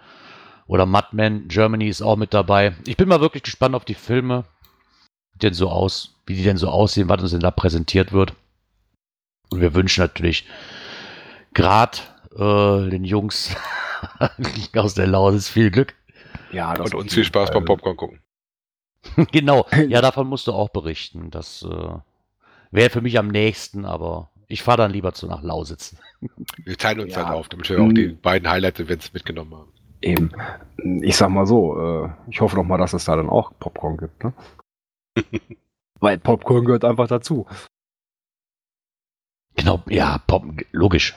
oder 0.72 0.86
Mudman 0.86 1.50
Germany 1.50 1.90
ist 1.90 2.02
auch 2.02 2.16
mit 2.16 2.34
dabei. 2.34 2.78
Ich 2.88 2.96
bin 2.96 3.10
mal 3.10 3.20
wirklich 3.20 3.44
gespannt 3.44 3.76
auf 3.76 3.84
die 3.84 3.94
Filme, 3.94 4.46
denn 5.42 5.54
so 5.54 5.70
aus, 5.70 6.16
wie 6.26 6.34
die 6.34 6.44
denn 6.44 6.56
so 6.56 6.70
aussehen, 6.70 7.10
was 7.10 7.22
uns 7.22 7.32
denn 7.32 7.42
da 7.42 7.52
präsentiert 7.52 8.14
wird. 8.14 8.34
Und 9.50 9.60
wir 9.60 9.74
wünschen 9.74 10.00
natürlich 10.00 10.46
gerade 11.54 11.98
äh, 12.36 12.90
den 12.90 13.04
Jungs 13.04 13.56
aus 14.76 14.94
der 14.94 15.08
Lausitz 15.08 15.50
viel 15.50 15.72
Glück. 15.72 15.96
Ja, 16.52 16.74
Und 16.80 16.94
uns 16.96 17.14
viel 17.14 17.24
Spaß 17.24 17.52
beim 17.52 17.66
Popcorn 17.66 17.98
gucken. 17.98 18.20
genau. 19.32 19.66
Ja, 19.88 20.02
davon 20.02 20.28
musst 20.28 20.48
du 20.48 20.54
auch 20.54 20.70
berichten. 20.70 21.32
Das 21.32 21.64
äh, 21.64 21.94
wäre 22.72 22.90
für 22.90 23.02
mich 23.02 23.18
am 23.18 23.28
nächsten, 23.30 23.86
aber 23.86 24.30
ich 24.48 24.64
fahre 24.64 24.78
dann 24.80 24.92
lieber 24.92 25.14
zu 25.14 25.28
nach 25.28 25.42
Lausitz. 25.44 25.96
Wir 26.64 26.78
teilen 26.78 27.00
uns 27.02 27.14
Ja. 27.14 27.24
dann 27.24 27.34
auf, 27.34 27.48
damit 27.50 27.70
wir 27.70 27.82
auch 27.82 27.92
die 27.92 28.10
beiden 28.10 28.50
Highlight-Events 28.50 29.14
mitgenommen 29.14 29.56
haben. 29.56 29.72
Eben. 30.02 30.32
Ich 31.04 31.16
sag 31.16 31.30
mal 31.30 31.46
so, 31.46 31.80
äh, 32.06 32.10
ich 32.30 32.42
hoffe 32.42 32.56
doch 32.56 32.64
mal, 32.64 32.78
dass 32.78 32.94
es 32.94 33.06
da 33.06 33.16
dann 33.16 33.30
auch 33.30 33.52
Popcorn 33.60 33.98
gibt, 33.98 34.24
ne? 34.24 34.34
Weil 36.00 36.18
Popcorn 36.18 36.66
gehört 36.66 36.84
einfach 36.84 37.08
dazu. 37.08 37.46
Genau, 39.56 39.84
ja, 39.88 40.18
Pop, 40.26 40.44
logisch. 40.72 41.16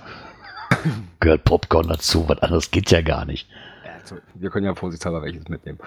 Gehört 1.21 1.45
Popcorn 1.45 1.89
dazu, 1.89 2.29
was 2.29 2.39
anderes 2.41 2.71
geht 2.71 2.91
ja 2.91 3.03
gar 3.03 3.25
nicht. 3.25 3.49
Also, 4.01 4.17
wir 4.35 4.51
können 4.51 4.67
ja 4.67 4.75
vorsichtshalber 4.75 5.23
welches 5.23 5.49
mitnehmen. 5.49 5.79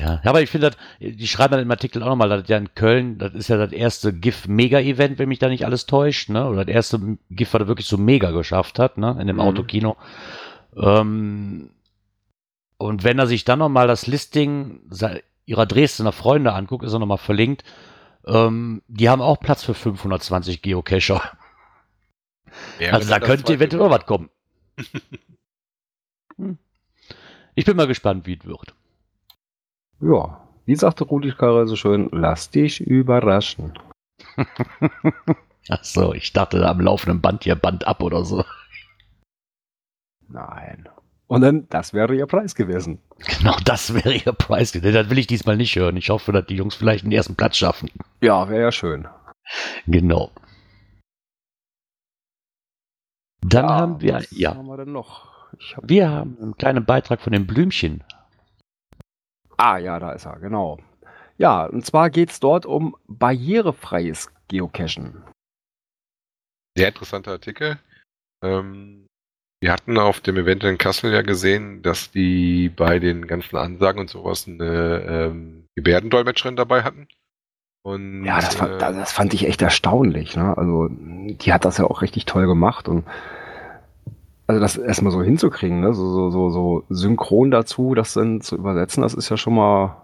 Ja, 0.00 0.20
aber 0.24 0.40
ich 0.42 0.48
finde, 0.50 0.70
das- 0.70 0.78
die 1.00 1.26
schreiben 1.26 1.52
dann 1.52 1.60
im 1.62 1.70
Artikel 1.70 2.02
auch 2.02 2.06
nochmal, 2.06 2.28
dass 2.28 2.48
ja 2.48 2.56
in 2.56 2.74
Köln, 2.74 3.18
das 3.18 3.34
ist 3.34 3.48
ja 3.48 3.56
das 3.56 3.72
erste 3.72 4.12
GIF-Mega-Event, 4.12 5.18
wenn 5.18 5.28
mich 5.28 5.40
da 5.40 5.48
nicht 5.48 5.64
alles 5.66 5.86
täuscht, 5.86 6.28
ne? 6.30 6.46
Oder 6.48 6.64
das 6.64 6.72
erste 6.74 7.18
GIF, 7.30 7.52
was 7.52 7.62
er 7.62 7.68
wirklich 7.68 7.88
so 7.88 7.98
mega 7.98 8.30
geschafft 8.30 8.78
hat, 8.78 8.96
ne? 8.96 9.16
In 9.20 9.26
dem 9.26 9.36
Mhm. 9.36 9.42
Autokino. 9.42 9.96
Ähm, 10.76 11.70
und 12.78 13.02
wenn 13.02 13.18
er 13.18 13.26
sich 13.26 13.44
dann 13.44 13.58
nochmal 13.58 13.88
das 13.88 14.06
Listing 14.06 14.80
ihrer 15.46 15.66
Dresdner 15.66 16.12
Freunde 16.12 16.52
anguckt, 16.52 16.84
ist 16.84 16.92
er 16.92 17.00
nochmal 17.00 17.18
verlinkt. 17.18 17.64
Ähm, 18.24 18.82
die 18.86 19.08
haben 19.08 19.20
auch 19.20 19.40
Platz 19.40 19.64
für 19.64 19.74
520 19.74 20.62
Geocacher. 20.62 21.20
Wäre 22.78 22.94
also 22.94 23.08
da 23.08 23.20
könnte 23.20 23.52
eventuell 23.52 23.82
auch 23.82 23.90
was 23.90 24.06
kommen. 24.06 24.30
Hm. 26.36 26.56
Ich 27.56 27.64
bin 27.64 27.76
mal 27.76 27.88
gespannt, 27.88 28.24
wie 28.28 28.38
es 28.38 28.46
wird. 28.46 28.76
Ja, 30.00 30.48
wie 30.66 30.76
sagte 30.76 31.02
Rudi 31.02 31.32
Karre 31.32 31.66
so 31.66 31.74
schön, 31.74 32.08
lass 32.12 32.50
dich 32.50 32.80
überraschen. 32.80 33.76
Ach 35.68 35.82
so, 35.82 36.14
ich 36.14 36.32
dachte 36.32 36.60
da 36.60 36.70
am 36.70 36.80
laufenden 36.80 37.20
Band 37.20 37.42
hier 37.42 37.56
Band 37.56 37.86
ab 37.86 38.02
oder 38.02 38.24
so. 38.24 38.44
Nein. 40.28 40.88
Und 41.26 41.42
dann, 41.42 41.68
das 41.68 41.92
wäre 41.92 42.14
ihr 42.14 42.26
Preis 42.26 42.54
gewesen. 42.54 43.00
Genau, 43.38 43.56
das 43.64 43.92
wäre 43.92 44.14
ihr 44.14 44.32
Preis. 44.32 44.70
Das 44.70 45.10
will 45.10 45.18
ich 45.18 45.26
diesmal 45.26 45.56
nicht 45.56 45.74
hören. 45.74 45.96
Ich 45.96 46.08
hoffe, 46.08 46.30
dass 46.30 46.46
die 46.46 46.54
Jungs 46.54 46.76
vielleicht 46.76 47.04
den 47.04 47.10
ersten 47.10 47.34
Platz 47.34 47.56
schaffen. 47.56 47.90
Ja, 48.20 48.48
wäre 48.48 48.62
ja 48.62 48.72
schön. 48.72 49.08
Genau. 49.88 50.30
Dann 53.40 53.64
ja, 53.64 53.74
haben 53.74 54.00
wir, 54.00 54.14
was 54.14 54.30
ja, 54.30 54.54
haben 54.54 54.66
wir 54.66 54.76
denn 54.76 54.92
noch? 54.92 55.28
Ich 55.58 55.76
hab, 55.76 55.88
wir 55.88 56.10
haben 56.10 56.36
einen 56.40 56.56
kleinen 56.56 56.84
Beitrag 56.84 57.20
von 57.20 57.32
den 57.32 57.46
Blümchen. 57.46 58.04
ah, 59.56 59.78
ja, 59.78 59.98
da 59.98 60.12
ist 60.12 60.26
er, 60.26 60.38
genau. 60.38 60.78
Ja, 61.38 61.64
und 61.66 61.86
zwar 61.86 62.10
geht 62.10 62.30
es 62.30 62.40
dort 62.40 62.66
um 62.66 62.96
barrierefreies 63.06 64.30
Geocachen. 64.48 65.22
Sehr 66.76 66.88
interessanter 66.88 67.32
Artikel. 67.32 67.78
Ähm, 68.42 69.06
wir 69.60 69.72
hatten 69.72 69.98
auf 69.98 70.20
dem 70.20 70.36
Event 70.36 70.64
in 70.64 70.78
Kassel 70.78 71.12
ja 71.12 71.22
gesehen, 71.22 71.82
dass 71.82 72.10
die 72.10 72.68
bei 72.68 72.98
den 72.98 73.26
ganzen 73.26 73.56
Ansagen 73.56 74.00
und 74.00 74.10
sowas 74.10 74.46
eine 74.46 75.02
ähm, 75.08 75.66
Gebärdendolmetscherin 75.76 76.56
dabei 76.56 76.82
hatten. 76.82 77.08
Und, 77.88 78.24
Ja, 78.24 78.36
das, 78.36 78.54
fand, 78.54 78.74
äh, 78.74 78.78
das 78.78 79.12
fand 79.12 79.32
ich 79.32 79.46
echt 79.46 79.62
erstaunlich. 79.62 80.36
Ne? 80.36 80.56
Also, 80.58 80.88
die 80.90 81.52
hat 81.54 81.64
das 81.64 81.78
ja 81.78 81.84
auch 81.84 82.02
richtig 82.02 82.26
toll 82.26 82.46
gemacht. 82.46 82.86
Und 82.86 83.04
also 84.46 84.60
das 84.60 84.76
erstmal 84.76 85.12
so 85.12 85.22
hinzukriegen, 85.22 85.80
ne? 85.80 85.94
so, 85.94 86.10
so, 86.10 86.30
so, 86.30 86.50
so 86.50 86.84
synchron 86.90 87.50
dazu, 87.50 87.94
das 87.94 88.12
dann 88.12 88.42
zu 88.42 88.56
übersetzen, 88.56 89.02
das 89.02 89.14
ist 89.14 89.28
ja 89.30 89.36
schon 89.36 89.54
mal 89.54 89.96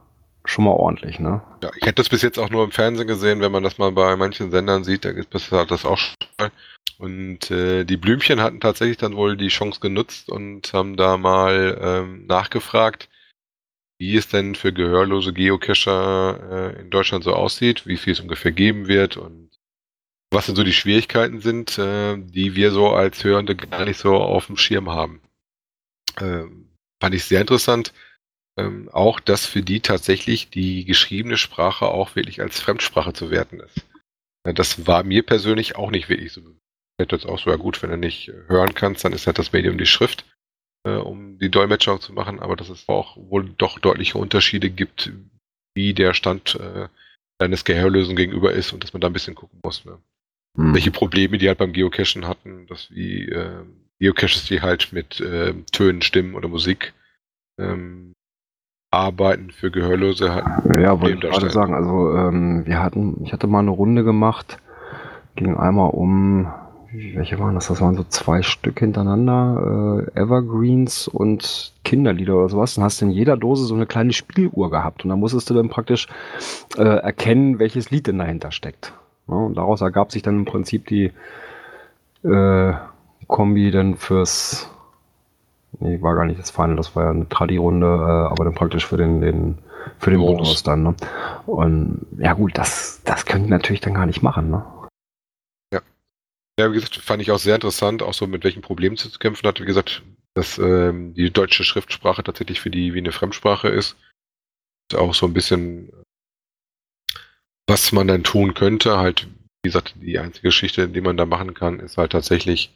schon 0.47 0.65
mal 0.67 0.73
ordentlich, 0.73 1.19
ne? 1.19 1.41
Ja, 1.63 1.71
ich 1.75 1.87
hätte 1.87 2.03
das 2.03 2.11
bis 2.11 2.21
jetzt 2.21 2.39
auch 2.39 2.51
nur 2.51 2.65
im 2.65 2.71
Fernsehen 2.71 3.07
gesehen, 3.07 3.41
wenn 3.41 3.53
man 3.53 3.63
das 3.63 3.79
mal 3.79 3.93
bei 3.93 4.15
manchen 4.17 4.51
Sendern 4.51 4.85
sieht, 4.85 5.07
da 5.07 5.13
gibt 5.13 5.35
es 5.35 5.49
das 5.49 5.87
auch 5.87 5.97
schon. 5.97 6.15
Und 6.99 7.51
äh, 7.51 7.85
die 7.85 7.97
Blümchen 7.97 8.43
hatten 8.43 8.61
tatsächlich 8.61 8.99
dann 8.99 9.17
wohl 9.17 9.39
die 9.39 9.49
Chance 9.49 9.81
genutzt 9.81 10.31
und 10.31 10.73
haben 10.75 10.97
da 10.97 11.17
mal 11.17 11.79
ähm, 11.81 12.27
nachgefragt, 12.27 13.09
wie 13.99 14.17
es 14.17 14.29
denn 14.29 14.55
für 14.55 14.73
gehörlose 14.73 15.33
Geocacher 15.33 16.75
äh, 16.77 16.81
in 16.81 16.91
Deutschland 16.91 17.25
so 17.25 17.33
aussieht, 17.33 17.87
wie 17.87 17.97
viel 17.97 18.13
es 18.13 18.21
ungefähr 18.21 18.53
geben 18.53 18.89
wird 18.89 19.17
und 19.17 19.51
was 20.33 20.47
denn 20.47 20.57
so 20.57 20.65
die 20.65 20.73
Schwierigkeiten 20.73 21.41
sind, 21.41 21.79
äh, 21.79 22.17
die 22.19 22.57
wir 22.57 22.73
so 22.73 22.91
als 22.91 23.23
Hörende 23.23 23.55
gar 23.55 23.85
nicht 23.85 23.99
so 23.99 24.17
auf 24.17 24.47
dem 24.47 24.57
Schirm 24.57 24.91
haben. 24.91 25.23
Ähm, 26.21 26.71
fand 27.01 27.15
ich 27.15 27.25
sehr 27.25 27.41
interessant. 27.41 27.93
Ähm, 28.57 28.89
auch, 28.93 29.19
dass 29.21 29.47
für 29.47 29.63
die 29.63 29.81
tatsächlich 29.81 30.51
die 30.51 30.85
geschriebene 30.85 31.37
Sprache 31.37 31.87
auch 31.87 32.15
wirklich 32.15 32.41
als 32.41 32.61
Fremdsprache 32.61 33.13
zu 33.13 33.31
werten 33.31 33.61
ist. 33.61 33.85
Ja, 34.47 34.53
das 34.53 34.87
war 34.87 35.03
mir 35.03 35.25
persönlich 35.25 35.77
auch 35.77 35.91
nicht 35.91 36.09
wirklich 36.09 36.33
so. 36.33 36.41
Ich 36.41 37.03
hätte 37.03 37.17
jetzt 37.17 37.27
auch 37.27 37.39
so, 37.39 37.51
ja 37.51 37.57
gut, 37.57 37.83
wenn 37.83 37.91
du 37.91 37.97
nicht 37.97 38.29
hören 38.47 38.75
kannst, 38.75 39.05
dann 39.05 39.13
ist 39.13 39.27
halt 39.27 39.39
das 39.39 39.53
Medium 39.53 39.79
die 39.79 39.87
Schrift. 39.87 40.25
Äh, 40.85 40.97
um 40.97 41.39
die 41.39 41.51
Dolmetscher 41.51 42.01
zu 42.01 42.13
machen, 42.13 42.41
aber 42.41 42.57
dass 42.57 42.69
es 42.69 42.89
auch 42.89 43.17
wohl 43.17 43.51
doch 43.59 43.79
deutliche 43.79 44.19
Unterschiede 44.19 44.71
gibt, 44.71 45.13
wie 45.75 45.95
der 45.95 46.15
Stand 46.15 46.59
äh, 46.61 46.89
deines 47.39 47.65
Gehörlösen 47.65 48.17
gegenüber 48.17 48.53
ist 48.53 48.73
und 48.73 48.85
dass 48.85 48.93
man 48.93 49.01
da 49.01 49.09
ein 49.09 49.13
bisschen 49.13 49.35
gucken 49.35 49.59
muss. 49.63 49.85
Ne? 49.85 49.99
Hm. 50.57 50.75
Welche 50.75 50.91
Probleme 50.91 51.39
die 51.39 51.49
halt 51.49 51.59
beim 51.59 51.73
Geocachen 51.73 52.27
hatten, 52.27 52.67
dass 52.69 52.91
wie 52.91 53.27
äh, 53.29 53.65
Geocaches, 53.99 54.47
die 54.47 54.61
halt 54.61 54.93
mit 54.93 55.21
äh, 55.21 55.55
Tönen, 55.73 56.03
Stimmen 56.03 56.35
oder 56.35 56.49
Musik 56.49 56.93
ähm, 57.59 58.13
arbeiten 58.91 59.51
für 59.51 59.71
Gehörlose 59.71 60.33
hatten. 60.33 60.81
Ja, 60.81 61.01
wollte 61.01 61.27
ich 61.27 61.33
gerade 61.33 61.51
sagen. 61.51 61.75
Also 61.75 62.17
ähm, 62.17 62.65
wir 62.67 62.83
hatten, 62.83 63.25
ich 63.25 63.33
hatte 63.33 63.47
mal 63.47 63.61
eine 63.61 63.71
Runde 63.71 64.05
gemacht, 64.05 64.59
ging 65.35 65.57
einmal 65.57 65.91
um, 65.91 66.53
welche 67.15 67.39
waren 67.39 67.55
das? 67.55 67.69
Das 67.69 67.81
waren 67.81 67.97
so 67.97 68.05
zwei 68.05 68.43
Stück 68.43 68.79
hintereinander, 68.79 70.07
äh, 70.15 70.21
Evergreens 70.21 71.09
und 71.09 71.73
Kinderlieder 71.85 72.37
oder 72.37 72.49
sowas. 72.49 72.75
Dann 72.75 72.85
hast 72.85 73.01
du 73.01 73.07
in 73.07 73.11
jeder 73.11 73.37
Dose 73.37 73.65
so 73.65 73.75
eine 73.75 73.87
kleine 73.87 74.13
Spieluhr 74.13 74.71
gehabt 74.71 75.05
und 75.05 75.11
da 75.11 75.17
musstest 75.17 75.51
du 75.51 75.55
dann 75.55 75.69
praktisch 75.69 76.07
äh, 76.77 76.83
erkennen, 76.83 77.59
welches 77.59 77.91
Lied 77.91 78.07
denn 78.07 78.19
dahinter 78.19 78.53
steckt. 78.53 78.93
Ja, 79.29 79.35
und 79.35 79.57
daraus 79.57 79.81
ergab 79.81 80.13
sich 80.13 80.23
dann 80.23 80.37
im 80.37 80.45
Prinzip 80.45 80.87
die 80.87 81.13
äh, 82.23 82.73
Kombi 83.27 83.71
dann 83.71 83.97
fürs 83.97 84.71
Nee, 85.81 86.01
war 86.03 86.15
gar 86.15 86.25
nicht 86.25 86.39
das 86.39 86.51
Final, 86.51 86.77
das 86.77 86.95
war 86.95 87.05
ja 87.05 87.11
eine 87.11 87.29
Tradi-Runde, 87.29 87.87
äh, 87.87 88.31
aber 88.31 88.45
dann 88.45 88.55
praktisch 88.55 88.87
für 88.87 88.97
den, 88.97 89.21
den 89.21 89.59
für 89.99 90.11
den 90.11 90.21
Bonus. 90.21 90.37
Bonus 90.37 90.63
dann, 90.63 90.83
ne? 90.83 90.95
Und 91.47 92.07
ja 92.19 92.33
gut, 92.35 92.57
das, 92.57 93.03
das 93.05 93.27
können 93.27 93.45
die 93.45 93.51
natürlich 93.51 93.81
dann 93.81 93.95
gar 93.95 94.07
nicht 94.07 94.23
machen, 94.23 94.51
ne? 94.51 94.65
Ja, 96.59 96.71
wie 96.71 96.75
gesagt, 96.75 96.97
fand 96.97 97.21
ich 97.21 97.31
auch 97.31 97.39
sehr 97.39 97.57
interessant, 97.57 98.03
auch 98.03 98.15
so 98.15 98.27
mit 98.27 98.45
welchen 98.45 98.63
Problemen 98.63 98.97
zu 98.97 99.11
kämpfen 99.19 99.47
hat. 99.47 99.61
Wie 99.61 99.65
gesagt, 99.65 100.03
dass 100.35 100.59
ähm, 100.59 101.15
die 101.15 101.31
deutsche 101.31 101.65
Schriftsprache 101.65 102.23
tatsächlich 102.23 102.61
für 102.61 102.71
die 102.71 102.95
wie 102.95 102.99
eine 102.99 103.13
Fremdsprache 103.13 103.69
ist. 103.69 103.97
Ist 104.91 104.99
auch 104.99 105.15
so 105.15 105.27
ein 105.27 105.33
bisschen, 105.33 105.91
was 107.67 107.93
man 107.93 108.07
dann 108.07 108.23
tun 108.23 108.55
könnte. 108.55 108.99
Halt, 108.99 109.27
wie 109.63 109.69
gesagt, 109.69 109.95
die 110.01 110.19
einzige 110.19 110.49
Geschichte, 110.49 110.89
die 110.89 111.01
man 111.01 111.17
da 111.17 111.27
machen 111.27 111.55
kann, 111.55 111.81
ist 111.81 111.97
halt 111.97 112.13
tatsächlich, 112.13 112.71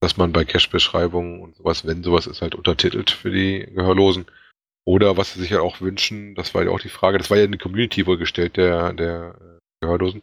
dass 0.00 0.16
man 0.16 0.32
bei 0.32 0.44
Cache-Beschreibungen 0.44 1.40
und 1.40 1.56
sowas, 1.56 1.86
wenn 1.86 2.02
sowas 2.02 2.26
ist, 2.26 2.42
halt 2.42 2.54
untertitelt 2.54 3.10
für 3.10 3.30
die 3.30 3.66
Gehörlosen. 3.74 4.26
Oder 4.86 5.16
was 5.16 5.34
sie 5.34 5.40
sich 5.40 5.50
ja 5.50 5.60
auch 5.60 5.80
wünschen, 5.80 6.34
das 6.34 6.54
war 6.54 6.64
ja 6.64 6.70
auch 6.70 6.80
die 6.80 6.88
Frage, 6.88 7.18
das 7.18 7.30
war 7.30 7.36
ja 7.36 7.44
in 7.44 7.52
die 7.52 7.58
Community 7.58 8.06
wohl 8.06 8.18
gestellt, 8.18 8.56
der, 8.56 8.92
der 8.92 9.36
äh, 9.38 9.58
Gehörlosen, 9.82 10.22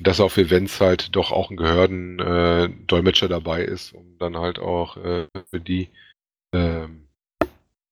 dass 0.00 0.20
auf 0.20 0.36
Events 0.36 0.80
halt 0.80 1.14
doch 1.16 1.32
auch 1.32 1.50
ein 1.50 1.56
Gehörden-Dolmetscher 1.56 3.26
äh, 3.26 3.30
dabei 3.30 3.62
ist, 3.62 3.92
um 3.92 4.18
dann 4.18 4.36
halt 4.36 4.58
auch 4.58 4.96
äh, 4.96 5.26
für 5.50 5.60
die 5.60 5.88
ähm, 6.54 7.08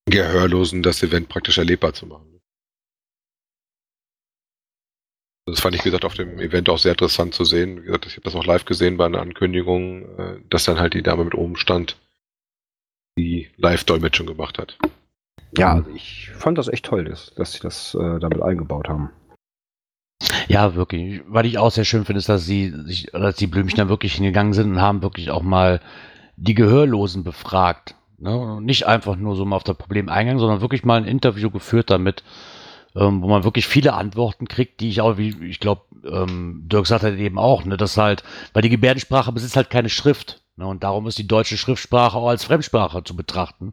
Gehörlosen 0.09 0.83
das 0.83 1.03
Event 1.03 1.29
praktisch 1.29 1.59
erlebbar 1.59 1.92
zu 1.92 2.07
machen. 2.07 2.40
Das 5.49 5.61
fand 5.61 5.77
ich, 5.77 5.83
wie 5.83 5.90
gesagt, 5.90 6.05
auf 6.05 6.14
dem 6.14 6.40
Event 6.40 6.69
auch 6.69 6.79
sehr 6.79 6.92
interessant 6.92 7.35
zu 7.35 7.45
sehen. 7.45 7.83
Wie 7.83 7.87
gesagt, 7.87 8.07
ich 8.07 8.14
habe 8.14 8.23
das 8.23 8.35
auch 8.35 8.45
live 8.45 8.64
gesehen 8.64 8.97
bei 8.97 9.07
einer 9.07 9.21
Ankündigung, 9.21 10.19
äh, 10.19 10.40
dass 10.51 10.64
dann 10.64 10.79
halt 10.79 10.95
die 10.95 11.03
Dame 11.03 11.25
mit 11.25 11.35
oben 11.35 11.57
stand, 11.57 11.97
die 13.19 13.49
Live-Dolmetschung 13.57 14.27
gemacht 14.27 14.59
hat. 14.59 14.77
Ja, 15.57 15.75
also 15.75 15.90
ich 15.95 16.31
fand 16.31 16.59
das 16.59 16.69
echt 16.69 16.85
toll, 16.85 17.05
dass, 17.05 17.33
dass 17.35 17.53
sie 17.53 17.61
das 17.61 17.95
äh, 17.95 18.19
damit 18.19 18.42
eingebaut 18.42 18.88
haben. 18.88 19.11
Ja, 20.48 20.74
wirklich. 20.74 21.22
Was 21.26 21.46
ich 21.46 21.59
auch 21.59 21.70
sehr 21.70 21.85
schön 21.85 22.05
finde, 22.05 22.18
ist, 22.18 22.29
dass 22.29 22.46
sie 22.46 22.72
sich, 22.85 23.07
dass 23.12 23.37
die 23.37 23.46
Blümchen 23.46 23.79
da 23.79 23.88
wirklich 23.88 24.14
hingegangen 24.14 24.52
sind 24.52 24.72
und 24.72 24.81
haben 24.81 25.02
wirklich 25.02 25.31
auch 25.31 25.42
mal 25.42 25.81
die 26.37 26.55
Gehörlosen 26.55 27.24
befragt. 27.24 27.94
Ne? 28.18 28.61
Nicht 28.62 28.87
einfach 28.87 29.16
nur 29.16 29.37
so 29.37 29.44
mal 29.44 29.57
auf 29.57 29.64
das 29.64 29.76
Problem 29.76 30.09
eingegangen, 30.09 30.40
sondern 30.40 30.61
wirklich 30.61 30.85
mal 30.85 30.98
ein 30.98 31.09
Interview 31.09 31.50
geführt 31.50 31.90
damit, 31.90 32.22
ähm, 32.94 33.22
wo 33.22 33.29
man 33.29 33.44
wirklich 33.44 33.66
viele 33.66 33.92
Antworten 33.92 34.48
kriegt, 34.48 34.81
die 34.81 34.88
ich 34.88 35.00
auch, 35.00 35.18
wie 35.18 35.37
ich 35.44 35.61
glaube, 35.61 35.83
ähm, 36.05 36.62
Dirk 36.66 36.87
sagt 36.87 37.02
halt 37.02 37.18
eben 37.18 37.38
auch, 37.38 37.64
ne, 37.64 37.76
dass 37.76 37.96
halt, 37.96 38.22
weil 38.52 38.62
die 38.62 38.70
Gebärdensprache 38.70 39.33
besitzt 39.33 39.57
halt 39.57 39.70
keine 39.70 39.90
Schrift. 39.90 40.40
Ne? 40.57 40.66
Und 40.66 40.83
darum 40.83 41.07
ist 41.07 41.18
die 41.18 41.29
deutsche 41.29 41.59
Schriftsprache 41.59 42.16
auch 42.16 42.29
als 42.29 42.44
Fremdsprache 42.44 43.05
zu 43.05 43.16
betrachten. 43.16 43.72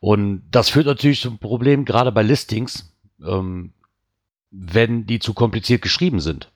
Und 0.00 0.42
das 0.50 0.68
führt 0.68 0.86
natürlich 0.86 1.22
zum 1.22 1.38
Problem, 1.38 1.86
gerade 1.86 2.12
bei 2.12 2.22
Listings, 2.22 2.92
ähm, 3.24 3.72
wenn 4.56 5.06
die 5.06 5.18
zu 5.18 5.34
kompliziert 5.34 5.82
geschrieben 5.82 6.20
sind. 6.20 6.50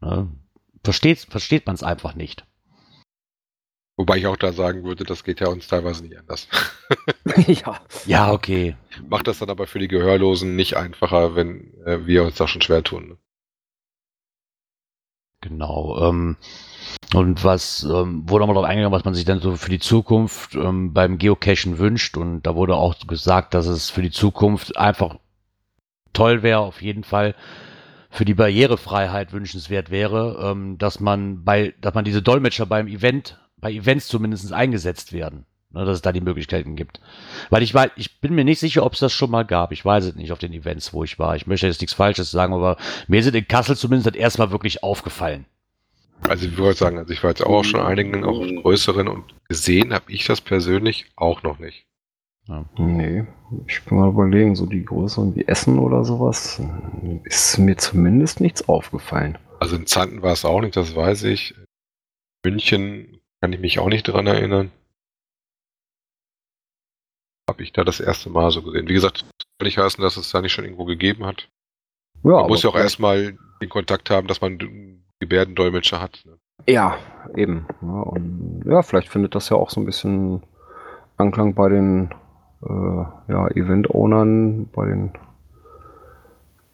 Ne? 0.00 0.28
Versteht, 0.84 1.20
versteht 1.30 1.66
man 1.66 1.74
es 1.74 1.82
einfach 1.82 2.14
nicht. 2.14 2.44
Wobei 3.96 4.16
ich 4.16 4.26
auch 4.26 4.36
da 4.36 4.52
sagen 4.52 4.84
würde, 4.84 5.04
das 5.04 5.24
geht 5.24 5.40
ja 5.40 5.48
uns 5.48 5.66
teilweise 5.66 6.02
nicht 6.02 6.18
anders. 6.18 6.48
ja. 7.46 7.80
Ja, 8.06 8.32
okay. 8.32 8.76
Macht 9.08 9.26
das 9.26 9.38
dann 9.38 9.50
aber 9.50 9.66
für 9.66 9.78
die 9.78 9.88
Gehörlosen 9.88 10.56
nicht 10.56 10.76
einfacher, 10.76 11.34
wenn 11.34 11.74
äh, 11.84 12.06
wir 12.06 12.24
uns 12.24 12.36
da 12.36 12.48
schon 12.48 12.62
schwer 12.62 12.82
tun. 12.82 13.08
Ne? 13.08 13.16
Genau. 15.42 16.08
Ähm, 16.08 16.36
und 17.14 17.44
was 17.44 17.82
ähm, 17.82 18.28
wurde 18.28 18.42
nochmal 18.42 18.54
darauf 18.54 18.70
eingegangen, 18.70 18.96
was 18.96 19.04
man 19.04 19.14
sich 19.14 19.24
dann 19.24 19.40
so 19.40 19.56
für 19.56 19.70
die 19.70 19.78
Zukunft 19.78 20.54
ähm, 20.54 20.92
beim 20.92 21.18
Geocachen 21.18 21.78
wünscht. 21.78 22.16
Und 22.16 22.42
da 22.42 22.54
wurde 22.54 22.76
auch 22.76 23.06
gesagt, 23.06 23.54
dass 23.54 23.66
es 23.66 23.90
für 23.90 24.02
die 24.02 24.10
Zukunft 24.10 24.76
einfach 24.76 25.16
toll 26.12 26.42
wäre, 26.42 26.60
auf 26.60 26.82
jeden 26.82 27.04
Fall 27.04 27.34
für 28.10 28.24
die 28.24 28.34
Barrierefreiheit 28.34 29.32
wünschenswert 29.32 29.90
wäre, 29.90 30.50
ähm, 30.50 30.78
dass 30.78 31.00
man 31.00 31.44
bei, 31.44 31.74
dass 31.80 31.94
man 31.94 32.04
diese 32.04 32.22
Dolmetscher 32.22 32.66
beim 32.66 32.88
Event, 32.88 33.38
bei 33.56 33.72
Events 33.72 34.08
zumindest 34.08 34.52
eingesetzt 34.52 35.12
werden. 35.12 35.46
Ne, 35.72 35.84
dass 35.84 35.96
es 35.96 36.02
da 36.02 36.10
die 36.10 36.20
Möglichkeiten 36.20 36.74
gibt. 36.74 37.00
Weil 37.48 37.62
ich 37.62 37.72
weiß, 37.72 37.92
ich 37.94 38.20
bin 38.20 38.34
mir 38.34 38.44
nicht 38.44 38.58
sicher, 38.58 38.84
ob 38.84 38.94
es 38.94 38.98
das 38.98 39.12
schon 39.12 39.30
mal 39.30 39.44
gab. 39.44 39.70
Ich 39.70 39.84
weiß 39.84 40.04
es 40.04 40.16
nicht 40.16 40.32
auf 40.32 40.40
den 40.40 40.52
Events, 40.52 40.92
wo 40.92 41.04
ich 41.04 41.20
war. 41.20 41.36
Ich 41.36 41.46
möchte 41.46 41.68
jetzt 41.68 41.80
nichts 41.80 41.94
Falsches 41.94 42.32
sagen, 42.32 42.52
aber 42.52 42.76
mir 43.06 43.22
sind 43.22 43.36
in 43.36 43.46
Kassel 43.46 43.76
zumindest 43.76 44.08
das 44.08 44.20
erstmal 44.20 44.50
wirklich 44.50 44.82
aufgefallen. 44.82 45.46
Also 46.28 46.46
ich 46.46 46.56
würde 46.56 46.76
sagen, 46.76 46.98
also 46.98 47.12
ich 47.12 47.22
war 47.22 47.30
jetzt 47.30 47.46
auch 47.46 47.62
schon 47.62 47.80
einigen, 47.80 48.24
auch 48.24 48.40
auf 48.40 48.62
größeren 48.62 49.06
und 49.06 49.24
gesehen 49.48 49.94
habe 49.94 50.10
ich 50.12 50.26
das 50.26 50.40
persönlich 50.40 51.06
auch 51.14 51.44
noch 51.44 51.60
nicht. 51.60 51.86
Nee, 52.76 53.24
ich 53.66 53.84
bin 53.84 53.98
mal 53.98 54.08
überlegen, 54.08 54.56
so 54.56 54.66
die 54.66 54.84
größeren 54.84 55.34
wie 55.36 55.46
Essen 55.46 55.78
oder 55.78 56.04
sowas, 56.04 56.60
ist 57.24 57.58
mir 57.58 57.76
zumindest 57.76 58.40
nichts 58.40 58.68
aufgefallen. 58.68 59.38
Also 59.60 59.76
in 59.76 59.86
Zanten 59.86 60.22
war 60.22 60.32
es 60.32 60.44
auch 60.44 60.60
nicht, 60.60 60.76
das 60.76 60.96
weiß 60.96 61.24
ich. 61.24 61.54
München 62.44 63.20
kann 63.40 63.52
ich 63.52 63.60
mich 63.60 63.78
auch 63.78 63.88
nicht 63.88 64.04
dran 64.04 64.26
erinnern. 64.26 64.70
Habe 67.48 67.62
ich 67.62 67.72
da 67.72 67.84
das 67.84 68.00
erste 68.00 68.30
Mal 68.30 68.50
so 68.50 68.62
gesehen. 68.62 68.88
Wie 68.88 68.94
gesagt, 68.94 69.22
das 69.22 69.46
soll 69.58 69.66
nicht 69.66 69.78
heißen, 69.78 70.02
dass 70.02 70.16
es 70.16 70.30
da 70.30 70.40
nicht 70.40 70.52
schon 70.52 70.64
irgendwo 70.64 70.84
gegeben 70.84 71.26
hat. 71.26 71.48
Ja, 72.22 72.40
Man 72.40 72.48
muss 72.48 72.62
ja 72.62 72.70
auch 72.70 72.76
erstmal 72.76 73.36
den 73.60 73.68
Kontakt 73.68 74.10
haben, 74.10 74.26
dass 74.26 74.40
man 74.40 74.58
Gebärdendolmetscher 75.20 76.00
hat. 76.00 76.22
Ne? 76.24 76.38
Ja, 76.66 76.98
eben. 77.36 77.66
Ja, 77.82 77.88
und 77.88 78.62
ja, 78.66 78.82
vielleicht 78.82 79.08
findet 79.08 79.34
das 79.34 79.48
ja 79.48 79.56
auch 79.56 79.70
so 79.70 79.80
ein 79.80 79.86
bisschen 79.86 80.42
Anklang 81.16 81.54
bei 81.54 81.68
den 81.68 82.14
äh, 82.62 82.68
ja, 83.32 83.48
Event-Ownern, 83.48 84.68
bei 84.72 84.86
den 84.86 85.12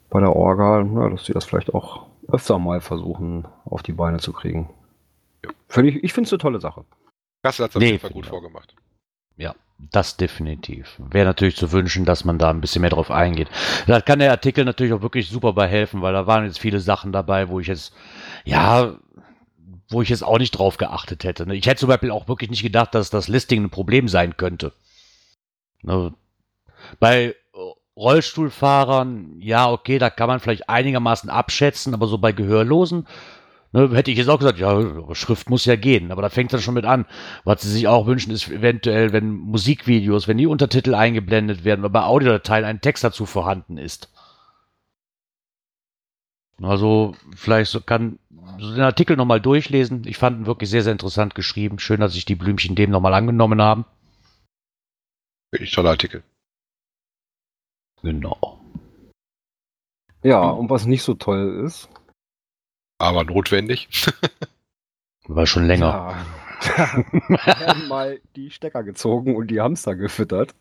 bei 0.08 0.20
der 0.20 0.34
Orga, 0.34 0.82
ja, 0.82 1.08
dass 1.10 1.24
die 1.24 1.32
das 1.32 1.44
vielleicht 1.44 1.74
auch 1.74 2.06
öfter 2.28 2.58
mal 2.58 2.80
versuchen, 2.80 3.46
auf 3.64 3.82
die 3.82 3.92
Beine 3.92 4.18
zu 4.18 4.32
kriegen. 4.32 4.70
Ja. 5.44 5.50
Find 5.68 5.88
ich 5.88 6.02
ich 6.04 6.12
finde 6.12 6.26
es 6.28 6.32
eine 6.32 6.38
tolle 6.38 6.60
Sache. 6.60 6.84
Das 7.42 7.58
hat 7.58 7.70
es 7.70 7.76
auf 7.76 7.82
jeden 7.82 7.98
Fall 7.98 8.10
gut 8.10 8.26
vorgemacht. 8.26 8.74
Ja, 9.36 9.54
das 9.78 10.16
definitiv. 10.16 10.98
Wäre 11.10 11.26
natürlich 11.26 11.56
zu 11.56 11.70
wünschen, 11.72 12.04
dass 12.04 12.24
man 12.24 12.38
da 12.38 12.50
ein 12.50 12.60
bisschen 12.60 12.80
mehr 12.80 12.90
drauf 12.90 13.10
eingeht. 13.10 13.48
Da 13.86 14.00
kann 14.00 14.18
der 14.18 14.30
Artikel 14.30 14.64
natürlich 14.64 14.92
auch 14.92 15.02
wirklich 15.02 15.28
super 15.28 15.52
bei 15.52 15.68
helfen, 15.68 16.02
weil 16.02 16.12
da 16.14 16.26
waren 16.26 16.44
jetzt 16.44 16.58
viele 16.58 16.80
Sachen 16.80 17.12
dabei, 17.12 17.48
wo 17.48 17.60
ich 17.60 17.66
jetzt, 17.66 17.94
ja, 18.44 18.96
wo 19.90 20.02
ich 20.02 20.08
jetzt 20.08 20.24
auch 20.24 20.38
nicht 20.38 20.52
drauf 20.52 20.78
geachtet 20.78 21.24
hätte. 21.24 21.46
ne? 21.46 21.54
Ich 21.54 21.66
hätte 21.66 21.80
zum 21.80 21.88
Beispiel 21.88 22.10
auch 22.10 22.26
wirklich 22.26 22.50
nicht 22.50 22.62
gedacht, 22.62 22.94
dass 22.94 23.10
das 23.10 23.28
Listing 23.28 23.64
ein 23.64 23.70
Problem 23.70 24.08
sein 24.08 24.36
könnte. 24.36 24.72
Ne, 25.86 26.12
Bei 27.00 27.34
Rollstuhlfahrern, 27.96 29.40
ja, 29.40 29.70
okay, 29.70 29.98
da 29.98 30.10
kann 30.10 30.28
man 30.28 30.40
vielleicht 30.40 30.68
einigermaßen 30.68 31.30
abschätzen, 31.30 31.94
aber 31.94 32.06
so 32.08 32.18
bei 32.18 32.32
Gehörlosen, 32.32 33.06
ne, 33.72 33.88
hätte 33.94 34.10
ich 34.10 34.18
jetzt 34.18 34.28
auch 34.28 34.38
gesagt, 34.38 34.58
ja, 34.58 35.14
Schrift 35.14 35.48
muss 35.48 35.64
ja 35.64 35.76
gehen, 35.76 36.12
aber 36.12 36.22
da 36.22 36.28
fängt 36.28 36.50
es 36.50 36.52
dann 36.52 36.62
schon 36.62 36.74
mit 36.74 36.84
an. 36.84 37.06
Was 37.44 37.62
sie 37.62 37.70
sich 37.70 37.88
auch 37.88 38.06
wünschen, 38.06 38.32
ist 38.32 38.48
eventuell, 38.50 39.12
wenn 39.12 39.30
Musikvideos, 39.30 40.28
wenn 40.28 40.38
die 40.38 40.46
Untertitel 40.46 40.94
eingeblendet 40.94 41.64
werden, 41.64 41.80
oder 41.80 41.90
bei 41.90 42.02
Audiodateien 42.02 42.64
ein 42.66 42.82
Text 42.82 43.04
dazu 43.04 43.24
vorhanden 43.24 43.78
ist. 43.78 44.10
Also, 46.62 47.14
vielleicht 47.34 47.70
so 47.70 47.80
kann 47.80 48.18
so 48.58 48.74
den 48.74 48.82
Artikel 48.82 49.16
nochmal 49.16 49.40
durchlesen. 49.40 50.02
Ich 50.06 50.16
fand 50.18 50.40
ihn 50.40 50.46
wirklich 50.46 50.70
sehr, 50.70 50.82
sehr 50.82 50.92
interessant 50.92 51.34
geschrieben. 51.34 51.78
Schön, 51.78 52.00
dass 52.00 52.14
sich 52.14 52.24
die 52.24 52.34
Blümchen 52.34 52.74
dem 52.74 52.90
nochmal 52.90 53.14
angenommen 53.14 53.60
haben. 53.60 53.84
Wirklich 55.56 55.72
toller 55.72 55.88
Artikel. 55.90 56.22
Genau. 58.02 58.60
Ja, 60.22 60.50
und 60.50 60.68
was 60.68 60.84
nicht 60.84 61.02
so 61.02 61.14
toll 61.14 61.64
ist, 61.64 61.88
Aber 62.98 63.24
notwendig. 63.24 63.88
War 65.28 65.46
schon 65.46 65.66
länger. 65.66 66.14
Ja, 66.76 67.58
werden 67.58 67.88
mal 67.88 68.20
die 68.36 68.50
Stecker 68.50 68.82
gezogen 68.84 69.34
und 69.34 69.46
die 69.48 69.62
Hamster 69.62 69.96
gefüttert. 69.96 70.54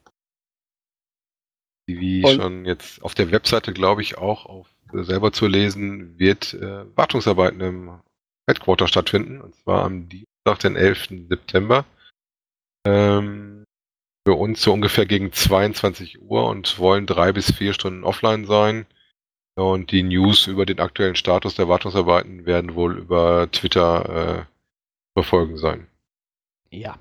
Wie 1.88 2.24
Und- 2.24 2.36
schon 2.36 2.66
jetzt 2.66 3.02
auf 3.04 3.16
der 3.16 3.32
Webseite, 3.32 3.74
glaube 3.74 4.02
ich, 4.02 4.18
auch 4.18 4.46
auf, 4.46 4.74
äh, 4.94 5.04
selber 5.04 5.34
zu 5.34 5.48
lesen, 5.48 6.18
wird 6.18 6.54
äh, 6.54 6.86
Wartungsarbeiten 6.96 7.60
im 7.60 8.00
Headquarter 8.50 8.88
stattfinden. 8.88 9.42
Und 9.42 9.56
zwar 9.56 9.84
am 9.84 10.08
Dienstag, 10.08 10.60
den 10.62 10.78
11. 10.78 11.28
September. 11.28 11.86
Ähm, 12.88 13.66
für 14.26 14.34
uns 14.34 14.62
so 14.62 14.74
ungefähr 14.74 15.06
gegen 15.06 15.32
22 15.32 16.22
Uhr 16.22 16.46
und 16.48 16.80
wollen 16.80 17.06
drei 17.06 17.32
bis 17.32 17.52
vier 17.54 17.74
Stunden 17.74 18.04
offline 18.04 18.46
sein. 18.46 18.88
Und 19.56 19.92
die 19.92 20.04
News 20.04 20.48
über 20.48 20.66
den 20.66 20.80
aktuellen 20.80 21.16
Status 21.16 21.56
der 21.56 21.70
Wartungsarbeiten 21.70 22.46
werden 22.46 22.76
wohl 22.76 22.98
über 22.98 23.50
Twitter 23.52 24.40
äh, 24.40 24.46
verfolgen 25.14 25.58
sein. 25.58 25.88
Ja. 26.72 26.98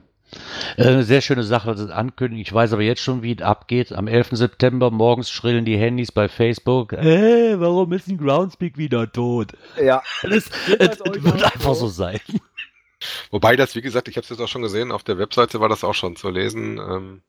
Äh, 0.76 0.84
Eine 0.84 1.02
sehr 1.02 1.20
schöne 1.20 1.42
Sache, 1.42 1.72
das 1.72 1.80
ist 1.80 1.90
ankündigen. 1.90 2.42
Ich 2.42 2.52
weiß 2.52 2.72
aber 2.72 2.82
jetzt 2.82 3.00
schon, 3.00 3.22
wie 3.22 3.32
es 3.32 3.42
abgeht. 3.42 3.92
Am 3.92 4.06
11. 4.06 4.28
September 4.32 4.90
morgens 4.92 5.30
schrillen 5.30 5.64
die 5.64 5.78
Handys 5.78 6.12
bei 6.12 6.28
Facebook. 6.28 6.92
Äh, 6.92 7.58
warum 7.58 7.92
ist 7.92 8.06
ein 8.06 8.18
Groundspeak 8.18 8.76
wieder 8.76 9.10
tot? 9.10 9.54
Ja, 9.82 10.02
Das, 10.22 10.32
es, 10.32 10.50
es 10.78 11.00
wird 11.24 11.42
einfach 11.42 11.74
so 11.74 11.88
sein. 11.88 12.20
Wobei 13.30 13.56
das, 13.56 13.74
wie 13.74 13.82
gesagt, 13.82 14.08
ich 14.08 14.16
habe 14.16 14.24
es 14.24 14.30
jetzt 14.30 14.40
auch 14.40 14.48
schon 14.48 14.62
gesehen, 14.62 14.92
auf 14.92 15.02
der 15.04 15.18
Webseite 15.18 15.60
war 15.60 15.68
das 15.68 15.84
auch 15.84 15.94
schon 15.94 16.16
zu 16.16 16.30
lesen. 16.30 16.78
Ähm, 16.78 17.22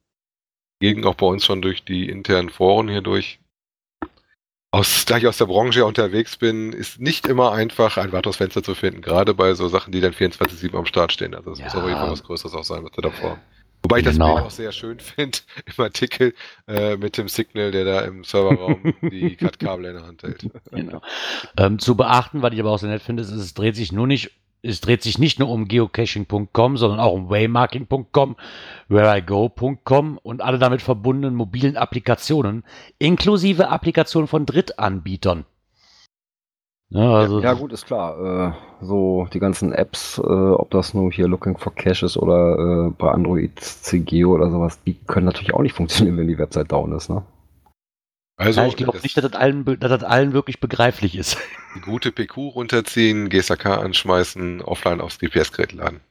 ging 0.79 1.05
auch 1.05 1.15
bei 1.15 1.25
uns 1.25 1.45
schon 1.45 1.61
durch 1.61 1.83
die 1.85 2.09
internen 2.09 2.49
Foren 2.49 2.87
hier 2.89 3.01
durch. 3.01 3.39
Aus, 4.71 5.05
da 5.05 5.17
ich 5.17 5.25
aus 5.27 5.37
der 5.37 5.45
Branche 5.45 5.85
unterwegs 5.85 6.35
bin, 6.35 6.73
ist 6.73 6.99
nicht 6.99 7.27
immer 7.27 7.53
einfach, 7.53 7.95
ein 7.97 8.11
Wartungsfenster 8.11 8.61
zu 8.61 8.75
finden, 8.75 9.01
gerade 9.01 9.33
bei 9.33 9.53
so 9.53 9.69
Sachen, 9.69 9.93
die 9.93 10.01
dann 10.01 10.11
24-7 10.11 10.75
am 10.75 10.85
Start 10.85 11.13
stehen. 11.13 11.33
Also 11.33 11.51
es 11.51 11.59
muss 11.59 11.73
Ja. 11.73 11.79
auf 11.79 11.87
jeden 11.87 11.99
Fall 11.99 12.11
was 12.11 12.23
Größeres 12.23 12.53
auch 12.55 12.63
sein, 12.65 12.83
was 12.83 12.91
wir 12.97 13.03
davor 13.03 13.29
haben. 13.31 13.41
Wobei 13.83 13.99
ich 13.99 14.05
Genau. 14.05 14.25
das 14.27 14.35
Bild 14.35 14.45
auch 14.47 14.51
sehr 14.51 14.71
schön 14.73 14.99
finde 14.99 15.37
im 15.77 15.83
Artikel 15.83 16.33
äh, 16.67 16.97
mit 16.97 17.17
dem 17.17 17.29
Signal, 17.29 17.71
der 17.71 17.85
da 17.85 18.01
im 18.01 18.25
Serverraum 18.25 18.93
die 19.01 19.35
CAT-Kabel 19.37 19.85
in 19.85 19.93
der 19.93 20.07
Hand 20.07 20.23
hält. 20.23 20.49
Genau. 20.71 21.01
Ähm, 21.55 21.79
zu 21.79 21.95
beachten, 21.95 22.41
was 22.41 22.51
ich 22.53 22.59
aber 22.59 22.71
auch 22.71 22.79
sehr 22.79 22.89
nett 22.89 23.01
finde, 23.03 23.23
ist, 23.23 23.29
es 23.29 23.53
dreht 23.53 23.77
sich 23.77 23.93
nur 23.93 24.07
nicht, 24.07 24.31
es 24.65 24.81
dreht 24.81 25.03
sich 25.03 25.19
nicht 25.19 25.39
nur 25.39 25.49
um 25.49 25.67
geocaching.com, 25.67 26.77
sondern 26.77 26.99
auch 26.99 27.13
um 27.13 27.29
waymarking.com, 27.29 28.35
whereigo.com 28.87 30.19
und 30.21 30.41
alle 30.41 30.59
damit 30.59 30.81
verbundenen 30.81 31.35
mobilen 31.35 31.77
Applikationen, 31.77 32.63
inklusive 32.97 33.69
Applikationen 33.69 34.27
von 34.27 34.45
Drittanbietern. 34.45 35.45
Ja, 36.89 37.13
also, 37.13 37.41
ja 37.41 37.53
gut, 37.53 37.73
ist 37.73 37.87
klar. 37.87 38.53
Äh, 38.53 38.85
so 38.85 39.27
die 39.33 39.39
ganzen 39.39 39.73
Apps, 39.73 40.19
äh, 40.19 40.21
ob 40.21 40.69
das 40.71 40.93
nur 40.93 41.11
hier 41.11 41.27
Looking 41.27 41.57
for 41.57 41.73
Cache 41.73 42.05
ist 42.05 42.15
oder 42.15 42.87
äh, 42.87 42.89
bei 42.91 43.11
Android 43.11 43.59
CGO 43.59 44.33
oder 44.35 44.49
sowas, 44.49 44.81
die 44.83 44.93
können 44.93 45.25
natürlich 45.25 45.53
auch 45.53 45.61
nicht 45.61 45.73
funktionieren, 45.73 46.17
wenn 46.17 46.27
die 46.27 46.37
Website 46.37 46.71
down 46.71 46.91
ist, 46.93 47.09
ne? 47.09 47.23
Also 48.37 48.61
ja, 48.61 48.67
ich 48.67 48.75
glaube 48.75 48.99
nicht, 49.01 49.15
dass 49.15 49.23
das, 49.23 49.33
allen, 49.33 49.63
dass 49.65 49.89
das 49.89 50.03
allen 50.03 50.33
wirklich 50.33 50.59
begreiflich 50.59 51.15
ist. 51.15 51.37
gute 51.81 52.11
PQ 52.11 52.37
runterziehen, 52.55 53.29
GSAK 53.29 53.65
anschmeißen, 53.65 54.61
offline 54.61 54.99
aufs 54.99 55.19
GPS-Gerät 55.19 55.71
laden. 55.71 56.01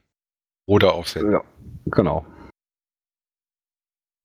Oder 0.65 0.93
aufs 0.93 1.15
Handy. 1.15 1.33
Ja, 1.33 1.43
genau. 1.85 2.25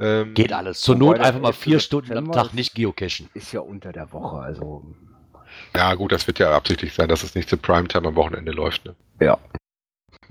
Ähm, 0.00 0.32
Geht 0.32 0.52
alles. 0.54 0.80
Zur 0.80 0.96
Not 0.96 1.18
einfach 1.18 1.40
mal 1.40 1.48
11. 1.48 1.56
vier 1.58 1.80
Stunden 1.80 2.16
am 2.16 2.32
Tag 2.32 2.54
nicht 2.54 2.74
geocachen. 2.74 3.28
Ist 3.34 3.52
ja 3.52 3.60
unter 3.60 3.92
der 3.92 4.10
Woche, 4.12 4.38
also 4.38 4.82
Ja, 5.76 5.94
gut, 5.94 6.12
das 6.12 6.26
wird 6.26 6.38
ja 6.38 6.56
absichtlich 6.56 6.94
sein, 6.94 7.08
dass 7.08 7.22
es 7.22 7.34
nicht 7.34 7.50
zu 7.50 7.58
Primetime 7.58 8.08
am 8.08 8.16
Wochenende 8.16 8.52
läuft. 8.52 8.86
Ne? 8.86 8.96
ja. 9.20 9.38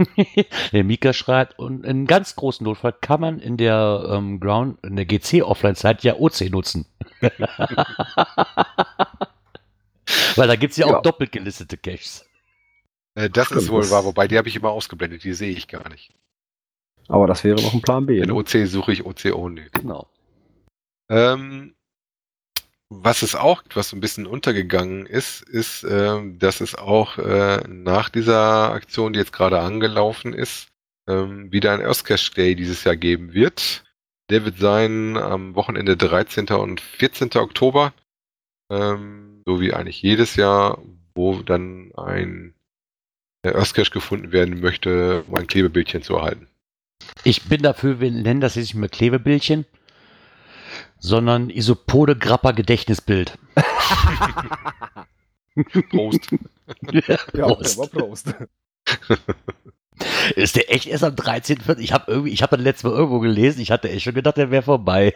Der 0.72 0.84
Mika 0.84 1.14
schreibt, 1.14 1.60
und 1.60 1.86
in 1.86 2.06
ganz 2.08 2.36
großen 2.36 2.64
Notfall 2.64 2.94
kann 2.94 3.22
man 3.22 3.40
in 3.40 3.58
der 3.58 4.06
ähm, 4.10 4.40
Ground, 4.40 4.78
in 4.84 4.96
der 4.96 5.06
GC-Offline-Zeit 5.06 6.04
ja 6.04 6.16
OC 6.18 6.50
nutzen. 6.52 6.86
Weil 10.36 10.48
da 10.48 10.56
gibt 10.56 10.72
es 10.72 10.78
ja 10.78 10.86
auch 10.88 10.92
Ja. 10.94 11.02
doppelt 11.02 11.32
gelistete 11.32 11.78
Caches. 11.78 12.26
Äh, 13.16 13.30
das 13.30 13.48
Stimmt, 13.48 13.62
ist 13.62 13.70
wohl 13.70 13.90
wahr, 13.92 14.06
wobei 14.06 14.28
die 14.28 14.38
habe 14.38 14.48
ich 14.48 14.56
immer 14.56 14.72
ausgeblendet, 14.72 15.24
die 15.24 15.34
sehe 15.34 15.52
ich 15.52 15.68
gar 15.68 15.88
nicht. 15.90 16.12
Aber 17.08 17.28
das 17.28 17.44
wäre 17.44 17.62
noch 17.62 17.74
ein 17.74 17.82
Plan 17.82 18.06
B. 18.06 18.20
In 18.20 18.28
Ne? 18.28 18.36
OC 18.36 18.68
suche 18.68 18.92
ich 18.92 19.06
OC 19.06 19.34
only. 19.34 19.68
Genau. 19.74 20.08
Ähm, 21.10 21.74
was 22.90 23.22
es 23.22 23.36
auch, 23.36 23.64
was 23.74 23.90
so 23.90 23.98
ein 23.98 24.02
bisschen 24.02 24.26
untergegangen 24.26 25.06
ist, 25.06 25.42
ist, 25.42 25.86
ähm, 25.88 26.40
dass 26.40 26.60
es 26.60 26.76
auch 26.76 27.20
äh, 27.20 27.62
nach 27.68 28.10
dieser 28.10 28.72
Aktion, 28.72 29.14
die 29.14 29.20
jetzt 29.20 29.34
gerade 29.34 29.60
angelaufen 29.60 30.34
ist, 30.34 30.70
ähm, 31.08 31.52
wieder 31.52 31.74
ein 31.74 31.82
Earth 31.82 32.04
Cache 32.04 32.34
Day 32.34 32.56
dieses 32.56 32.84
Jahr 32.84 32.96
geben 32.96 33.34
wird. 33.34 33.84
Der 34.30 34.44
wird 34.44 34.58
sein 34.58 35.18
am 35.18 35.56
Wochenende 35.56 35.98
13. 35.98 36.48
und 36.48 36.82
14. 36.82 37.32
Oktober. 37.36 37.94
Ähm, 38.72 39.42
so 39.46 39.62
wie 39.62 39.74
eigentlich 39.74 40.02
jedes 40.02 40.36
Jahr, 40.36 40.80
wo 41.16 41.42
dann 41.42 41.92
ein 41.96 42.54
äh, 43.44 43.54
Earth 43.54 43.76
Cache 43.76 43.92
gefunden 43.92 44.32
werden 44.32 44.62
möchte, 44.62 45.24
um 45.28 45.36
ein 45.36 45.48
Klebebildchen 45.48 46.02
zu 46.02 46.16
erhalten. 46.16 46.48
Ich 47.24 47.44
bin 47.44 47.62
dafür, 47.62 48.00
wir 48.00 48.12
nennen 48.12 48.42
das 48.42 48.56
jetzt 48.56 48.66
nicht 48.66 48.76
mehr 48.76 48.90
Klebebildchen, 48.90 49.66
sondern 51.00 51.50
Isopode 51.50 52.16
Grappa 52.16 52.52
Gedächtnisbild. 52.52 53.38
Prost. 55.90 56.30
Ja, 56.92 57.18
Prost. 57.18 57.80
aber 57.80 57.88
Prost. 57.88 58.28
Ist 60.36 60.56
der 60.56 60.74
echt 60.74 60.88
erst 60.88 61.04
am 61.04 61.16
13.04.? 61.16 61.80
Ich 61.80 61.92
habe 61.92 62.12
irgendwie, 62.12 62.32
ich 62.32 62.42
habe 62.42 62.56
das 62.56 62.64
letzte 62.64 62.88
Mal 62.88 62.96
irgendwo 62.96 63.20
gelesen, 63.20 63.62
ich 63.62 63.72
hatte 63.72 63.90
echt 63.90 64.04
schon 64.04 64.14
gedacht, 64.14 64.38
der 64.38 64.52
wäre 64.52 64.64
vorbei. 64.64 65.14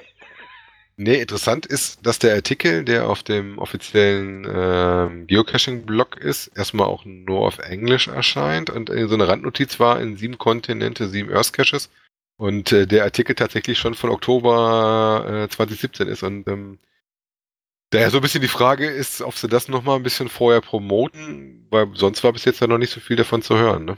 Nee, 0.95 1.21
interessant 1.21 1.65
ist, 1.65 2.05
dass 2.05 2.19
der 2.19 2.35
Artikel, 2.35 2.85
der 2.85 3.09
auf 3.09 3.23
dem 3.23 3.57
offiziellen 3.57 4.45
ähm, 4.47 5.25
Geocaching-Blog 5.25 6.17
ist, 6.17 6.51
erstmal 6.55 6.85
auch 6.85 7.03
nur 7.05 7.39
auf 7.39 7.57
Englisch 7.57 8.07
erscheint 8.07 8.69
und 8.69 8.91
äh, 8.91 9.07
so 9.07 9.15
eine 9.15 9.27
Randnotiz 9.27 9.79
war 9.79 9.99
in 9.99 10.17
sieben 10.17 10.37
Kontinente, 10.37 11.09
sieben 11.09 11.33
Earth 11.33 11.51
Caches 11.51 11.89
und 12.37 12.71
äh, 12.71 12.87
der 12.87 13.03
Artikel 13.03 13.35
tatsächlich 13.35 13.77
schon 13.77 13.93
von 13.93 14.09
Oktober 14.09 15.25
äh, 15.45 15.49
2017 15.49 16.07
ist 16.07 16.23
und 16.23 16.47
ähm, 16.47 16.79
daher 17.91 18.09
so 18.09 18.17
ein 18.17 18.21
bisschen 18.21 18.41
die 18.41 18.47
Frage 18.47 18.87
ist, 18.87 19.21
ob 19.21 19.35
sie 19.35 19.47
das 19.47 19.67
nochmal 19.67 19.97
ein 19.97 20.03
bisschen 20.03 20.29
vorher 20.29 20.61
promoten, 20.61 21.67
weil 21.69 21.89
sonst 21.93 22.23
war 22.23 22.33
bis 22.33 22.45
jetzt 22.45 22.59
ja 22.59 22.67
noch 22.67 22.77
nicht 22.79 22.91
so 22.93 22.99
viel 22.99 23.15
davon 23.15 23.41
zu 23.41 23.57
hören, 23.57 23.85
ne? 23.85 23.97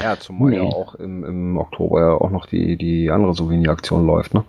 Ja, 0.00 0.18
zumal 0.18 0.54
ja 0.54 0.62
Nee. 0.62 0.68
auch 0.72 0.94
im, 0.94 1.24
im 1.24 1.56
Oktober 1.58 2.00
ja 2.00 2.12
auch 2.12 2.30
noch 2.30 2.46
die, 2.46 2.76
die 2.76 3.10
andere 3.10 3.34
Souvenir-Aktion 3.34 4.06
läuft, 4.06 4.32
ne? 4.34 4.44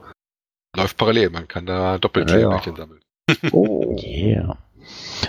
Läuft 0.75 0.97
parallel, 0.97 1.29
man 1.31 1.47
kann 1.47 1.65
da 1.65 1.97
doppelt 1.97 2.29
Ja, 2.31 2.37
ja. 2.37 2.61
Sammeln. 2.61 3.01
Oh. 3.51 3.95
Yeah. 4.03 4.57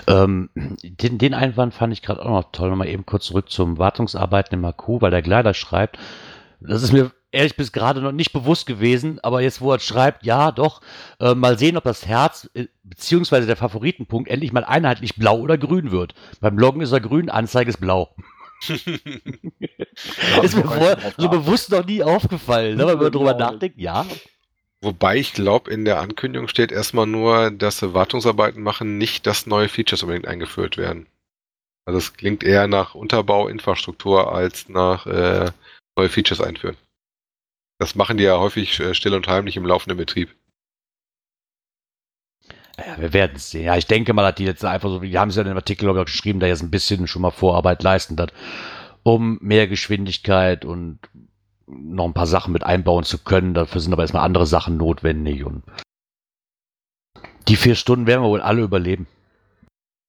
Ähm, 0.07 0.51
den, 0.55 1.19
den 1.19 1.35
Einwand 1.35 1.75
fand 1.75 1.93
ich 1.93 2.03
gerade 2.03 2.23
auch 2.23 2.29
noch 2.31 2.53
toll. 2.53 2.71
Nochmal 2.71 2.89
eben 2.89 3.07
kurz 3.07 3.27
zurück 3.27 3.51
zum 3.51 3.79
Wartungsarbeiten 3.79 4.59
im 4.59 4.65
Akku, 4.65 5.01
weil 5.01 5.11
der 5.11 5.23
Kleider 5.23 5.55
schreibt. 5.55 5.99
Das 6.61 6.83
ist 6.83 6.93
mir 6.93 7.13
ehrlich 7.35 7.57
bis 7.57 7.73
gerade 7.73 8.01
noch 8.01 8.13
nicht 8.13 8.33
bewusst 8.33 8.67
gewesen, 8.67 9.19
aber 9.23 9.43
jetzt, 9.43 9.61
wo 9.61 9.73
er 9.73 9.79
schreibt, 9.81 10.25
ja, 10.25 10.53
doch, 10.53 10.81
äh, 11.21 11.35
mal 11.35 11.59
sehen, 11.59 11.77
ob 11.77 11.85
das 11.85 12.07
Herz 12.07 12.49
äh, 12.55 12.67
beziehungsweise 12.83 13.47
der 13.47 13.57
Favoritenpunkt 13.57 14.29
endlich 14.31 14.53
mal 14.53 14.65
einheitlich 14.65 15.17
blau 15.17 15.39
oder 15.39 15.59
grün 15.59 15.91
wird. 15.91 16.15
Beim 16.41 16.59
Loggen 16.59 16.81
ist 16.81 16.93
er 16.93 17.01
grün, 17.01 17.29
Anzeige 17.31 17.71
ist 17.71 17.81
blau. 17.81 18.15
ist 20.43 20.57
mir 20.57 20.65
vorher 20.65 20.99
so 21.19 21.29
bewusst 21.29 21.71
noch 21.71 21.85
nie 21.85 22.03
aufgefallen, 22.03 22.77
ne? 22.77 22.87
wenn 22.87 22.99
man 22.99 23.13
drüber 23.13 23.35
Genau. 23.35 23.53
nachdenkt, 23.53 23.79
ja. 23.79 24.07
Wobei 24.81 25.17
ich 25.17 25.33
glaube, 25.33 25.71
in 25.71 25.85
der 25.85 26.01
Ankündigung 26.01 26.47
steht 26.49 26.71
erstmal 26.71 27.07
nur, 27.07 27.51
dass 27.51 27.79
sie 27.79 27.95
Wartungsarbeiten 27.95 28.63
machen, 28.63 28.99
nicht, 28.99 29.27
dass 29.27 29.47
neue 29.47 29.69
Features 29.69 30.03
unbedingt 30.03 30.29
eingeführt 30.29 30.77
werden. 30.77 31.07
Also 31.87 31.99
es 31.99 32.15
klingt 32.15 32.43
eher 32.45 32.67
nach 32.67 32.95
Unterbauinfrastruktur 32.95 34.33
als 34.33 34.69
nach 34.69 35.07
äh, 35.07 35.51
neue 35.97 36.09
Features 36.09 36.41
einführen. 36.41 36.77
Das 37.79 37.95
machen 37.95 38.17
die 38.17 38.25
ja 38.25 38.39
häufig 38.39 38.79
äh, 38.81 38.95
still 38.95 39.15
und 39.15 39.29
heimlich 39.29 39.57
im 39.57 39.67
laufenden 39.67 39.99
Betrieb. 39.99 40.35
Ja, 42.79 42.99
wir 42.99 43.13
werden 43.13 43.37
es 43.37 43.51
sehen. 43.51 43.65
Ja, 43.65 43.77
ich 43.77 43.87
denke 43.87 44.13
mal, 44.15 44.23
dass 44.23 44.35
die 44.35 44.45
jetzt 44.45 44.65
einfach 44.65 44.89
so, 44.89 44.99
die 44.99 45.19
haben 45.19 45.29
es 45.29 45.37
ja 45.37 45.43
in 45.43 45.49
dem 45.49 45.57
Artikel 45.57 45.89
ich, 45.89 45.97
auch 45.97 46.05
geschrieben, 46.05 46.41
da 46.41 46.47
jetzt 46.47 46.63
ein 46.63 46.71
bisschen 46.71 47.07
schon 47.07 47.23
mal 47.23 47.31
Vorarbeit 47.31 47.83
leisten 47.83 48.19
hat, 48.19 48.33
um 49.03 49.39
mehr 49.41 49.69
Geschwindigkeit 49.69 50.65
und 50.65 50.99
noch 51.67 52.05
ein 52.05 52.15
paar 52.15 52.27
Sachen 52.27 52.53
mit 52.53 52.65
einbauen 52.65 53.05
zu 53.05 53.19
können. 53.19 53.55
Dafür 53.55 53.81
sind 53.81 53.93
aber 53.93 54.03
erstmal 54.03 54.25
andere 54.25 54.47
Sachen 54.47 54.77
notwendig 54.77 55.45
und 55.45 55.63
die 57.49 57.57
vier 57.57 57.75
Stunden 57.75 58.07
werden 58.07 58.23
wir 58.23 58.29
wohl 58.29 58.41
alle 58.41 58.63
überleben. 58.63 59.07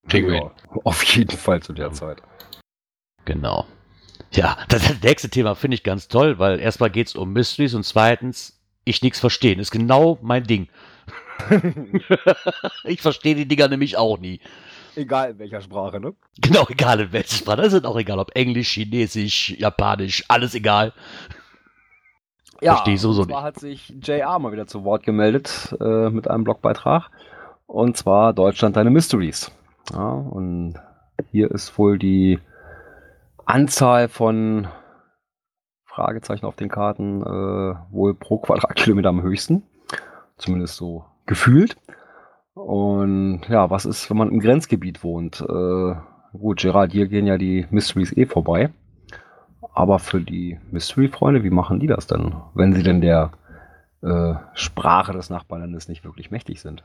Kriegen 0.07 0.27
wir 0.27 0.35
ja, 0.35 0.51
Auf 0.83 1.03
jeden 1.03 1.37
Fall 1.37 1.61
zu 1.61 1.73
der 1.73 1.91
Zeit. 1.91 2.21
Genau. 3.25 3.65
Ja, 4.31 4.57
das, 4.69 4.83
das 4.87 5.01
nächste 5.01 5.29
Thema 5.29 5.55
finde 5.55 5.75
ich 5.75 5.83
ganz 5.83 6.07
toll, 6.07 6.39
weil 6.39 6.59
erstmal 6.59 6.89
geht 6.89 7.07
es 7.07 7.15
um 7.15 7.33
Mysteries 7.33 7.73
und 7.73 7.83
zweitens, 7.83 8.59
ich 8.83 9.01
nichts 9.01 9.19
verstehen. 9.19 9.59
Ist 9.59 9.71
genau 9.71 10.19
mein 10.21 10.43
Ding. 10.43 10.67
ich 12.83 13.01
verstehe 13.01 13.35
die 13.35 13.47
Dinger 13.47 13.67
nämlich 13.67 13.97
auch 13.97 14.19
nie. 14.19 14.39
Egal 14.95 15.31
in 15.31 15.39
welcher 15.39 15.59
Sprache, 15.59 15.99
ne? 15.99 16.13
Genau, 16.39 16.65
egal 16.69 17.01
in 17.01 17.11
welcher 17.11 17.35
Sprache. 17.35 17.57
Das 17.57 17.73
ist 17.73 17.85
auch 17.85 17.97
egal, 17.97 18.19
ob 18.19 18.35
Englisch, 18.35 18.73
Chinesisch, 18.73 19.49
Japanisch, 19.57 20.23
alles 20.29 20.55
egal. 20.55 20.93
Verstehe 22.61 22.93
ich 22.93 23.01
sowieso 23.01 23.23
und 23.23 23.29
zwar 23.29 23.43
hat 23.43 23.59
sich 23.59 23.93
JR 24.01 24.39
mal 24.39 24.51
wieder 24.53 24.65
zu 24.65 24.85
Wort 24.85 25.03
gemeldet 25.03 25.75
äh, 25.81 26.09
mit 26.09 26.29
einem 26.29 26.45
Blogbeitrag. 26.45 27.09
Und 27.67 27.97
zwar 27.97 28.31
Deutschland 28.33 28.77
deine 28.77 28.91
Mysteries. 28.91 29.51
Ja, 29.91 30.09
und 30.09 30.75
hier 31.31 31.51
ist 31.51 31.77
wohl 31.77 31.97
die 31.97 32.39
Anzahl 33.45 34.07
von 34.07 34.67
Fragezeichen 35.85 36.45
auf 36.45 36.55
den 36.55 36.69
Karten 36.69 37.21
äh, 37.21 37.75
wohl 37.91 38.15
pro 38.15 38.37
Quadratkilometer 38.39 39.09
am 39.09 39.21
höchsten. 39.21 39.63
Zumindest 40.37 40.75
so 40.75 41.05
gefühlt. 41.25 41.77
Und 42.53 43.41
ja, 43.49 43.69
was 43.69 43.85
ist, 43.85 44.09
wenn 44.09 44.17
man 44.17 44.31
im 44.31 44.39
Grenzgebiet 44.39 45.03
wohnt? 45.03 45.41
Äh, 45.41 45.95
gut, 46.37 46.59
Gerard, 46.59 46.91
hier 46.91 47.07
gehen 47.07 47.27
ja 47.27 47.37
die 47.37 47.67
Mysteries 47.69 48.15
eh 48.15 48.25
vorbei. 48.25 48.71
Aber 49.73 49.99
für 49.99 50.21
die 50.21 50.59
Mystery-Freunde, 50.71 51.43
wie 51.43 51.49
machen 51.49 51.79
die 51.79 51.87
das 51.87 52.07
denn, 52.07 52.35
wenn 52.53 52.73
sie 52.73 52.83
denn 52.83 53.01
der 53.01 53.31
äh, 54.01 54.35
Sprache 54.53 55.11
des 55.13 55.29
Nachbarlandes 55.29 55.87
nicht 55.87 56.03
wirklich 56.03 56.31
mächtig 56.31 56.61
sind? 56.61 56.83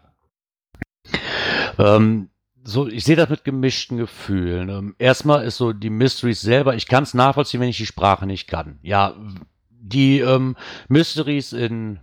Ähm, 1.79 2.31
so, 2.63 2.89
ich 2.89 3.05
sehe 3.05 3.17
das 3.17 3.29
mit 3.29 3.45
gemischten 3.45 3.97
Gefühlen. 3.97 4.69
Ähm, 4.69 4.95
erstmal 4.99 5.45
ist 5.45 5.57
so 5.57 5.73
die 5.73 5.91
Mysteries 5.91 6.41
selber, 6.41 6.75
ich 6.75 6.87
kann 6.87 7.05
es 7.05 7.15
nachvollziehen, 7.15 7.61
wenn 7.61 7.69
ich 7.69 7.79
die 7.79 7.87
Sprache 7.87 8.27
nicht 8.27 8.49
kann. 8.49 8.79
Ja, 8.83 9.15
die 9.71 10.21
ähm, 10.21 10.57
Mysteries 10.89 11.53
in, 11.53 12.01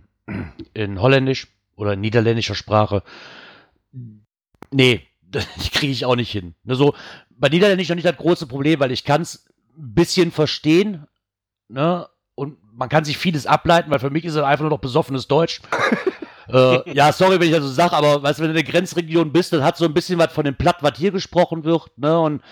in 0.74 1.00
Holländisch 1.00 1.48
oder 1.76 1.96
niederländischer 1.96 2.54
Sprache, 2.54 3.02
nee, 4.70 5.06
die 5.22 5.70
kriege 5.70 5.92
ich 5.92 6.04
auch 6.04 6.16
nicht 6.16 6.32
hin. 6.32 6.54
Ne, 6.64 6.74
so, 6.74 6.94
bei 7.30 7.48
Niederländisch 7.48 7.88
noch 7.88 7.96
nicht 7.96 8.06
das 8.06 8.16
große 8.16 8.46
Problem, 8.46 8.80
weil 8.80 8.92
ich 8.92 9.04
kann 9.04 9.22
es 9.22 9.46
ein 9.76 9.94
bisschen 9.94 10.32
verstehen, 10.32 11.06
ne? 11.68 12.08
Und 12.34 12.58
man 12.72 12.88
kann 12.88 13.04
sich 13.04 13.18
vieles 13.18 13.46
ableiten, 13.46 13.90
weil 13.90 13.98
für 13.98 14.10
mich 14.10 14.24
ist 14.24 14.34
es 14.34 14.42
einfach 14.42 14.62
nur 14.62 14.70
noch 14.70 14.78
besoffenes 14.78 15.26
Deutsch. 15.26 15.60
äh, 16.52 16.92
ja, 16.92 17.12
sorry, 17.12 17.38
wenn 17.38 17.48
ich 17.48 17.54
das 17.54 17.64
so 17.64 17.70
sage, 17.70 17.94
aber 17.94 18.22
weißt 18.22 18.40
wenn 18.40 18.52
du 18.52 18.58
in 18.58 18.64
der 18.64 18.72
Grenzregion 18.72 19.32
bist, 19.32 19.52
dann 19.52 19.62
hat 19.62 19.76
so 19.76 19.84
ein 19.84 19.94
bisschen 19.94 20.18
was 20.18 20.32
von 20.32 20.44
dem 20.44 20.56
Platt, 20.56 20.78
was 20.80 20.98
hier 20.98 21.10
gesprochen 21.10 21.64
wird, 21.64 21.96
ne? 21.96 22.18
Und 22.18 22.42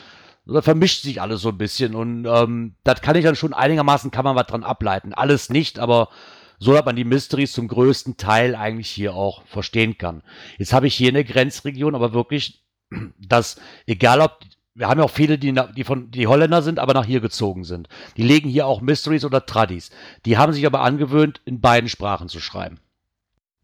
da 0.46 0.62
vermischt 0.62 1.02
sich 1.02 1.20
alles 1.20 1.40
so 1.40 1.48
ein 1.48 1.58
bisschen. 1.58 1.94
Und 1.94 2.24
ähm, 2.26 2.74
das 2.84 3.00
kann 3.00 3.16
ich 3.16 3.24
dann 3.24 3.36
schon 3.36 3.52
einigermaßen, 3.52 4.10
kann 4.10 4.24
man 4.24 4.36
was 4.36 4.46
dran 4.46 4.64
ableiten. 4.64 5.12
Alles 5.12 5.50
nicht, 5.50 5.78
aber 5.78 6.08
so, 6.58 6.72
dass 6.72 6.84
man 6.84 6.96
die 6.96 7.04
Mysteries 7.04 7.52
zum 7.52 7.68
größten 7.68 8.16
Teil 8.16 8.54
eigentlich 8.54 8.88
hier 8.88 9.14
auch 9.14 9.42
verstehen 9.46 9.98
kann. 9.98 10.22
Jetzt 10.58 10.72
habe 10.72 10.86
ich 10.86 10.94
hier 10.94 11.08
in 11.08 11.14
der 11.14 11.24
Grenzregion 11.24 11.94
aber 11.94 12.14
wirklich, 12.14 12.64
dass, 13.18 13.60
egal 13.86 14.20
ob, 14.20 14.38
wir 14.74 14.88
haben 14.88 14.98
ja 14.98 15.04
auch 15.04 15.10
viele, 15.10 15.38
die, 15.38 15.54
die 15.74 15.84
von, 15.84 16.10
die 16.10 16.26
Holländer 16.26 16.62
sind, 16.62 16.78
aber 16.78 16.94
nach 16.94 17.06
hier 17.06 17.20
gezogen 17.20 17.64
sind. 17.64 17.88
Die 18.16 18.22
legen 18.22 18.48
hier 18.48 18.66
auch 18.66 18.80
Mysteries 18.80 19.24
oder 19.24 19.46
Tradis. 19.46 19.90
Die 20.24 20.38
haben 20.38 20.52
sich 20.52 20.66
aber 20.66 20.80
angewöhnt, 20.80 21.40
in 21.44 21.60
beiden 21.60 21.88
Sprachen 21.88 22.28
zu 22.28 22.40
schreiben. 22.40 22.78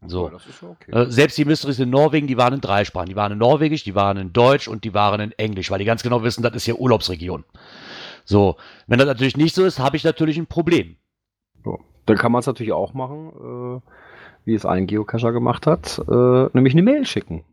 So. 0.07 0.29
Ja 0.29 0.37
okay. 0.69 0.91
äh, 0.91 1.11
selbst 1.11 1.37
die 1.37 1.45
Mysteries 1.45 1.79
in 1.79 1.89
Norwegen, 1.89 2.27
die 2.27 2.37
waren 2.37 2.53
in 2.53 2.61
drei 2.61 2.85
Sprachen. 2.85 3.07
Die 3.07 3.15
waren 3.15 3.31
in 3.31 3.37
Norwegisch, 3.37 3.83
die 3.83 3.95
waren 3.95 4.17
in 4.17 4.33
Deutsch 4.33 4.67
und 4.67 4.83
die 4.83 4.93
waren 4.93 5.19
in 5.19 5.31
Englisch, 5.33 5.71
weil 5.71 5.79
die 5.79 5.85
ganz 5.85 6.03
genau 6.03 6.23
wissen, 6.23 6.43
das 6.43 6.53
ist 6.53 6.65
hier 6.65 6.79
Urlaubsregion. 6.79 7.43
So. 8.25 8.57
Wenn 8.87 8.99
das 8.99 9.07
natürlich 9.07 9.37
nicht 9.37 9.55
so 9.55 9.65
ist, 9.65 9.79
habe 9.79 9.97
ich 9.97 10.03
natürlich 10.03 10.37
ein 10.37 10.47
Problem. 10.47 10.97
So. 11.63 11.79
Dann 12.05 12.17
kann 12.17 12.31
man 12.31 12.39
es 12.39 12.47
natürlich 12.47 12.73
auch 12.73 12.93
machen, 12.93 13.81
äh, 13.81 13.91
wie 14.45 14.55
es 14.55 14.65
ein 14.65 14.87
Geocacher 14.87 15.31
gemacht 15.31 15.67
hat, 15.67 15.99
äh, 16.07 16.49
nämlich 16.53 16.73
eine 16.73 16.83
Mail 16.83 17.05
schicken. 17.05 17.43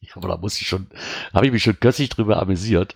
Ja, 0.00 0.12
aber 0.16 0.28
da 0.28 0.36
muss 0.36 0.60
ich 0.60 0.66
schon, 0.66 0.86
habe 1.32 1.46
ich 1.46 1.52
mich 1.52 1.62
schon 1.62 1.78
kürzlich 1.80 2.08
drüber 2.08 2.40
amüsiert. 2.40 2.94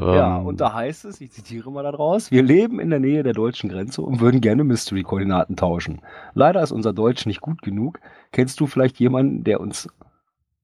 Ja, 0.00 0.38
ähm, 0.38 0.46
und 0.46 0.60
da 0.60 0.72
heißt 0.72 1.04
es, 1.04 1.20
ich 1.20 1.30
zitiere 1.30 1.70
mal 1.70 1.82
daraus, 1.82 2.30
wir 2.30 2.42
leben 2.42 2.80
in 2.80 2.88
der 2.88 3.00
Nähe 3.00 3.22
der 3.22 3.34
deutschen 3.34 3.68
Grenze 3.68 4.00
und 4.00 4.20
würden 4.20 4.40
gerne 4.40 4.64
Mystery-Koordinaten 4.64 5.56
tauschen. 5.56 6.00
Leider 6.34 6.62
ist 6.62 6.72
unser 6.72 6.92
Deutsch 6.94 7.26
nicht 7.26 7.40
gut 7.40 7.60
genug. 7.60 8.00
Kennst 8.32 8.60
du 8.60 8.66
vielleicht 8.66 8.98
jemanden, 8.98 9.44
der 9.44 9.60
uns 9.60 9.88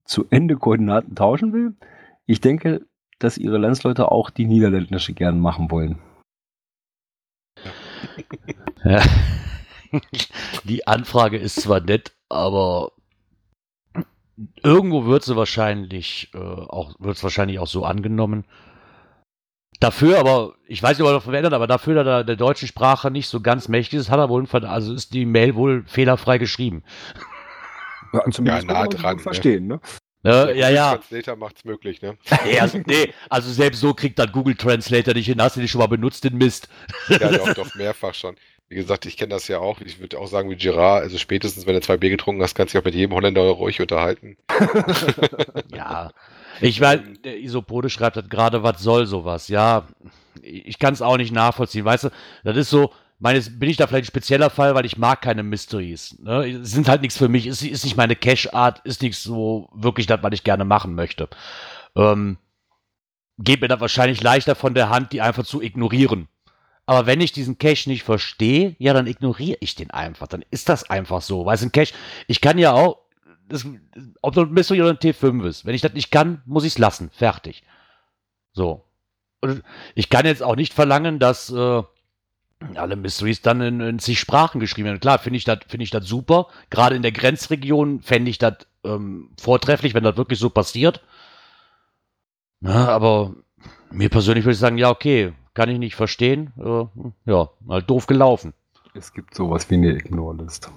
zu 0.05 0.25
Ende 0.31 0.55
Koordinaten 0.55 1.15
tauschen 1.15 1.53
will? 1.53 1.75
Ich 2.25 2.41
denke, 2.41 2.85
dass 3.19 3.37
ihre 3.37 3.57
Landsleute 3.57 4.11
auch 4.11 4.31
die 4.31 4.45
niederländische 4.45 5.13
gern 5.13 5.39
machen 5.39 5.69
wollen. 5.69 5.99
Ja. 8.83 9.01
Die 10.65 10.85
Anfrage 10.85 11.37
ist 11.37 11.61
zwar 11.61 11.79
nett, 11.79 12.13
aber 12.27 12.91
irgendwo 14.61 15.05
wird 15.05 15.23
sie 15.23 15.35
wahrscheinlich 15.35 16.29
äh, 16.33 16.37
auch 16.37 16.95
wird 16.99 17.15
es 17.15 17.23
wahrscheinlich 17.23 17.59
auch 17.59 17.67
so 17.67 17.85
angenommen. 17.85 18.45
Dafür 19.79 20.19
aber, 20.19 20.55
ich 20.67 20.81
weiß 20.81 20.97
nicht, 20.97 21.05
ob 21.05 21.09
er 21.09 21.13
davon 21.13 21.31
verändert, 21.31 21.53
aber 21.53 21.67
dafür, 21.67 21.95
dass 21.95 22.07
er 22.07 22.23
der 22.23 22.35
deutschen 22.35 22.67
Sprache 22.67 23.11
nicht 23.11 23.27
so 23.27 23.41
ganz 23.41 23.67
mächtig 23.67 23.99
ist, 23.99 24.09
hat 24.09 24.19
er 24.19 24.29
wohl, 24.29 24.47
also 24.51 24.93
ist 24.93 25.13
die 25.13 25.25
Mail 25.25 25.55
wohl 25.55 25.83
fehlerfrei 25.87 26.37
geschrieben. 26.37 26.83
Ja, 28.13 28.23
zumindest 28.31 28.67
ja, 28.67 28.73
nah 28.73 28.87
dran. 28.87 29.17
Ne? 29.17 29.21
Verstehen, 29.21 29.67
ne? 29.67 29.79
Äh, 30.25 30.57
ja, 30.57 30.69
ja. 30.69 30.95
Translator 30.95 31.35
macht's 31.35 31.63
möglich, 31.63 32.01
ne? 32.01 32.17
nee, 32.45 32.59
also, 32.59 32.79
nee, 32.85 33.13
also 33.29 33.51
selbst 33.51 33.79
so 33.79 33.93
kriegt 33.93 34.17
dann 34.17 34.31
Google 34.31 34.55
Translator 34.55 35.13
nicht 35.13 35.27
hin. 35.27 35.41
Hast 35.41 35.55
du 35.55 35.59
den 35.59 35.69
schon 35.69 35.79
mal 35.79 35.87
benutzt, 35.87 36.23
den 36.23 36.37
Mist? 36.37 36.67
ja, 37.09 37.31
doch, 37.31 37.53
doch, 37.53 37.75
mehrfach 37.75 38.13
schon. 38.13 38.35
Wie 38.69 38.75
gesagt, 38.75 39.05
ich 39.05 39.15
kenne 39.15 39.29
das 39.29 39.47
ja 39.47 39.59
auch. 39.59 39.79
Ich 39.79 39.99
würde 39.99 40.19
auch 40.19 40.27
sagen, 40.27 40.49
wie 40.49 40.57
Girard, 40.57 41.03
also 41.03 41.17
spätestens, 41.17 41.65
wenn 41.65 41.75
du 41.75 41.81
zwei 41.81 41.95
Bier 41.97 42.09
getrunken 42.09 42.41
hast, 42.41 42.55
kannst 42.55 42.73
du 42.73 42.77
dich 42.77 42.81
auch 42.81 42.85
mit 42.85 42.95
jedem 42.95 43.13
Holländer 43.13 43.41
ruhig 43.41 43.79
unterhalten. 43.79 44.37
ja. 45.73 46.11
Ich 46.61 46.79
meine, 46.81 47.13
der 47.19 47.39
Isopode 47.39 47.89
schreibt 47.89 48.15
halt 48.15 48.29
gerade, 48.29 48.63
was 48.63 48.81
soll 48.81 49.05
sowas? 49.05 49.47
Ja, 49.47 49.87
ich 50.41 50.79
kann 50.79 50.93
es 50.93 51.01
auch 51.01 51.17
nicht 51.17 51.33
nachvollziehen. 51.33 51.85
Weißt 51.85 52.05
du, 52.05 52.09
das 52.43 52.57
ist 52.57 52.69
so, 52.69 52.91
meines 53.19 53.59
bin 53.59 53.69
ich 53.69 53.77
da 53.77 53.87
vielleicht 53.87 54.05
ein 54.05 54.13
spezieller 54.13 54.49
Fall, 54.49 54.75
weil 54.75 54.85
ich 54.85 54.97
mag 54.97 55.21
keine 55.21 55.43
Mysteries. 55.43 56.17
Ne? 56.19 56.63
Sind 56.63 56.87
halt 56.87 57.01
nichts 57.01 57.17
für 57.17 57.29
mich, 57.29 57.47
ist, 57.47 57.61
ist 57.61 57.83
nicht 57.83 57.97
meine 57.97 58.15
Cash-Art, 58.15 58.79
ist 58.85 59.01
nichts 59.01 59.23
so 59.23 59.69
wirklich 59.73 60.07
das, 60.07 60.21
was 60.21 60.33
ich 60.33 60.43
gerne 60.43 60.65
machen 60.65 60.95
möchte. 60.95 61.29
Ähm, 61.95 62.37
geht 63.39 63.61
mir 63.61 63.67
da 63.67 63.79
wahrscheinlich 63.79 64.21
leichter 64.21 64.55
von 64.55 64.73
der 64.73 64.89
Hand, 64.89 65.11
die 65.13 65.21
einfach 65.21 65.45
zu 65.45 65.61
ignorieren. 65.61 66.27
Aber 66.85 67.05
wenn 67.05 67.19
ich 67.19 67.33
diesen 67.33 67.57
Cache 67.57 67.89
nicht 67.89 68.03
verstehe, 68.03 68.75
ja, 68.79 68.93
dann 68.93 69.07
ignoriere 69.07 69.57
ich 69.59 69.75
den 69.75 69.91
einfach. 69.91 70.27
Dann 70.27 70.45
ist 70.51 70.69
das 70.69 70.89
einfach 70.89 71.21
so. 71.21 71.45
Weil 71.45 71.55
es 71.55 71.61
ein 71.61 71.73
Cache, 71.73 71.93
ich 72.27 72.39
kann 72.39 72.57
ja 72.57 72.71
auch, 72.71 72.99
das, 73.47 73.65
ob 74.21 74.33
das 74.33 74.45
ein 74.45 74.53
Mystery 74.53 74.81
oder 74.81 74.91
ein 74.91 74.97
T5 74.97 75.45
ist. 75.45 75.65
Wenn 75.65 75.75
ich 75.75 75.81
das 75.81 75.93
nicht 75.93 76.11
kann, 76.11 76.41
muss 76.45 76.63
ich 76.63 76.73
es 76.73 76.77
lassen. 76.77 77.09
Fertig. 77.11 77.63
So. 78.53 78.83
Und 79.41 79.63
ich 79.95 80.09
kann 80.09 80.25
jetzt 80.25 80.43
auch 80.43 80.55
nicht 80.55 80.73
verlangen, 80.73 81.19
dass 81.19 81.51
äh, 81.51 81.83
alle 82.75 82.95
Mysteries 82.95 83.41
dann 83.41 83.61
in, 83.61 83.81
in 83.81 83.99
zig 83.99 84.19
Sprachen 84.19 84.59
geschrieben 84.59 84.87
werden. 84.87 84.99
Klar, 84.99 85.19
finde 85.19 85.37
ich 85.37 85.43
das 85.43 85.59
find 85.67 85.87
super. 86.03 86.47
Gerade 86.69 86.95
in 86.95 87.03
der 87.03 87.11
Grenzregion 87.11 88.01
fände 88.01 88.29
ich 88.29 88.39
das 88.39 88.55
ähm, 88.83 89.29
vortrefflich, 89.39 89.93
wenn 89.93 90.03
das 90.03 90.17
wirklich 90.17 90.39
so 90.39 90.49
passiert. 90.49 91.01
Na, 92.59 92.87
aber 92.89 93.35
mir 93.91 94.09
persönlich 94.09 94.43
würde 94.43 94.53
ich 94.53 94.59
sagen, 94.59 94.77
ja, 94.77 94.89
okay, 94.89 95.33
kann 95.53 95.69
ich 95.69 95.77
nicht 95.77 95.95
verstehen. 95.95 96.51
Äh, 96.57 97.31
ja, 97.31 97.49
halt 97.69 97.89
doof 97.89 98.07
gelaufen. 98.07 98.53
Es 98.93 99.13
gibt 99.13 99.35
sowas 99.35 99.69
wie 99.69 99.75
eine 99.75 99.91
Ignore-List. 99.91 100.71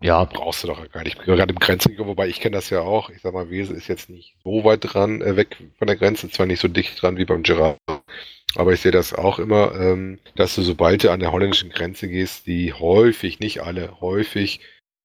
Ja. 0.00 0.24
Brauchst 0.24 0.62
du 0.62 0.68
doch 0.68 0.90
gar 0.90 1.02
nicht. 1.02 1.18
Gerade 1.24 1.52
im 1.52 1.58
Grenzregion, 1.58 2.06
wobei 2.06 2.28
ich 2.28 2.40
kenne 2.40 2.56
das 2.56 2.70
ja 2.70 2.80
auch. 2.80 3.10
Ich 3.10 3.20
sag 3.22 3.34
mal, 3.34 3.50
Wese 3.50 3.74
ist 3.74 3.88
jetzt 3.88 4.08
nicht 4.08 4.36
so 4.44 4.62
weit 4.64 4.80
dran, 4.82 5.20
äh, 5.22 5.36
weg 5.36 5.56
von 5.78 5.86
der 5.86 5.96
Grenze, 5.96 6.30
zwar 6.30 6.46
nicht 6.46 6.60
so 6.60 6.68
dicht 6.68 7.02
dran 7.02 7.16
wie 7.16 7.24
beim 7.24 7.42
Girard. 7.42 7.78
Aber 8.54 8.72
ich 8.72 8.80
sehe 8.80 8.92
das 8.92 9.12
auch 9.12 9.38
immer, 9.38 9.74
ähm, 9.74 10.20
dass 10.36 10.54
du, 10.54 10.62
sobald 10.62 11.04
du 11.04 11.10
an 11.10 11.20
der 11.20 11.32
holländischen 11.32 11.70
Grenze 11.70 12.08
gehst, 12.08 12.46
die 12.46 12.72
häufig, 12.72 13.40
nicht 13.40 13.62
alle, 13.62 14.00
häufig 14.00 14.60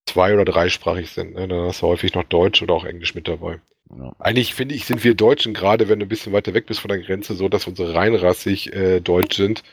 zwei- 0.06 0.34
oder 0.34 0.45
dreisprachig 0.45 1.10
sind. 1.10 1.34
Ne? 1.34 1.47
Dann 1.47 1.67
hast 1.67 1.82
du 1.82 1.88
häufig 1.88 2.13
noch 2.13 2.23
Deutsch 2.23 2.62
oder 2.62 2.73
auch 2.75 2.86
Englisch 2.86 3.15
mit 3.15 3.27
dabei. 3.27 3.60
Ja. 3.97 4.15
Eigentlich 4.19 4.53
finde 4.53 4.75
ich, 4.75 4.86
sind 4.86 5.03
wir 5.03 5.13
Deutschen, 5.13 5.53
gerade 5.53 5.89
wenn 5.89 5.99
du 5.99 6.06
ein 6.06 6.10
bisschen 6.10 6.34
weiter 6.34 6.53
weg 6.53 6.65
bist 6.67 6.79
von 6.79 6.89
der 6.89 6.99
Grenze, 6.99 7.36
so, 7.36 7.49
dass 7.49 7.67
unsere 7.67 7.93
reinrassig 7.93 8.73
äh, 8.73 8.99
deutsch 9.01 9.36
sind. 9.38 9.63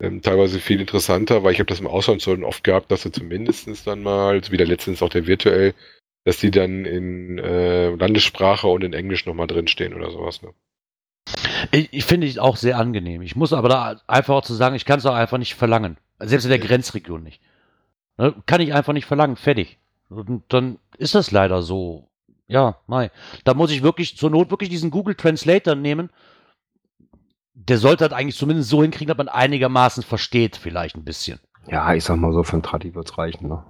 Ähm, 0.00 0.22
teilweise 0.22 0.60
viel 0.60 0.80
interessanter, 0.80 1.42
weil 1.42 1.52
ich 1.52 1.58
habe 1.58 1.68
das 1.68 1.80
im 1.80 1.86
Ausland 1.86 2.22
so 2.22 2.32
oft 2.42 2.64
gehabt, 2.64 2.90
dass 2.90 3.02
du 3.02 3.10
zumindestens 3.10 3.84
dann 3.84 4.02
mal, 4.02 4.40
wie 4.50 4.56
der 4.56 4.66
letztens 4.66 5.02
auch 5.02 5.10
der 5.10 5.26
virtuell, 5.26 5.74
dass 6.24 6.38
die 6.38 6.50
dann 6.50 6.86
in 6.86 7.38
äh, 7.38 7.90
Landessprache 7.90 8.66
und 8.66 8.82
in 8.82 8.94
Englisch 8.94 9.26
nochmal 9.26 9.46
drinstehen 9.46 9.94
oder 9.94 10.10
sowas. 10.10 10.42
Ne? 10.42 10.54
Ich, 11.70 11.92
ich 11.92 12.04
finde 12.04 12.26
es 12.26 12.38
auch 12.38 12.56
sehr 12.56 12.78
angenehm. 12.78 13.22
Ich 13.22 13.36
muss 13.36 13.52
aber 13.52 13.68
da 13.68 14.00
einfach 14.06 14.34
auch 14.36 14.44
zu 14.44 14.54
sagen, 14.54 14.74
ich 14.74 14.84
kann 14.84 14.98
es 14.98 15.06
auch 15.06 15.14
einfach 15.14 15.38
nicht 15.38 15.54
verlangen. 15.54 15.98
Selbst 16.18 16.44
in 16.44 16.50
der 16.50 16.58
Grenzregion 16.58 17.22
nicht. 17.22 17.42
Ne? 18.18 18.34
Kann 18.46 18.60
ich 18.60 18.74
einfach 18.74 18.92
nicht 18.92 19.06
verlangen. 19.06 19.36
Fertig. 19.36 19.78
Und 20.08 20.44
dann 20.48 20.78
ist 20.98 21.14
das 21.14 21.30
leider 21.30 21.62
so. 21.62 22.08
Ja, 22.48 22.78
mai. 22.86 23.10
Da 23.44 23.54
muss 23.54 23.70
ich 23.70 23.82
wirklich 23.82 24.16
zur 24.16 24.30
Not 24.30 24.50
wirklich 24.50 24.70
diesen 24.70 24.90
Google 24.90 25.14
Translator 25.14 25.74
nehmen. 25.74 26.10
Der 27.68 27.78
sollte 27.78 28.04
halt 28.04 28.12
eigentlich 28.12 28.36
zumindest 28.36 28.68
so 28.70 28.82
hinkriegen, 28.82 29.08
dass 29.08 29.18
man 29.18 29.28
einigermaßen 29.28 30.02
versteht, 30.02 30.56
vielleicht 30.56 30.96
ein 30.96 31.04
bisschen. 31.04 31.38
Ja, 31.68 31.92
ich 31.94 32.04
sag 32.04 32.16
mal 32.16 32.32
so, 32.32 32.42
für 32.42 32.56
ein 32.56 32.62
Tradi 32.62 32.94
wird 32.94 33.10
es 33.10 33.18
reichen, 33.18 33.48
ne? 33.48 33.62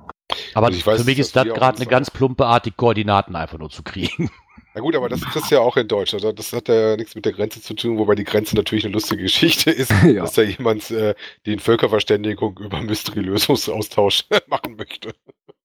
Aber 0.55 0.69
also 0.69 0.87
weiß, 0.87 1.01
für 1.01 1.07
mich 1.07 1.19
ist 1.19 1.35
das 1.35 1.45
gerade 1.45 1.77
eine 1.77 1.87
ganz 1.87 2.11
plumpe 2.11 2.47
Art, 2.47 2.65
die 2.65 2.71
Koordinaten 2.71 3.35
einfach 3.35 3.59
nur 3.59 3.69
zu 3.71 3.83
kriegen. 3.83 4.31
Na 4.75 4.81
gut, 4.81 4.95
aber 4.95 5.09
das 5.09 5.21
kriegst 5.23 5.51
du 5.51 5.57
ja 5.57 5.61
auch 5.61 5.77
in 5.77 5.89
Deutsch. 5.89 6.15
Also 6.15 6.31
das 6.31 6.53
hat 6.53 6.69
ja 6.69 6.97
nichts 6.97 7.17
mit 7.17 7.25
der 7.25 7.33
Grenze 7.33 7.61
zu 7.61 7.75
tun, 7.75 7.99
wobei 7.99 8.15
die 8.15 8.23
Grenze 8.23 8.55
natürlich 8.55 8.85
eine 8.85 8.95
lustige 8.95 9.23
Geschichte 9.23 9.71
ist, 9.73 9.91
Ja. 10.05 10.23
dass 10.23 10.35
da 10.35 10.43
jemand 10.43 10.89
äh, 10.93 11.17
die 11.45 11.59
Völkerverständigung 11.59 12.57
über 12.59 12.81
Mystery-Lösungsaustausch 12.81 14.27
machen 14.47 14.77
möchte. 14.77 15.13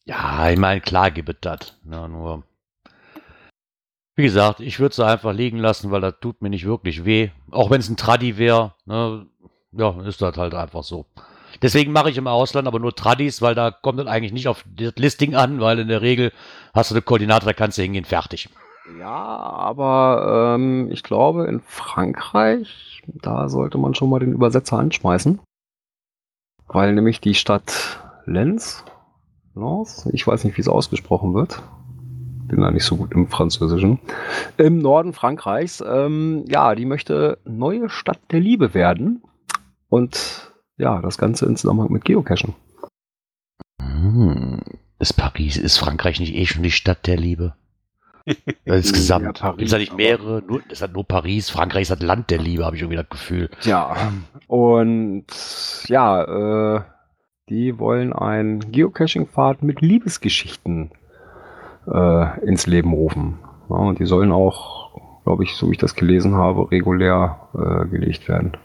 Ja, 0.05 0.49
ich 0.49 0.57
meine, 0.57 0.81
klar 0.81 1.11
gibt 1.11 1.29
es 1.29 1.35
das. 1.41 1.79
Ja, 1.89 2.07
nur. 2.07 2.43
Wie 4.15 4.23
gesagt, 4.23 4.61
ich 4.61 4.79
würde 4.79 4.95
sie 4.95 5.05
einfach 5.05 5.33
liegen 5.33 5.57
lassen, 5.57 5.91
weil 5.91 6.01
das 6.01 6.15
tut 6.21 6.41
mir 6.41 6.49
nicht 6.49 6.65
wirklich 6.65 7.03
weh. 7.03 7.29
Auch 7.51 7.69
wenn 7.69 7.81
es 7.81 7.89
ein 7.89 7.97
Tradi 7.97 8.37
wäre, 8.37 8.73
ne, 8.85 9.25
ja, 9.73 10.01
ist 10.03 10.21
das 10.21 10.37
halt 10.37 10.53
einfach 10.53 10.83
so. 10.83 11.05
Deswegen 11.61 11.91
mache 11.91 12.09
ich 12.09 12.17
im 12.17 12.27
Ausland 12.27 12.67
aber 12.67 12.79
nur 12.79 12.95
Tradis, 12.95 13.41
weil 13.41 13.55
da 13.55 13.71
kommt 13.71 13.99
es 13.99 14.07
eigentlich 14.07 14.33
nicht 14.33 14.47
auf 14.47 14.63
das 14.75 14.93
Listing 14.95 15.35
an, 15.35 15.59
weil 15.59 15.79
in 15.79 15.87
der 15.87 16.01
Regel 16.01 16.31
hast 16.73 16.91
du 16.91 16.95
eine 16.95 17.01
Koordinate, 17.01 17.45
da 17.45 17.53
kannst 17.53 17.77
du 17.77 17.81
hingehen, 17.81 18.05
fertig. 18.05 18.49
Ja, 18.99 19.15
aber 19.15 20.55
ähm, 20.55 20.89
ich 20.91 21.03
glaube, 21.03 21.45
in 21.47 21.59
Frankreich, 21.61 23.01
da 23.07 23.49
sollte 23.49 23.77
man 23.77 23.95
schon 23.95 24.09
mal 24.09 24.19
den 24.19 24.33
Übersetzer 24.33 24.77
anschmeißen. 24.77 25.39
Weil 26.67 26.93
nämlich 26.93 27.19
die 27.19 27.35
Stadt 27.35 27.99
Lens, 28.25 28.83
Lens, 29.55 30.07
ich 30.11 30.25
weiß 30.25 30.43
nicht, 30.43 30.57
wie 30.57 30.61
es 30.61 30.67
ausgesprochen 30.67 31.33
wird. 31.33 31.61
Bin 32.55 32.63
da 32.63 32.71
nicht 32.71 32.85
so 32.85 32.95
gut 32.95 33.11
im 33.11 33.27
Französischen. 33.27 33.99
Im 34.55 34.77
Norden 34.77 35.11
Frankreichs, 35.11 35.83
ähm, 35.85 36.45
ja, 36.47 36.73
die 36.73 36.85
möchte 36.85 37.37
neue 37.43 37.89
Stadt 37.89 38.21
der 38.31 38.39
Liebe 38.39 38.73
werden. 38.73 39.21
Und 39.89 40.53
ja, 40.77 41.01
das 41.01 41.17
Ganze 41.17 41.47
in 41.47 41.57
Zusammenhang 41.57 41.91
mit 41.91 42.05
Geocachen. 42.05 42.53
Hm. 43.81 44.61
Ist 44.99 45.17
Paris, 45.17 45.57
ist 45.57 45.77
Frankreich 45.77 46.21
nicht 46.21 46.33
eh 46.33 46.45
schon 46.45 46.63
die 46.63 46.71
Stadt 46.71 47.07
der 47.07 47.17
Liebe? 47.17 47.55
Insgesamt. 48.63 49.25
Ja, 49.25 49.33
Paris, 49.33 49.57
Gibt 49.57 49.65
es 49.65 49.71
da 49.71 49.77
nicht 49.77 49.97
mehrere? 49.97 50.41
Nur, 50.47 50.61
ist 50.69 50.81
das 50.81 50.91
nur 50.93 51.03
Paris? 51.03 51.49
Frankreich 51.49 51.81
ist 51.81 51.91
das 51.91 51.99
Land 51.99 52.31
der 52.31 52.39
Liebe, 52.39 52.63
habe 52.63 52.77
ich 52.77 52.83
irgendwie 52.83 53.01
das 53.01 53.09
Gefühl. 53.09 53.49
Ja, 53.63 54.13
und 54.47 55.25
ja, 55.89 56.77
äh, 56.77 56.81
die 57.49 57.77
wollen 57.79 58.13
einen 58.13 58.71
Geocaching-Pfad 58.71 59.61
mit 59.61 59.81
Liebesgeschichten 59.81 60.91
äh, 61.91 62.45
ins 62.45 62.67
Leben 62.67 62.93
rufen. 62.93 63.39
Ja, 63.69 63.75
und 63.77 63.99
die 63.99 64.05
sollen 64.05 64.31
auch, 64.31 65.21
glaube 65.23 65.43
ich, 65.43 65.55
so 65.55 65.67
wie 65.67 65.73
ich 65.73 65.77
das 65.77 65.95
gelesen 65.95 66.35
habe, 66.35 66.69
regulär 66.71 67.49
äh, 67.53 67.87
gelegt 67.89 68.27
werden. 68.27 68.57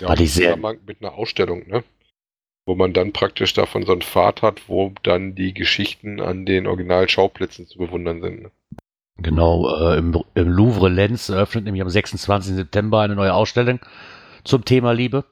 Ja, 0.00 0.08
War 0.08 0.16
die 0.16 0.26
sehr- 0.26 0.56
mit 0.56 1.00
einer 1.00 1.14
Ausstellung, 1.14 1.66
ne? 1.68 1.82
Wo 2.66 2.74
man 2.74 2.92
dann 2.92 3.12
praktisch 3.12 3.54
davon 3.54 3.84
so 3.84 3.92
einen 3.92 4.02
Pfad 4.02 4.42
hat, 4.42 4.68
wo 4.68 4.92
dann 5.02 5.34
die 5.34 5.54
Geschichten 5.54 6.20
an 6.20 6.44
den 6.46 6.66
Originalschauplätzen 6.66 7.66
zu 7.66 7.78
bewundern 7.78 8.20
sind. 8.20 8.42
Ne? 8.42 8.50
Genau, 9.18 9.68
äh, 9.92 9.98
im, 9.98 10.22
im 10.34 10.48
Louvre 10.48 10.88
Lenz 10.88 11.28
eröffnet 11.30 11.64
nämlich 11.64 11.82
am 11.82 11.88
26. 11.90 12.54
September 12.54 13.00
eine 13.00 13.16
neue 13.16 13.34
Ausstellung 13.34 13.80
zum 14.44 14.64
Thema 14.64 14.92
Liebe. 14.92 15.24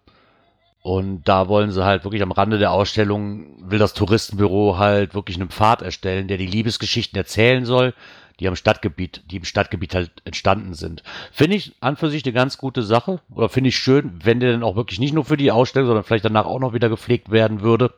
Und 0.82 1.24
da 1.28 1.48
wollen 1.48 1.70
sie 1.70 1.84
halt 1.84 2.04
wirklich 2.04 2.22
am 2.22 2.32
Rande 2.32 2.58
der 2.58 2.70
Ausstellung, 2.72 3.68
will 3.68 3.78
das 3.78 3.94
Touristenbüro 3.94 4.78
halt 4.78 5.14
wirklich 5.14 5.38
einen 5.38 5.50
Pfad 5.50 5.82
erstellen, 5.82 6.28
der 6.28 6.38
die 6.38 6.46
Liebesgeschichten 6.46 7.16
erzählen 7.18 7.64
soll, 7.64 7.94
die 8.40 8.46
am 8.46 8.54
Stadtgebiet, 8.54 9.24
die 9.30 9.38
im 9.38 9.44
Stadtgebiet 9.44 9.94
halt 9.96 10.12
entstanden 10.24 10.74
sind. 10.74 11.02
Finde 11.32 11.56
ich 11.56 11.74
an 11.80 11.96
für 11.96 12.08
sich 12.08 12.24
eine 12.24 12.32
ganz 12.32 12.56
gute 12.56 12.82
Sache. 12.84 13.20
Oder 13.34 13.48
finde 13.48 13.68
ich 13.68 13.76
schön, 13.78 14.20
wenn 14.22 14.38
der 14.38 14.52
dann 14.52 14.62
auch 14.62 14.76
wirklich 14.76 15.00
nicht 15.00 15.12
nur 15.12 15.24
für 15.24 15.36
die 15.36 15.50
Ausstellung, 15.50 15.88
sondern 15.88 16.04
vielleicht 16.04 16.24
danach 16.24 16.46
auch 16.46 16.60
noch 16.60 16.72
wieder 16.72 16.88
gepflegt 16.88 17.30
werden 17.32 17.60
würde. 17.62 17.92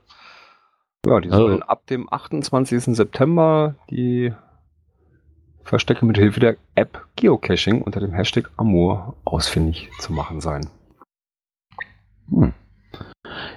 Ja, 1.06 1.20
die 1.20 1.30
Also- 1.30 1.48
sollen 1.48 1.62
ab 1.62 1.86
dem 1.86 2.10
28. 2.10 2.94
September 2.96 3.74
die 3.90 4.32
Verstecke 5.62 6.06
mit 6.06 6.16
Hilfe 6.16 6.40
der 6.40 6.56
App 6.74 7.06
Geocaching 7.16 7.82
unter 7.82 8.00
dem 8.00 8.12
Hashtag 8.12 8.50
Amour 8.56 9.14
ausfindig 9.24 9.90
zu 9.98 10.12
machen 10.12 10.40
sein. 10.40 10.68
Hm. 12.30 12.54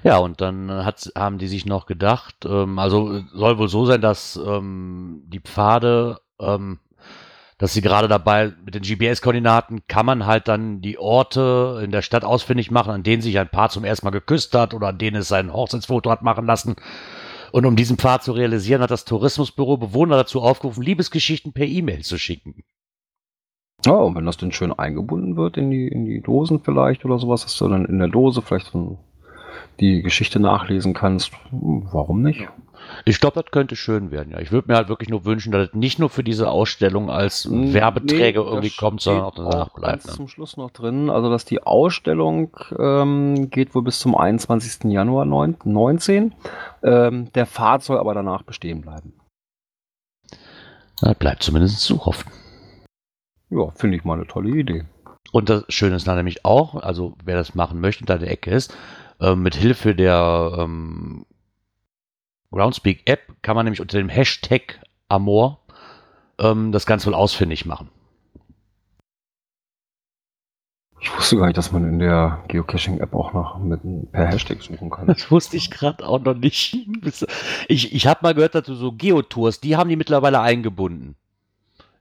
Ja, 0.04 0.18
und 0.18 0.42
dann 0.42 0.70
hat, 0.70 1.12
haben 1.16 1.38
die 1.38 1.48
sich 1.48 1.66
noch 1.66 1.86
gedacht, 1.86 2.36
ähm, 2.46 2.78
also 2.78 3.14
äh, 3.14 3.24
soll 3.34 3.58
wohl 3.58 3.70
so 3.70 3.86
sein, 3.86 4.02
dass 4.02 4.36
ähm, 4.36 5.24
die 5.28 5.40
Pfade, 5.40 6.20
ähm, 6.40 6.80
dass 7.58 7.74
sie 7.74 7.82
gerade 7.82 8.10
dabei 8.10 8.52
mit 8.66 8.76
den 8.76 8.84
GPS-Koordinaten 8.84 9.88
kann 9.88 10.06
man 10.06 10.26
halt 10.26 10.50
dann 10.50 10.82
die 10.82 10.98
Orte 10.98 11.82
in 11.84 11.92
der 11.92 12.02
Stadt 12.02 12.26
ausfindig 12.26 12.70
machen, 12.70 12.92
an 12.92 13.04
denen 13.04 13.22
sich 13.22 13.40
ein 13.40 13.48
Paar 13.48 13.70
zum 13.70 13.86
ersten 13.86 14.06
Mal 14.06 14.12
geküsst 14.12 14.54
hat 14.54 14.74
oder 14.74 14.88
an 14.88 14.98
denen 14.98 15.18
es 15.18 15.30
sein 15.30 15.54
Hochzeitsfoto 15.54 16.12
hat 16.12 16.22
machen 16.22 16.46
lassen. 16.46 16.76
Und 17.54 17.66
um 17.66 17.78
diesen 17.78 17.98
Pfad 17.98 18.24
zu 18.24 18.34
realisieren, 18.34 18.82
hat 18.82 18.92
das 18.92 19.06
Tourismusbüro 19.06 19.78
Bewohner 19.78 20.18
dazu 20.18 20.42
aufgerufen, 20.42 20.84
Liebesgeschichten 20.84 21.54
per 21.54 21.68
E-Mail 21.68 22.02
zu 22.02 22.18
schicken. 22.18 22.64
Ja, 23.86 23.94
und 23.94 24.16
wenn 24.16 24.26
das 24.26 24.38
dann 24.38 24.52
schön 24.52 24.74
eingebunden 24.74 25.38
wird 25.38 25.56
in 25.56 25.70
die, 25.70 25.88
in 25.88 26.06
die 26.06 26.22
Dosen 26.22 26.62
vielleicht 26.62 27.06
oder 27.06 27.20
sowas, 27.20 27.44
dass 27.44 27.56
du 27.58 27.70
dann 27.70 27.86
in 27.86 28.00
der 28.00 28.08
Dose 28.08 28.42
vielleicht 28.42 28.72
so 28.72 28.98
die 29.80 30.02
Geschichte 30.02 30.40
nachlesen 30.40 30.94
kannst, 30.94 31.32
warum 31.52 32.22
nicht? 32.22 32.48
Ich 33.06 33.20
glaube, 33.22 33.42
das 33.42 33.50
könnte 33.52 33.78
schön 33.78 34.12
werden, 34.12 34.32
ja. 34.34 34.40
Ich 34.40 34.52
würde 34.52 34.70
mir 34.70 34.76
halt 34.76 34.90
wirklich 34.90 35.10
nur 35.10 35.24
wünschen, 35.24 35.52
dass 35.54 35.70
es 35.70 35.74
nicht 35.74 36.00
nur 36.00 36.10
für 36.10 36.24
diese 36.24 36.50
Ausstellung 36.50 37.10
als 37.10 37.48
Werbeträger 37.50 38.44
Nee, 38.44 38.50
irgendwie 38.50 38.70
kommt, 38.72 39.00
sondern 39.02 39.24
auch 39.24 39.36
danach 39.36 39.68
auch 39.68 39.74
bleibt. 39.74 40.04
ganz 40.04 40.08
Ne? 40.08 40.14
zum 40.14 40.28
Schluss 40.28 40.58
noch 40.58 40.70
drin, 40.70 41.10
also 41.10 41.30
dass 41.30 41.46
die 41.46 41.64
Ausstellung 41.64 42.56
ähm, 42.78 43.50
geht 43.50 43.74
wohl 43.74 43.84
bis 43.84 44.00
zum 44.00 44.16
21. 44.18 44.92
Januar 44.92 45.24
9, 45.26 45.58
19. 45.64 46.36
Ähm, 46.84 47.32
der 47.34 47.46
Pfad 47.46 47.84
soll 47.84 47.98
aber 47.98 48.14
danach 48.14 48.44
bestehen 48.44 48.82
bleiben. 48.82 49.14
Das 51.02 51.16
bleibt 51.16 51.44
zumindest 51.44 51.80
zu 51.82 52.06
hoffen. 52.06 52.32
Ja, 53.50 53.70
finde 53.76 53.98
ich 53.98 54.04
mal 54.04 54.16
eine 54.16 54.28
tolle 54.28 54.50
Idee. 54.50 54.86
Und 55.32 55.50
das 55.50 55.64
Schöne 55.70 55.96
ist 55.96 56.08
dann 56.08 56.18
nämlich 56.18 56.44
auch, 56.46 56.76
also 56.76 57.16
wer 57.24 57.36
das 57.36 57.56
machen 57.56 57.80
möchte 57.80 58.02
und 58.04 58.10
da 58.10 58.18
der 58.18 58.30
Ecke 58.32 58.52
ist, 58.52 58.76
äh, 59.24 59.36
mit 59.36 59.56
Hilfe 59.56 59.96
der 59.96 60.58
ähm, 60.60 61.26
Groundspeak 62.52 63.04
App 63.06 63.22
kann 63.42 63.56
man 63.56 63.66
nämlich 63.66 63.82
unter 63.82 63.98
dem 63.98 64.10
Hashtag 64.10 64.80
Amor 65.08 65.60
ähm, 66.40 66.72
das 66.72 66.86
Ganze 66.86 67.08
wohl 67.08 67.16
ausfindig 67.16 67.66
machen. 67.66 67.90
Ich 71.00 71.18
wusste 71.18 71.38
gar 71.38 71.48
nicht, 71.48 71.58
dass 71.58 71.72
man 71.72 71.86
in 71.86 72.00
der 72.00 72.44
Geocaching-App 72.48 73.14
auch 73.14 73.34
noch 73.34 73.58
mit 73.60 73.82
per 74.14 74.28
Hashtag 74.28 74.62
suchen 74.62 74.90
kann. 74.90 75.08
Das 75.08 75.30
wusste 75.32 75.58
ich 75.58 75.70
gerade 75.70 76.06
auch 76.08 76.22
noch 76.22 76.34
nicht. 76.34 76.78
Ich, 77.68 77.94
ich 77.94 78.08
habe 78.08 78.20
mal 78.24 78.34
gehört, 78.34 78.56
dass 78.56 78.64
du 78.64 78.74
so 78.74 78.94
Geotours, 78.94 79.60
die 79.60 79.76
haben 79.76 79.90
die 79.90 79.98
mittlerweile 79.98 80.40
eingebunden 80.40 81.16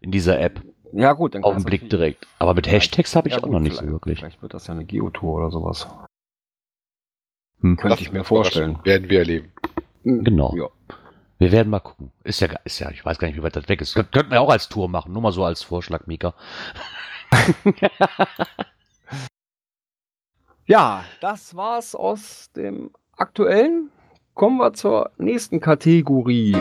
in 0.00 0.12
dieser 0.12 0.40
App. 0.40 0.62
Ja, 0.92 1.14
gut, 1.14 1.34
dann 1.34 1.42
Auf 1.42 1.54
den 1.56 1.64
Blick 1.64 1.90
direkt. 1.90 2.28
Aber 2.38 2.54
mit 2.54 2.70
Hashtags 2.70 3.16
habe 3.16 3.28
ich 3.28 3.34
Ja, 3.34 3.38
auch 3.38 3.44
gut, 3.44 3.52
noch 3.52 3.60
nicht 3.60 3.76
so 3.76 3.86
wirklich. 3.86 4.20
Vielleicht 4.20 4.42
wird 4.42 4.54
das 4.54 4.68
ja 4.68 4.74
eine 4.74 4.84
Geotour 4.84 5.34
oder 5.34 5.50
sowas. 5.50 5.88
Hm. 7.62 7.76
Könnte 7.76 8.02
ich 8.02 8.12
mir 8.12 8.24
vorstellen. 8.24 8.78
Werden 8.84 9.08
wir 9.08 9.20
erleben. 9.20 9.52
Genau. 10.04 10.54
Ja. 10.56 10.68
Wir 11.38 11.50
werden 11.52 11.70
mal 11.70 11.80
gucken. 11.80 12.12
Ist 12.24 12.40
ja, 12.40 12.48
ist 12.64 12.78
ja, 12.78 12.90
ich 12.90 13.04
weiß 13.04 13.18
gar 13.18 13.26
nicht, 13.28 13.36
wie 13.36 13.42
weit 13.42 13.56
das 13.56 13.68
weg 13.68 13.80
ist. 13.80 13.94
Könnt- 13.94 14.12
Könnten 14.12 14.30
wir 14.32 14.40
auch 14.40 14.50
als 14.50 14.68
Tour 14.68 14.88
machen. 14.88 15.12
Nur 15.12 15.22
mal 15.22 15.32
so 15.32 15.44
als 15.44 15.62
Vorschlag, 15.62 16.06
Mika. 16.06 16.34
Ja, 20.66 21.04
das 21.20 21.56
war's 21.56 21.94
aus 21.96 22.50
dem 22.54 22.92
aktuellen. 23.16 23.90
Kommen 24.34 24.58
wir 24.58 24.72
zur 24.72 25.10
nächsten 25.18 25.60
Kategorie. 25.60 26.56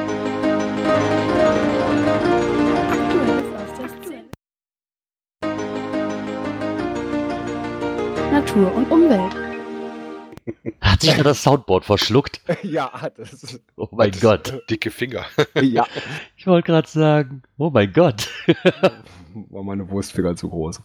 Natur 8.32 8.74
und 8.76 8.90
Umwelt. 8.92 9.51
Hat 10.82 11.02
sich 11.02 11.16
da 11.16 11.24
das 11.24 11.44
Soundboard 11.44 11.86
verschluckt? 11.86 12.42
ja, 12.64 12.92
das 13.16 13.60
Oh 13.76 13.88
mein 13.92 14.12
Das- 14.12 14.22
Gott. 14.22 14.64
Dicke 14.70 14.92
Finger. 14.92 15.26
ja, 15.62 15.86
Ich 16.38 16.48
wollte 16.48 16.66
gerade 16.68 16.88
sagen, 16.88 17.44
oh 17.58 17.70
mein 17.70 17.92
Gott. 17.94 18.30
war 19.50 19.64
meine 19.64 19.90
Wurstfinger 19.90 20.36
zu 20.36 20.50
groß. 20.50 20.82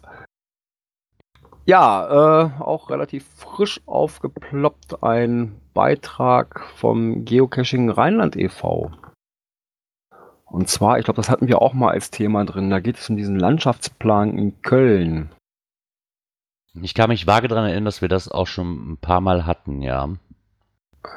Ja, 1.65 2.45
äh, 2.59 2.63
auch 2.63 2.91
relativ 2.91 3.25
frisch 3.37 3.81
aufgeploppt 3.87 5.03
ein 5.03 5.61
Beitrag 5.75 6.65
vom 6.77 7.25
Geocaching 7.25 7.91
Rheinland 7.91 8.37
e.V. 8.37 8.93
Und 10.45 10.69
zwar, 10.69 10.99
ich 10.99 11.05
glaube, 11.05 11.17
das 11.17 11.29
hatten 11.29 11.49
wir 11.49 11.61
auch 11.61 11.73
mal 11.73 11.91
als 11.91 12.13
Thema 12.13 12.45
drin. 12.45 12.71
Da 12.71 12.79
geht 12.79 12.99
es 12.99 13.11
um 13.11 13.17
diesen 13.17 13.37
Landschaftsplan 13.39 14.39
in 14.39 14.63
Köln. 14.63 15.31
Ich 16.83 16.95
kann 16.95 17.09
mich 17.09 17.27
vage 17.27 17.49
daran 17.49 17.65
erinnern, 17.65 17.85
dass 17.85 18.03
wir 18.03 18.09
das 18.09 18.31
auch 18.31 18.47
schon 18.47 18.93
ein 18.93 18.97
paar 18.99 19.21
Mal 19.21 19.47
hatten, 19.47 19.83
ja. 19.83 20.09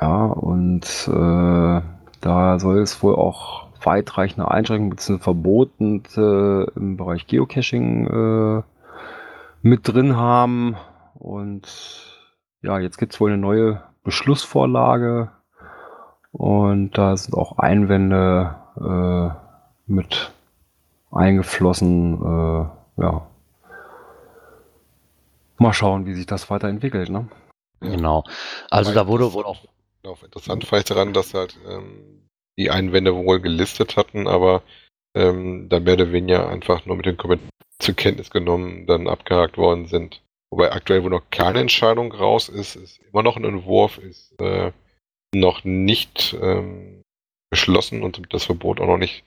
Ja, 0.01 0.25
und 0.25 0.85
äh, 1.07 1.81
da 2.21 2.59
soll 2.59 2.79
es 2.79 3.01
wohl 3.03 3.15
auch 3.15 3.67
weitreichende 3.83 4.49
Einschränkungen 4.49 4.91
bzw. 4.91 5.19
Verboten 5.19 6.03
äh, 6.15 6.63
im 6.75 6.97
Bereich 6.97 7.27
Geocaching 7.27 8.07
äh, 8.07 8.63
mit 9.61 9.87
drin 9.87 10.15
haben. 10.15 10.75
Und 11.15 11.67
ja, 12.61 12.79
jetzt 12.79 12.97
gibt 12.97 13.13
es 13.13 13.19
wohl 13.19 13.31
eine 13.31 13.41
neue 13.41 13.81
Beschlussvorlage 14.03 15.31
und 16.31 16.97
da 16.97 17.17
sind 17.17 17.35
auch 17.35 17.57
Einwände 17.57 18.55
äh, 18.79 19.91
mit 19.91 20.31
eingeflossen. 21.11 22.21
Äh, 22.21 23.01
ja. 23.01 23.28
Mal 25.59 25.73
schauen, 25.73 26.05
wie 26.05 26.13
sich 26.13 26.25
das 26.25 26.49
weiterentwickelt. 26.49 27.09
Ne? 27.09 27.27
Genau. 27.81 28.23
Also 28.69 28.93
da 28.93 29.07
wurde 29.07 29.33
wohl 29.33 29.45
auch. 29.45 29.65
Genau, 30.01 30.17
interessant 30.23 30.63
ich 30.63 30.83
daran, 30.85 31.13
dass 31.13 31.33
halt 31.33 31.57
ähm, 31.67 32.27
die 32.57 32.71
Einwände 32.71 33.15
wohl 33.15 33.39
gelistet 33.39 33.97
hatten, 33.97 34.27
aber 34.27 34.63
ähm, 35.15 35.67
da 35.69 35.79
mehr 35.79 35.95
oder 35.95 36.11
weniger 36.11 36.49
einfach 36.49 36.85
nur 36.85 36.95
mit 36.95 37.05
den 37.05 37.17
Kommentaren 37.17 37.49
zur 37.79 37.95
Kenntnis 37.95 38.29
genommen, 38.29 38.85
dann 38.85 39.07
abgehakt 39.07 39.57
worden 39.57 39.87
sind. 39.87 40.21
Wobei 40.51 40.71
aktuell 40.71 41.03
wohl 41.03 41.11
noch 41.11 41.29
keine 41.31 41.59
Entscheidung 41.59 42.11
raus 42.11 42.49
ist, 42.49 42.75
ist 42.75 42.99
immer 43.11 43.23
noch 43.23 43.37
ein 43.37 43.45
Entwurf, 43.45 43.97
ist 43.97 44.39
äh, 44.39 44.71
noch 45.33 45.63
nicht 45.63 46.35
ähm, 46.41 47.01
beschlossen 47.49 48.03
und 48.03 48.21
das 48.33 48.45
Verbot 48.45 48.79
auch 48.79 48.87
noch 48.87 48.97
nicht 48.97 49.23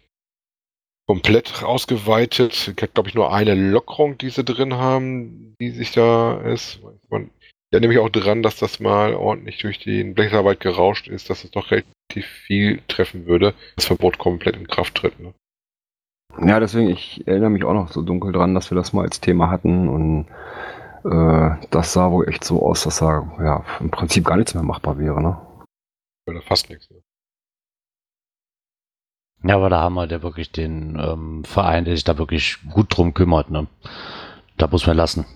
komplett 1.13 1.63
ausgeweitet. 1.63 2.55
Es 2.55 2.75
gibt, 2.75 2.95
glaube 2.95 3.11
ich, 3.11 3.15
nur 3.15 3.35
eine 3.35 3.55
Lockerung, 3.55 4.17
die 4.17 4.31
sie 4.31 4.45
drin 4.45 4.75
haben, 4.75 5.55
die 5.61 5.69
sich 5.69 5.93
da 5.93 6.41
ist. 6.41 6.81
Man, 7.11 7.31
ja, 7.71 7.81
nämlich 7.81 7.99
auch 7.99 8.09
dran, 8.09 8.43
dass 8.43 8.57
das 8.57 8.81
mal 8.81 9.13
ordentlich 9.13 9.59
durch 9.59 9.79
den 9.79 10.15
Blecharbeit 10.15 10.61
gerauscht 10.61 11.09
ist, 11.09 11.29
dass 11.29 11.45
es 11.45 11.51
doch 11.51 11.71
relativ 11.71 12.27
viel 12.47 12.81
treffen 12.89 13.27
würde, 13.27 13.53
das 13.77 13.85
Verbot 13.85 14.17
komplett 14.17 14.57
in 14.57 14.67
Kraft 14.67 14.95
tritt. 14.95 15.21
Ne? 15.21 15.35
Ja, 16.47 16.61
deswegen, 16.61 16.89
ich 16.89 17.27
erinnere 17.27 17.51
mich 17.51 17.65
auch 17.65 17.75
noch 17.75 17.93
so 17.93 18.01
dunkel 18.01 18.33
dran, 18.33 18.55
dass 18.55 18.71
wir 18.71 18.77
das 18.77 18.95
mal 18.95 19.05
als 19.05 19.21
Thema 19.21 19.51
hatten 19.51 19.91
und 19.91 20.29
äh, 21.05 21.67
das 21.69 21.93
sah 21.93 22.11
wohl 22.11 22.27
echt 22.27 22.43
so 22.43 22.63
aus, 22.63 22.85
dass 22.85 23.01
da 23.01 23.31
ja 23.39 23.67
im 23.81 23.91
Prinzip 23.91 24.25
gar 24.25 24.39
nichts 24.39 24.55
mehr 24.55 24.63
machbar 24.63 24.99
wäre, 24.99 25.21
ne? 25.21 25.37
Oder 26.27 26.41
fast 26.41 26.71
nichts. 26.71 26.89
Ne? 26.91 27.03
Ja, 29.45 29.57
aber 29.57 29.71
da 29.71 29.81
haben 29.81 29.95
wir 29.95 30.07
ja 30.07 30.23
wirklich 30.23 30.53
den 30.53 30.99
ähm, 30.99 31.45
Verein, 31.45 31.85
der 31.85 31.95
sich 31.95 32.05
da 32.05 32.17
wirklich 32.19 32.59
gut 32.71 32.97
drum 32.97 33.13
kümmert, 33.13 33.51
ne? 33.51 33.67
Da 34.57 34.69
muss 34.69 34.87
man 34.87 34.97
lassen. 34.97 35.27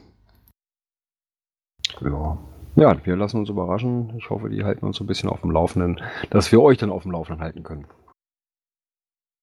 Ja. 2.00 2.38
Ja, 2.76 3.06
wir 3.06 3.16
lassen 3.16 3.38
uns 3.38 3.48
überraschen. 3.48 4.16
Ich 4.18 4.28
hoffe, 4.28 4.50
die 4.50 4.62
halten 4.62 4.84
uns 4.84 4.98
so 4.98 5.04
ein 5.04 5.06
bisschen 5.06 5.30
auf 5.30 5.40
dem 5.40 5.50
Laufenden, 5.50 6.00
dass 6.30 6.52
wir 6.52 6.60
euch 6.60 6.76
dann 6.76 6.90
auf 6.90 7.02
dem 7.02 7.12
Laufenden 7.12 7.42
halten 7.42 7.62
können. 7.62 7.86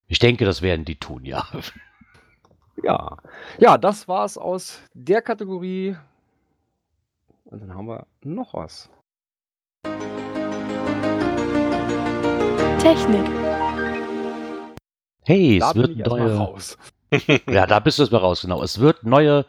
Ich 0.08 0.20
denke, 0.20 0.46
das 0.46 0.62
werden 0.62 0.86
die 0.86 0.96
tun, 0.96 1.26
ja. 1.26 1.46
Ja. 2.82 3.18
Ja, 3.60 3.78
das 3.78 4.08
war's 4.08 4.38
aus 4.38 4.82
der 4.94 5.22
Kategorie. 5.22 5.96
Und 7.46 7.62
dann 7.62 7.74
haben 7.76 7.88
wir 7.88 8.08
noch 8.24 8.54
was. 8.56 8.90
Technik. 12.80 13.53
Hey, 15.26 15.60
Da 15.60 15.72
es 15.72 15.76
wird 15.76 15.98
erstmal 15.98 16.30
neue. 16.30 16.38
raus. 16.38 16.78
Ja, 17.50 17.68
da 17.68 17.80
bist 17.80 18.00
du 18.00 18.04
es 18.04 18.12
mal 18.12 18.18
raus, 18.20 18.42
genau. 18.42 18.64
Es 18.64 18.80
wird 18.80 19.04
neue 19.04 19.46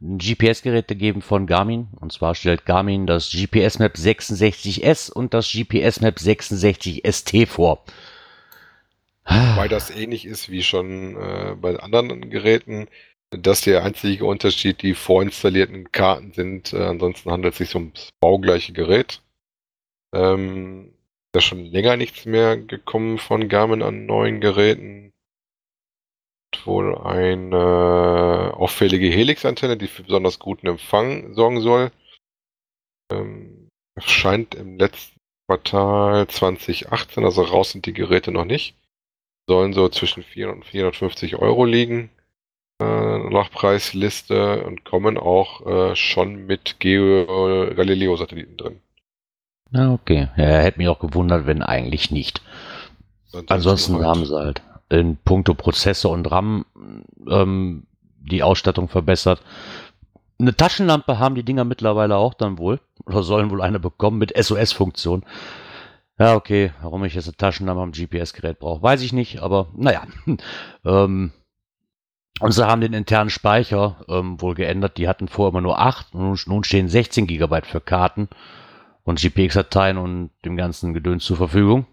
GPS-Geräte 0.00 0.96
geben 0.96 1.22
von 1.22 1.46
Garmin. 1.46 1.88
Und 2.00 2.12
zwar 2.12 2.34
stellt 2.34 2.66
Garmin 2.66 3.06
das 3.06 3.30
GPS 3.30 3.78
Map 3.78 3.96
66S 3.96 5.10
und 5.12 5.34
das 5.34 5.50
GPS 5.52 6.00
Map 6.00 6.18
66 6.18 7.02
ST 7.06 7.48
vor. 7.48 7.84
Weil 9.24 9.68
das 9.68 9.90
ähnlich 9.90 10.24
ist 10.24 10.48
wie 10.50 10.62
schon 10.62 11.16
äh, 11.16 11.54
bei 11.60 11.78
anderen 11.78 12.30
Geräten, 12.30 12.88
dass 13.30 13.60
der 13.60 13.84
einzige 13.84 14.24
Unterschied 14.24 14.82
die 14.82 14.94
vorinstallierten 14.94 15.92
Karten 15.92 16.32
sind. 16.32 16.72
Äh, 16.72 16.84
ansonsten 16.84 17.30
handelt 17.30 17.52
es 17.54 17.58
sich 17.58 17.74
ums 17.74 18.10
baugleiche 18.20 18.72
Gerät. 18.72 19.20
Ähm, 20.12 20.92
da 21.32 21.40
schon 21.40 21.64
länger 21.64 21.96
nichts 21.96 22.24
mehr 22.24 22.56
gekommen 22.56 23.18
von 23.18 23.48
Garmin 23.48 23.82
an 23.82 24.06
neuen 24.06 24.40
Geräten. 24.40 25.12
Hat 26.54 26.66
Wohl 26.66 26.96
eine 26.96 28.52
auffällige 28.54 29.08
Helix-Antenne, 29.08 29.76
die 29.76 29.88
für 29.88 30.02
besonders 30.02 30.38
guten 30.38 30.66
Empfang 30.66 31.34
sorgen 31.34 31.60
soll. 31.60 31.90
Ähm, 33.12 33.68
erscheint 33.94 34.54
im 34.54 34.78
letzten 34.78 35.18
Quartal 35.46 36.26
2018, 36.28 37.24
also 37.24 37.42
raus 37.42 37.72
sind 37.72 37.86
die 37.86 37.92
Geräte 37.92 38.32
noch 38.32 38.44
nicht 38.44 38.78
sollen 39.48 39.72
so 39.72 39.88
zwischen 39.88 40.22
400 40.22 40.56
und 40.58 40.64
450 40.64 41.36
Euro 41.36 41.64
liegen 41.64 42.10
äh, 42.80 43.18
nach 43.30 43.50
Preisliste 43.50 44.62
und 44.64 44.84
kommen 44.84 45.18
auch 45.18 45.66
äh, 45.66 45.96
schon 45.96 46.46
mit 46.46 46.78
Geo 46.78 47.74
Galileo-Satelliten 47.74 48.56
drin. 48.56 48.80
Na, 49.70 49.92
okay. 49.92 50.28
Ja, 50.36 50.44
hätte 50.44 50.78
mich 50.78 50.88
auch 50.88 50.98
gewundert, 51.00 51.46
wenn 51.46 51.62
eigentlich 51.62 52.10
nicht. 52.10 52.42
Ansonsten 53.48 53.96
halt- 53.96 54.04
haben 54.06 54.24
sie 54.24 54.34
halt 54.36 54.62
in 54.88 55.16
puncto 55.18 55.52
Prozessor 55.54 56.12
und 56.12 56.30
RAM 56.30 56.64
ähm, 57.28 57.84
die 58.20 58.42
Ausstattung 58.42 58.88
verbessert. 58.88 59.42
Eine 60.40 60.56
Taschenlampe 60.56 61.18
haben 61.18 61.34
die 61.34 61.42
Dinger 61.42 61.64
mittlerweile 61.64 62.16
auch 62.16 62.32
dann 62.34 62.58
wohl. 62.58 62.80
Oder 63.04 63.22
sollen 63.22 63.50
wohl 63.50 63.60
eine 63.60 63.80
bekommen 63.80 64.18
mit 64.18 64.32
SOS-Funktion. 64.36 65.24
Ja, 66.18 66.34
okay. 66.34 66.72
Warum 66.80 67.04
ich 67.04 67.14
jetzt 67.14 67.26
eine 67.26 67.36
Taschenlampe 67.36 67.82
am 67.82 67.92
GPS-Gerät 67.92 68.58
brauche, 68.58 68.82
weiß 68.82 69.02
ich 69.02 69.12
nicht. 69.12 69.40
Aber 69.40 69.68
naja. 69.74 70.02
ähm, 70.84 71.32
und 72.40 72.52
sie 72.52 72.66
haben 72.66 72.80
den 72.80 72.92
internen 72.92 73.30
Speicher 73.30 73.96
ähm, 74.08 74.40
wohl 74.40 74.54
geändert. 74.54 74.96
Die 74.96 75.08
hatten 75.08 75.28
vorher 75.28 75.50
immer 75.50 75.60
nur 75.60 75.78
8. 75.78 76.14
Und 76.14 76.20
nun- 76.22 76.38
nun 76.46 76.64
stehen 76.64 76.88
16 76.88 77.26
GB 77.26 77.62
für 77.64 77.80
Karten 77.80 78.28
und 79.08 79.18
GPX-Dateien 79.18 79.96
und 79.96 80.30
dem 80.44 80.56
ganzen 80.56 80.92
Gedöns 80.92 81.24
zur 81.24 81.38
Verfügung. 81.38 81.86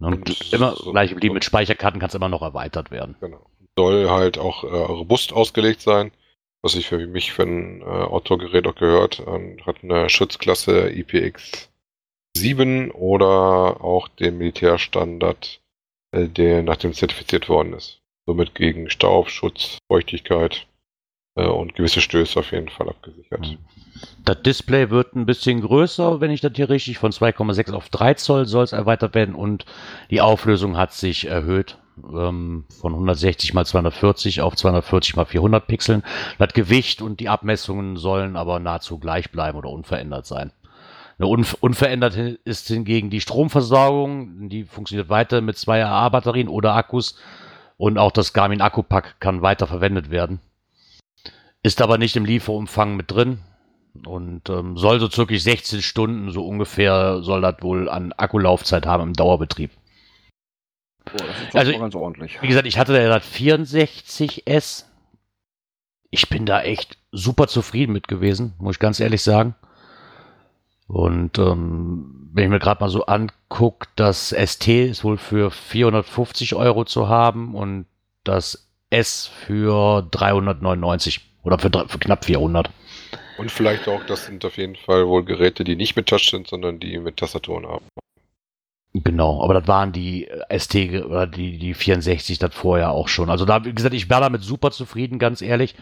Und, 0.00 0.14
Und 0.14 0.52
immer 0.52 0.74
so- 0.76 0.92
gleich 0.92 1.10
geblieben 1.10 1.34
mit 1.34 1.44
Speicherkarten 1.44 2.00
kann 2.00 2.08
es 2.08 2.14
immer 2.14 2.28
noch 2.30 2.40
erweitert 2.42 2.90
werden. 2.90 3.16
Genau. 3.20 3.44
Soll 3.76 4.08
halt 4.08 4.38
auch 4.38 4.64
äh, 4.64 4.68
robust 4.68 5.32
ausgelegt 5.32 5.82
sein, 5.82 6.10
was 6.62 6.72
sich 6.72 6.86
für 6.86 6.98
mich 7.06 7.32
für 7.32 7.42
ein 7.42 7.82
äh, 7.82 7.84
Outdoor-Gerät 7.84 8.66
auch 8.66 8.74
gehört. 8.76 9.22
Ähm, 9.26 9.58
hat 9.66 9.76
eine 9.82 10.08
Schutzklasse 10.08 10.88
IPX 10.90 11.70
7 12.36 12.90
oder 12.92 13.82
auch 13.84 14.08
den 14.08 14.38
Militärstandard, 14.38 15.60
äh, 16.12 16.28
der 16.28 16.62
nach 16.62 16.76
dem 16.76 16.94
zertifiziert 16.94 17.48
worden 17.48 17.74
ist. 17.74 18.00
Somit 18.26 18.54
gegen 18.54 18.88
Staub, 18.90 19.28
Schutz, 19.30 19.78
Feuchtigkeit 19.88 20.66
und 21.46 21.74
gewisse 21.74 22.00
Stöße 22.00 22.38
auf 22.38 22.52
jeden 22.52 22.68
Fall 22.68 22.88
abgesichert. 22.88 23.40
Mhm. 23.40 23.58
Das 24.24 24.42
Display 24.42 24.90
wird 24.90 25.14
ein 25.14 25.26
bisschen 25.26 25.60
größer, 25.60 26.20
wenn 26.20 26.30
ich 26.30 26.40
das 26.40 26.52
hier 26.54 26.68
richtig, 26.68 26.98
von 26.98 27.10
2,6 27.10 27.72
auf 27.72 27.88
3 27.88 28.14
Zoll 28.14 28.46
soll 28.46 28.64
es 28.64 28.72
erweitert 28.72 29.14
werden 29.14 29.34
und 29.34 29.64
die 30.10 30.20
Auflösung 30.20 30.76
hat 30.76 30.92
sich 30.92 31.26
erhöht 31.26 31.78
ähm, 32.04 32.64
von 32.80 32.92
160 32.92 33.54
mal 33.54 33.66
240 33.66 34.40
auf 34.40 34.56
240 34.56 35.16
mal 35.16 35.24
400 35.24 35.66
Pixeln. 35.66 36.02
Das 36.38 36.52
Gewicht 36.52 37.02
und 37.02 37.20
die 37.20 37.28
Abmessungen 37.28 37.96
sollen 37.96 38.36
aber 38.36 38.60
nahezu 38.60 38.98
gleich 38.98 39.30
bleiben 39.30 39.58
oder 39.58 39.70
unverändert 39.70 40.26
sein. 40.26 40.52
Unverändert 41.18 42.16
ist 42.44 42.68
hingegen 42.68 43.10
die 43.10 43.20
Stromversorgung, 43.20 44.48
die 44.48 44.62
funktioniert 44.62 45.08
weiter 45.08 45.40
mit 45.40 45.58
zwei 45.58 45.84
AA-Batterien 45.84 46.46
oder 46.46 46.76
Akkus 46.76 47.18
und 47.76 47.98
auch 47.98 48.12
das 48.12 48.32
Garmin 48.32 48.60
Akkupack 48.60 49.16
kann 49.18 49.42
weiter 49.42 49.66
verwendet 49.66 50.10
werden. 50.10 50.40
Ist 51.62 51.82
aber 51.82 51.98
nicht 51.98 52.16
im 52.16 52.24
Lieferumfang 52.24 52.96
mit 52.96 53.10
drin 53.10 53.40
und 54.06 54.48
ähm, 54.48 54.76
soll 54.76 55.00
so 55.00 55.10
circa 55.10 55.36
16 55.36 55.82
Stunden 55.82 56.30
so 56.30 56.46
ungefähr 56.46 57.22
soll 57.22 57.40
das 57.40 57.56
wohl 57.60 57.88
an 57.88 58.12
Akkulaufzeit 58.12 58.86
haben 58.86 59.02
im 59.02 59.12
Dauerbetrieb. 59.14 59.70
Boah, 61.04 61.12
das 61.26 61.36
ist 61.40 61.56
Also- 61.56 61.70
also, 61.72 61.78
ganz 61.78 61.94
ordentlich. 61.94 62.40
Wie 62.42 62.48
gesagt, 62.48 62.66
ich 62.66 62.78
hatte 62.78 62.96
ja 63.00 63.08
das 63.08 63.24
64S. 63.26 64.84
Ich 66.10 66.28
bin 66.28 66.46
da 66.46 66.62
echt 66.62 66.96
super 67.12 67.48
zufrieden 67.48 67.92
mit 67.92 68.08
gewesen, 68.08 68.54
muss 68.58 68.76
ich 68.76 68.80
ganz 68.80 69.00
ehrlich 69.00 69.22
sagen. 69.22 69.54
Und 70.86 71.38
ähm, 71.38 72.30
wenn 72.32 72.44
ich 72.44 72.50
mir 72.50 72.58
gerade 72.60 72.80
mal 72.82 72.88
so 72.88 73.04
angucke, 73.06 73.88
das 73.96 74.30
ST 74.30 74.68
ist 74.68 75.04
wohl 75.04 75.18
für 75.18 75.50
450 75.50 76.54
Euro 76.54 76.84
zu 76.84 77.08
haben 77.08 77.54
und 77.54 77.86
das 78.24 78.68
S 78.90 79.26
für 79.26 80.06
399 80.10 81.20
oder 81.48 81.58
für, 81.58 81.70
für 81.88 81.98
knapp 81.98 82.24
400. 82.24 82.70
Und 83.38 83.50
vielleicht 83.50 83.88
auch, 83.88 84.04
das 84.04 84.26
sind 84.26 84.44
auf 84.44 84.58
jeden 84.58 84.76
Fall 84.76 85.06
wohl 85.06 85.24
Geräte, 85.24 85.64
die 85.64 85.76
nicht 85.76 85.96
mit 85.96 86.06
Touch 86.06 86.30
sind, 86.30 86.46
sondern 86.46 86.78
die 86.78 86.98
mit 86.98 87.16
Tastaturen 87.16 87.66
haben. 87.66 87.84
Genau, 88.92 89.42
aber 89.42 89.54
das 89.54 89.68
waren 89.68 89.92
die 89.92 90.26
äh, 90.26 90.58
ST 90.58 90.74
oder 91.04 91.26
die, 91.26 91.58
die 91.58 91.74
64 91.74 92.38
das 92.38 92.54
vorher 92.54 92.90
auch 92.90 93.08
schon. 93.08 93.30
Also 93.30 93.44
da, 93.44 93.64
wie 93.64 93.72
gesagt, 93.72 93.94
ich 93.94 94.10
war 94.10 94.20
damit 94.20 94.42
super 94.42 94.70
zufrieden, 94.70 95.18
ganz 95.18 95.40
ehrlich, 95.40 95.74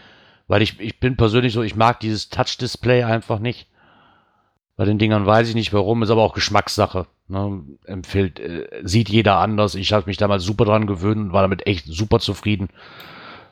weil 0.47 0.61
ich, 0.61 0.79
ich 0.79 0.99
bin 0.99 1.17
persönlich 1.17 1.53
so, 1.53 1.63
ich 1.63 1.75
mag 1.75 1.99
dieses 1.99 2.29
Touch-Display 2.29 3.03
einfach 3.03 3.39
nicht. 3.39 3.67
Bei 4.75 4.85
den 4.85 4.99
Dingern 4.99 5.25
weiß 5.25 5.49
ich 5.49 5.55
nicht 5.55 5.73
warum, 5.73 6.03
ist 6.03 6.11
aber 6.11 6.21
auch 6.21 6.33
Geschmackssache. 6.33 7.07
Ne? 7.27 7.63
Empfiehlt, 7.85 8.39
äh, 8.39 8.67
sieht 8.83 9.09
jeder 9.09 9.37
anders. 9.39 9.75
Ich 9.75 9.91
habe 9.91 10.05
mich 10.05 10.17
damals 10.17 10.43
super 10.43 10.65
dran 10.65 10.87
gewöhnt 10.87 11.17
und 11.17 11.33
war 11.33 11.41
damit 11.41 11.65
echt 11.65 11.85
super 11.85 12.19
zufrieden. 12.19 12.69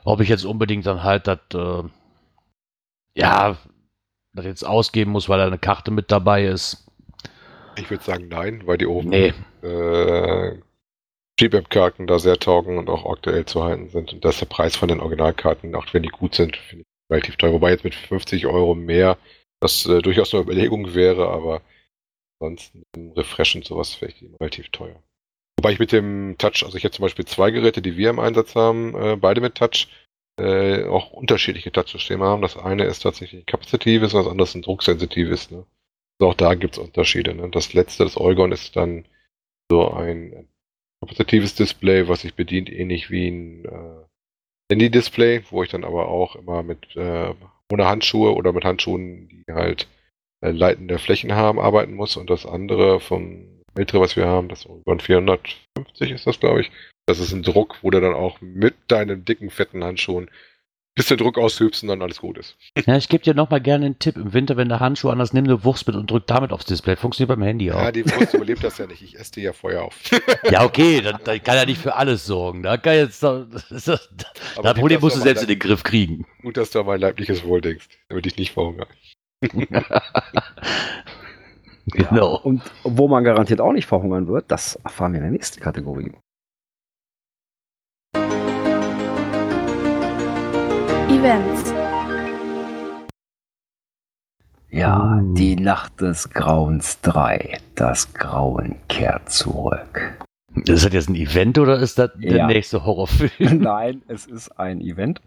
Ob 0.04 0.20
ich 0.20 0.28
jetzt 0.28 0.44
unbedingt 0.44 0.86
dann 0.86 1.02
halt 1.02 1.26
das, 1.26 1.40
äh, 1.54 1.82
ja, 3.16 3.56
das 4.34 4.44
jetzt 4.44 4.64
ausgeben 4.66 5.12
muss, 5.12 5.28
weil 5.28 5.38
da 5.38 5.46
eine 5.46 5.58
Karte 5.58 5.90
mit 5.90 6.10
dabei 6.12 6.44
ist. 6.46 6.86
Ich 7.76 7.90
würde 7.90 8.04
sagen 8.04 8.28
nein, 8.28 8.66
weil 8.66 8.78
die 8.78 8.86
oben 8.86 9.10
Nee. 9.10 9.32
äh, 9.62 10.58
Cheap-App-Karten 11.38 12.06
da 12.06 12.18
sehr 12.18 12.38
taugen 12.38 12.78
und 12.78 12.88
auch 12.88 13.10
aktuell 13.10 13.44
zu 13.44 13.62
halten 13.62 13.88
sind. 13.90 14.12
Und 14.12 14.24
dass 14.24 14.38
der 14.38 14.46
Preis 14.46 14.76
von 14.76 14.88
den 14.88 15.00
Originalkarten, 15.00 15.74
auch 15.74 15.86
wenn 15.92 16.02
die 16.02 16.08
gut 16.08 16.34
sind, 16.34 16.56
finde 16.56 16.82
ich 16.84 17.12
relativ 17.12 17.36
teuer. 17.36 17.52
Wobei 17.52 17.70
jetzt 17.70 17.84
mit 17.84 17.94
50 17.94 18.46
Euro 18.46 18.74
mehr 18.74 19.18
das 19.60 19.86
äh, 19.86 20.00
durchaus 20.00 20.32
eine 20.34 20.42
Überlegung 20.42 20.94
wäre, 20.94 21.28
aber 21.28 21.60
ansonsten 22.40 22.84
Refresh 23.16 23.54
und 23.56 23.64
sowas 23.64 23.94
vielleicht 23.94 24.22
relativ 24.40 24.70
teuer. 24.70 25.02
Wobei 25.58 25.72
ich 25.72 25.78
mit 25.78 25.92
dem 25.92 26.36
Touch, 26.38 26.62
also 26.64 26.76
ich 26.76 26.84
habe 26.84 26.92
zum 26.92 27.02
Beispiel 27.02 27.24
zwei 27.24 27.50
Geräte, 27.50 27.80
die 27.80 27.96
wir 27.96 28.10
im 28.10 28.18
Einsatz 28.18 28.54
haben, 28.54 28.94
äh, 28.94 29.16
beide 29.16 29.40
mit 29.40 29.54
Touch, 29.54 29.88
äh, 30.38 30.84
auch 30.84 31.10
unterschiedliche 31.10 31.72
Touchsysteme 31.72 32.24
haben. 32.24 32.42
Das 32.42 32.56
eine 32.56 32.84
ist 32.84 33.00
tatsächlich 33.00 33.46
kapazitives 33.46 34.14
und 34.14 34.20
das 34.20 34.30
andere 34.30 34.46
ist 34.46 34.54
ein 34.54 34.62
drucksensitives. 34.62 35.50
Ne? 35.50 35.66
Also 36.18 36.30
auch 36.30 36.34
da 36.34 36.54
gibt 36.54 36.76
es 36.76 36.78
Unterschiede. 36.78 37.34
Ne? 37.34 37.48
Das 37.50 37.72
letzte, 37.74 38.04
das 38.04 38.16
Eugon, 38.16 38.52
ist 38.52 38.76
dann 38.76 39.06
so 39.70 39.90
ein 39.90 40.48
kapazitives 41.00 41.54
Display, 41.54 42.08
was 42.08 42.22
sich 42.22 42.34
bedient, 42.34 42.70
ähnlich 42.70 43.10
wie 43.10 43.28
ein 43.28 43.64
äh, 43.64 44.04
Handy-Display, 44.70 45.44
wo 45.50 45.62
ich 45.62 45.70
dann 45.70 45.84
aber 45.84 46.08
auch 46.08 46.36
immer 46.36 46.62
mit 46.62 46.96
äh, 46.96 47.34
ohne 47.72 47.86
Handschuhe 47.86 48.34
oder 48.34 48.52
mit 48.52 48.64
Handschuhen, 48.64 49.28
die 49.28 49.52
halt 49.52 49.88
äh, 50.42 50.50
leitende 50.50 50.98
Flächen 50.98 51.32
haben, 51.34 51.58
arbeiten 51.58 51.94
muss. 51.94 52.16
Und 52.16 52.30
das 52.30 52.46
andere 52.46 53.00
vom 53.00 53.62
ältere, 53.74 54.00
was 54.00 54.16
wir 54.16 54.26
haben, 54.26 54.48
das 54.48 54.66
Eugon 54.66 55.00
450 55.00 56.10
ist 56.10 56.26
das, 56.26 56.40
glaube 56.40 56.62
ich. 56.62 56.70
Das 57.06 57.20
ist 57.20 57.32
ein 57.32 57.42
Druck, 57.42 57.76
wo 57.82 57.90
du 57.90 58.00
dann 58.00 58.14
auch 58.14 58.40
mit 58.40 58.74
deinen 58.88 59.24
dicken, 59.24 59.50
fetten 59.50 59.84
Handschuhen 59.84 60.28
bis 60.96 61.06
der 61.08 61.18
Druck 61.18 61.36
ausübst 61.36 61.82
und 61.82 61.90
dann 61.90 62.00
alles 62.00 62.20
gut 62.20 62.38
ist. 62.38 62.56
Ja, 62.86 62.96
ich 62.96 63.10
gebe 63.10 63.22
dir 63.22 63.34
nochmal 63.34 63.60
gerne 63.60 63.84
einen 63.84 63.98
Tipp. 63.98 64.16
Im 64.16 64.32
Winter, 64.32 64.56
wenn 64.56 64.70
der 64.70 64.80
Handschuh 64.80 65.10
anders 65.10 65.34
nimm 65.34 65.44
eine 65.44 65.62
Wurst 65.62 65.86
mit 65.86 65.94
und 65.94 66.10
drück 66.10 66.26
damit 66.26 66.52
aufs 66.52 66.64
Display. 66.64 66.96
Funktioniert 66.96 67.28
beim 67.28 67.46
Handy 67.46 67.70
auch. 67.70 67.82
Ja, 67.82 67.92
die 67.92 68.06
Wurst 68.06 68.32
überlebt 68.32 68.64
das 68.64 68.78
ja 68.78 68.86
nicht. 68.86 69.02
Ich 69.02 69.18
esse 69.18 69.32
die 69.32 69.42
ja 69.42 69.52
vorher 69.52 69.84
auf. 69.84 69.94
Ja, 70.50 70.64
okay, 70.64 71.02
dann, 71.02 71.18
dann 71.24 71.42
kann 71.42 71.56
er 71.56 71.66
nicht 71.66 71.80
für 71.80 71.96
alles 71.96 72.24
sorgen. 72.24 72.62
Da 72.62 72.78
kann 72.78 72.94
jetzt, 72.94 73.22
das, 73.22 73.46
das, 73.68 73.84
das, 73.84 74.74
Problem 74.74 75.00
musst 75.00 75.16
du 75.16 75.20
selbst 75.20 75.42
in 75.42 75.48
den 75.48 75.58
Griff 75.58 75.82
kriegen. 75.82 76.24
Gut, 76.40 76.56
dass 76.56 76.70
du 76.70 76.80
an 76.80 76.86
mein 76.86 77.00
leibliches 77.00 77.44
Wohl 77.44 77.60
denkst, 77.60 77.88
damit 78.08 78.26
ich 78.26 78.36
nicht 78.36 78.52
verhungere. 78.52 78.88
Genau. 81.88 82.36
Und 82.38 82.62
wo 82.82 83.06
man 83.06 83.22
garantiert 83.22 83.60
auch 83.60 83.72
nicht 83.72 83.86
verhungern 83.86 84.26
wird, 84.26 84.50
das 84.50 84.74
erfahren 84.74 85.12
wir 85.12 85.18
in 85.18 85.22
der 85.22 85.30
nächsten 85.30 85.60
Kategorie. 85.60 86.10
Events. 91.08 91.72
Ja, 94.70 95.20
die 95.22 95.56
Nacht 95.56 96.00
des 96.00 96.30
Grauens 96.30 97.00
3. 97.02 97.58
Das 97.74 98.12
Grauen 98.14 98.76
kehrt 98.88 99.30
zurück. 99.30 100.12
Ist 100.54 100.84
das 100.84 100.92
jetzt 100.92 101.08
ein 101.08 101.14
Event 101.14 101.58
oder 101.58 101.78
ist 101.78 101.98
das 101.98 102.10
der 102.16 102.36
Ja. 102.36 102.46
nächste 102.46 102.84
Horrorfilm? 102.84 103.58
Nein, 103.60 104.02
es 104.08 104.26
ist 104.26 104.58
ein 104.58 104.80
Event. 104.80 105.20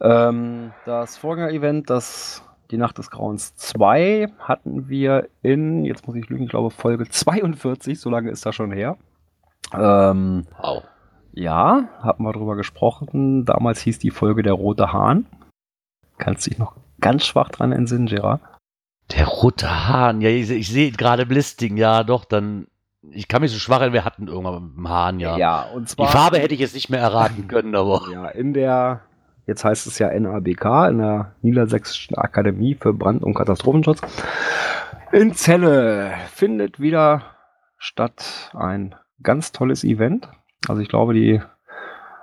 Ähm, 0.00 0.72
das 0.86 1.16
Vorgänger-Event, 1.16 1.88
das 1.90 2.42
die 2.70 2.76
Nacht 2.78 2.98
des 2.98 3.10
Grauens 3.10 3.54
2, 3.56 4.28
hatten 4.38 4.88
wir 4.88 5.28
in, 5.42 5.84
jetzt 5.84 6.06
muss 6.06 6.16
ich 6.16 6.28
lügen, 6.28 6.44
ich 6.44 6.50
glaube 6.50 6.70
Folge 6.70 7.06
42, 7.08 8.00
so 8.00 8.08
lange 8.10 8.30
ist 8.30 8.46
das 8.46 8.54
schon 8.54 8.72
her. 8.72 8.96
Ähm, 9.74 10.46
Wow. 10.60 10.82
Ja, 11.32 11.88
hatten 12.00 12.22
wir 12.24 12.32
drüber 12.32 12.56
gesprochen. 12.56 13.44
Damals 13.44 13.80
hieß 13.80 13.98
die 13.98 14.10
Folge 14.10 14.42
Der 14.42 14.52
rote 14.52 14.92
Hahn. 14.92 15.26
Kannst 16.18 16.46
du 16.46 16.50
dich 16.50 16.58
noch 16.58 16.76
ganz 17.00 17.26
schwach 17.26 17.48
dran 17.48 17.72
entsinnen, 17.72 18.06
Gerard? 18.06 18.40
Der 19.10 19.26
rote 19.26 19.88
Hahn, 19.88 20.20
ja, 20.20 20.30
ich, 20.30 20.50
ich 20.50 20.68
sehe 20.68 20.92
gerade 20.92 21.26
Blisting, 21.26 21.76
ja, 21.76 22.04
doch, 22.04 22.24
dann. 22.24 22.66
Ich 23.10 23.26
kann 23.26 23.42
mich 23.42 23.50
so 23.50 23.58
schwach 23.58 23.80
erinnern, 23.80 23.94
wir 23.94 24.04
hatten 24.04 24.28
irgendwann 24.28 24.62
mit 24.62 24.76
dem 24.76 24.88
Hahn, 24.88 25.18
ja. 25.18 25.62
und 25.74 25.90
Die 25.90 25.96
zwar. 25.96 26.08
Farbe 26.08 26.38
hätte 26.38 26.54
ich 26.54 26.60
jetzt 26.60 26.74
nicht 26.74 26.88
mehr 26.88 27.00
erraten 27.00 27.48
können, 27.48 27.74
aber. 27.74 28.02
Ja, 28.12 28.28
in 28.28 28.54
der, 28.54 29.00
jetzt 29.46 29.64
heißt 29.64 29.86
es 29.88 29.98
ja 29.98 30.08
NABK, 30.16 30.64
in 30.90 30.98
der 30.98 31.34
Niedersächsischen 31.42 32.16
Akademie 32.16 32.76
für 32.76 32.92
Brand- 32.94 33.24
und 33.24 33.34
Katastrophenschutz. 33.34 34.00
In 35.10 35.34
Celle 35.34 36.12
findet 36.30 36.78
wieder 36.78 37.22
statt 37.76 38.50
ein 38.54 38.94
ganz 39.22 39.50
tolles 39.50 39.82
Event. 39.82 40.28
Also 40.68 40.80
ich 40.80 40.88
glaube, 40.88 41.14
die 41.14 41.40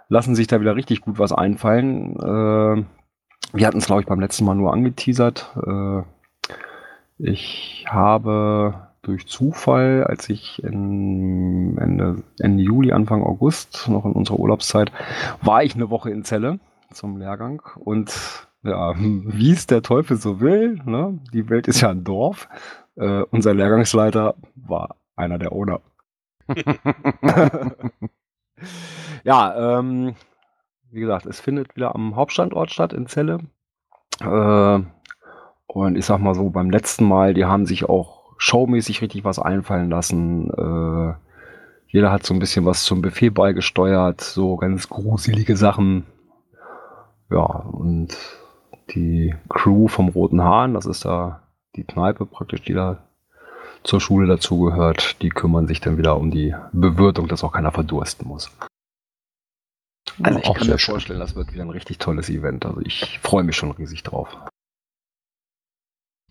lassen 0.10 0.36
sich 0.36 0.48
da 0.48 0.60
wieder 0.60 0.76
richtig 0.76 1.02
gut 1.02 1.20
was 1.20 1.32
einfallen. 1.32 2.16
Äh, 2.18 2.84
wir 3.54 3.68
hatten 3.68 3.78
es, 3.78 3.86
glaube 3.86 4.02
ich, 4.02 4.08
beim 4.08 4.20
letzten 4.20 4.46
Mal 4.46 4.56
nur 4.56 4.74
angeteasert. 4.74 5.56
Äh, 5.66 6.02
ich 7.18 7.86
habe 7.88 8.90
durch 9.02 9.28
Zufall, 9.28 10.04
als 10.04 10.30
ich 10.30 10.64
Ende, 10.64 12.24
Ende 12.40 12.64
Juli, 12.64 12.92
Anfang 12.92 13.24
August, 13.24 13.88
noch 13.90 14.06
in 14.06 14.12
unserer 14.12 14.40
Urlaubszeit, 14.40 14.92
war 15.42 15.64
ich 15.64 15.76
eine 15.76 15.90
Woche 15.90 16.12
in 16.12 16.24
Celle 16.24 16.60
zum 16.92 17.18
Lehrgang 17.18 17.62
und 17.76 18.48
ja, 18.64 18.94
wie 18.98 19.52
es 19.52 19.68
der 19.68 19.82
Teufel 19.82 20.18
so 20.18 20.42
will, 20.42 20.82
ne? 20.86 21.20
die 21.34 21.50
Welt 21.50 21.68
ist 21.68 21.82
ja 21.82 21.90
ein 21.90 22.04
Dorf. 22.04 22.50
Äh, 22.96 23.24
unser 23.32 23.54
Lehrgangsleiter 23.54 24.36
war 24.56 24.96
einer 25.16 25.38
der 25.38 25.52
Owner. 25.54 25.82
ja, 29.24 29.80
ähm, 29.80 30.16
wie 30.92 31.00
gesagt, 31.00 31.26
es 31.26 31.40
findet 31.40 31.76
wieder 31.76 31.96
am 31.96 32.16
Hauptstandort 32.16 32.72
statt 32.72 32.94
in 32.94 33.08
Celle. 33.08 33.40
Äh, 34.22 34.80
und 35.68 35.96
ich 35.96 36.06
sag 36.06 36.20
mal 36.20 36.36
so, 36.36 36.50
beim 36.50 36.70
letzten 36.70 37.06
Mal, 37.06 37.34
die 37.34 37.46
haben 37.46 37.66
sich 37.66 37.88
auch 37.88 38.34
showmäßig 38.38 39.02
richtig 39.02 39.24
was 39.24 39.38
einfallen 39.38 39.90
lassen. 39.90 40.50
Äh, 40.50 41.14
jeder 41.88 42.12
hat 42.12 42.26
so 42.26 42.34
ein 42.34 42.40
bisschen 42.40 42.66
was 42.66 42.84
zum 42.84 43.02
Buffet 43.02 43.30
beigesteuert, 43.30 44.22
so 44.22 44.56
ganz 44.58 44.90
gruselige 44.90 45.58
Sachen. 45.58 46.06
Ja, 47.30 47.44
und 47.44 48.18
die 48.96 49.36
Crew 49.50 49.88
vom 49.88 50.10
Roten 50.10 50.44
Hahn, 50.44 50.74
das 50.74 50.86
ist 50.86 51.06
da 51.06 51.44
die 51.76 51.84
Kneipe 51.84 52.26
praktisch, 52.26 52.64
die 52.64 52.74
da 52.74 53.09
zur 53.84 54.02
Schule 54.02 54.28
dazugehört, 54.28 55.22
die 55.22 55.30
kümmern 55.30 55.68
sich 55.68 55.82
dann 55.82 55.98
wieder 55.98 56.18
um 56.18 56.32
die 56.32 56.56
Bewirtung, 56.72 57.28
dass 57.28 57.44
auch 57.44 57.52
keiner 57.52 57.72
verdursten 57.72 58.28
muss. 58.28 58.52
Also 60.22 60.40
ich 60.40 60.46
Auch 60.46 60.58
kann 60.58 60.68
mir 60.68 60.80
schön. 60.80 60.94
vorstellen, 60.94 61.20
das 61.20 61.36
wird 61.36 61.54
wieder 61.54 61.64
ein 61.64 61.70
richtig 61.70 61.98
tolles 62.00 62.30
Event. 62.30 62.66
Also 62.66 62.82
ich 62.82 63.20
freue 63.20 63.44
mich 63.44 63.56
schon 63.56 63.72
riesig 63.72 64.04
drauf. 64.04 64.36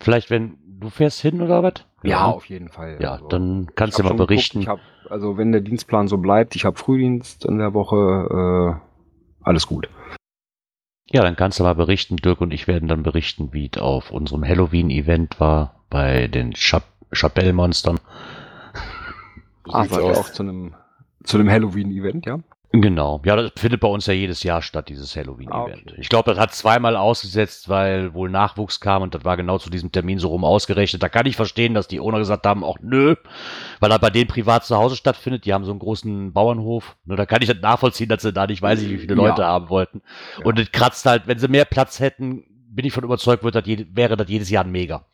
Vielleicht, 0.00 0.30
wenn 0.30 0.58
du 0.78 0.90
fährst 0.90 1.20
hin 1.20 1.40
oder 1.40 1.62
was? 1.62 1.84
auf 2.26 2.44
jeden 2.46 2.68
Fall. 2.68 2.98
Ja, 3.00 3.12
Also, 3.12 3.28
dann 3.28 3.68
kannst 3.74 3.98
du 3.98 4.02
mal 4.04 4.14
berichten. 4.14 4.60
geguckt, 4.60 4.82
hab, 5.04 5.10
also 5.10 5.36
wenn 5.38 5.52
der 5.52 5.62
Dienstplan 5.62 6.08
so 6.08 6.18
bleibt, 6.18 6.54
ich 6.56 6.64
habe 6.64 6.76
Frühdienst 6.76 7.44
in 7.44 7.58
der 7.58 7.74
Woche, 7.74 8.78
äh, 8.78 8.80
alles 9.42 9.66
gut. 9.66 9.88
Ja, 11.10 11.22
dann 11.22 11.36
kannst 11.36 11.58
du 11.58 11.64
mal 11.64 11.74
berichten. 11.74 12.16
Dirk 12.16 12.40
und 12.40 12.52
ich 12.52 12.68
werden 12.68 12.86
dann 12.86 13.02
berichten, 13.02 13.52
wie 13.52 13.70
es 13.72 13.80
auf 13.80 14.10
unserem 14.10 14.46
Halloween-Event 14.46 15.40
war 15.40 15.84
bei 15.88 16.28
den 16.28 16.52
Chap 16.52 16.84
Chapelle-Monstern. 17.12 17.98
So 19.66 19.72
Ah, 19.72 19.86
auch 19.90 20.30
zu 20.30 20.42
einem 20.42 20.74
zu 21.24 21.36
einem 21.38 21.50
Halloween-Event, 21.50 22.26
ja? 22.26 22.38
Genau. 22.70 23.22
Ja, 23.24 23.34
das 23.34 23.52
findet 23.56 23.80
bei 23.80 23.88
uns 23.88 24.04
ja 24.06 24.12
jedes 24.12 24.42
Jahr 24.42 24.60
statt, 24.60 24.90
dieses 24.90 25.16
Halloween-Event. 25.16 25.84
Ah, 25.88 25.90
okay. 25.90 26.00
Ich 26.00 26.10
glaube, 26.10 26.30
das 26.30 26.38
hat 26.38 26.54
zweimal 26.54 26.96
ausgesetzt, 26.96 27.70
weil 27.70 28.12
wohl 28.12 28.28
Nachwuchs 28.28 28.78
kam 28.80 29.02
und 29.02 29.14
das 29.14 29.24
war 29.24 29.38
genau 29.38 29.56
zu 29.56 29.70
diesem 29.70 29.90
Termin 29.90 30.18
so 30.18 30.28
rum 30.28 30.44
ausgerechnet. 30.44 31.02
Da 31.02 31.08
kann 31.08 31.24
ich 31.24 31.34
verstehen, 31.36 31.72
dass 31.72 31.88
die 31.88 31.98
Owner 31.98 32.18
gesagt 32.18 32.46
haben, 32.46 32.62
auch 32.64 32.78
nö, 32.82 33.14
weil 33.80 33.90
er 33.90 33.98
bei 33.98 34.10
denen 34.10 34.28
privat 34.28 34.66
zu 34.66 34.76
Hause 34.76 34.96
stattfindet. 34.96 35.46
Die 35.46 35.54
haben 35.54 35.64
so 35.64 35.70
einen 35.70 35.80
großen 35.80 36.32
Bauernhof. 36.34 36.96
Nur 37.06 37.16
da 37.16 37.24
kann 37.24 37.40
ich 37.40 37.48
das 37.48 37.60
nachvollziehen, 37.62 38.10
dass 38.10 38.20
sie 38.22 38.34
da 38.34 38.46
nicht 38.46 38.60
weiß 38.60 38.82
ich, 38.82 38.90
wie 38.90 38.98
viele 38.98 39.16
Ja. 39.16 39.28
Leute 39.28 39.46
haben 39.46 39.70
wollten. 39.70 40.02
Ja. 40.38 40.44
Und 40.44 40.58
das 40.58 40.70
kratzt 40.70 41.06
halt, 41.06 41.26
wenn 41.26 41.38
sie 41.38 41.48
mehr 41.48 41.64
Platz 41.64 42.00
hätten, 42.00 42.44
bin 42.70 42.84
ich 42.84 42.92
von 42.92 43.04
überzeugt, 43.04 43.44
wird 43.44 43.54
das 43.54 43.64
wäre 43.66 44.16
das 44.18 44.28
jedes 44.28 44.50
Jahr 44.50 44.64
ein 44.64 44.70
Mega. 44.70 45.06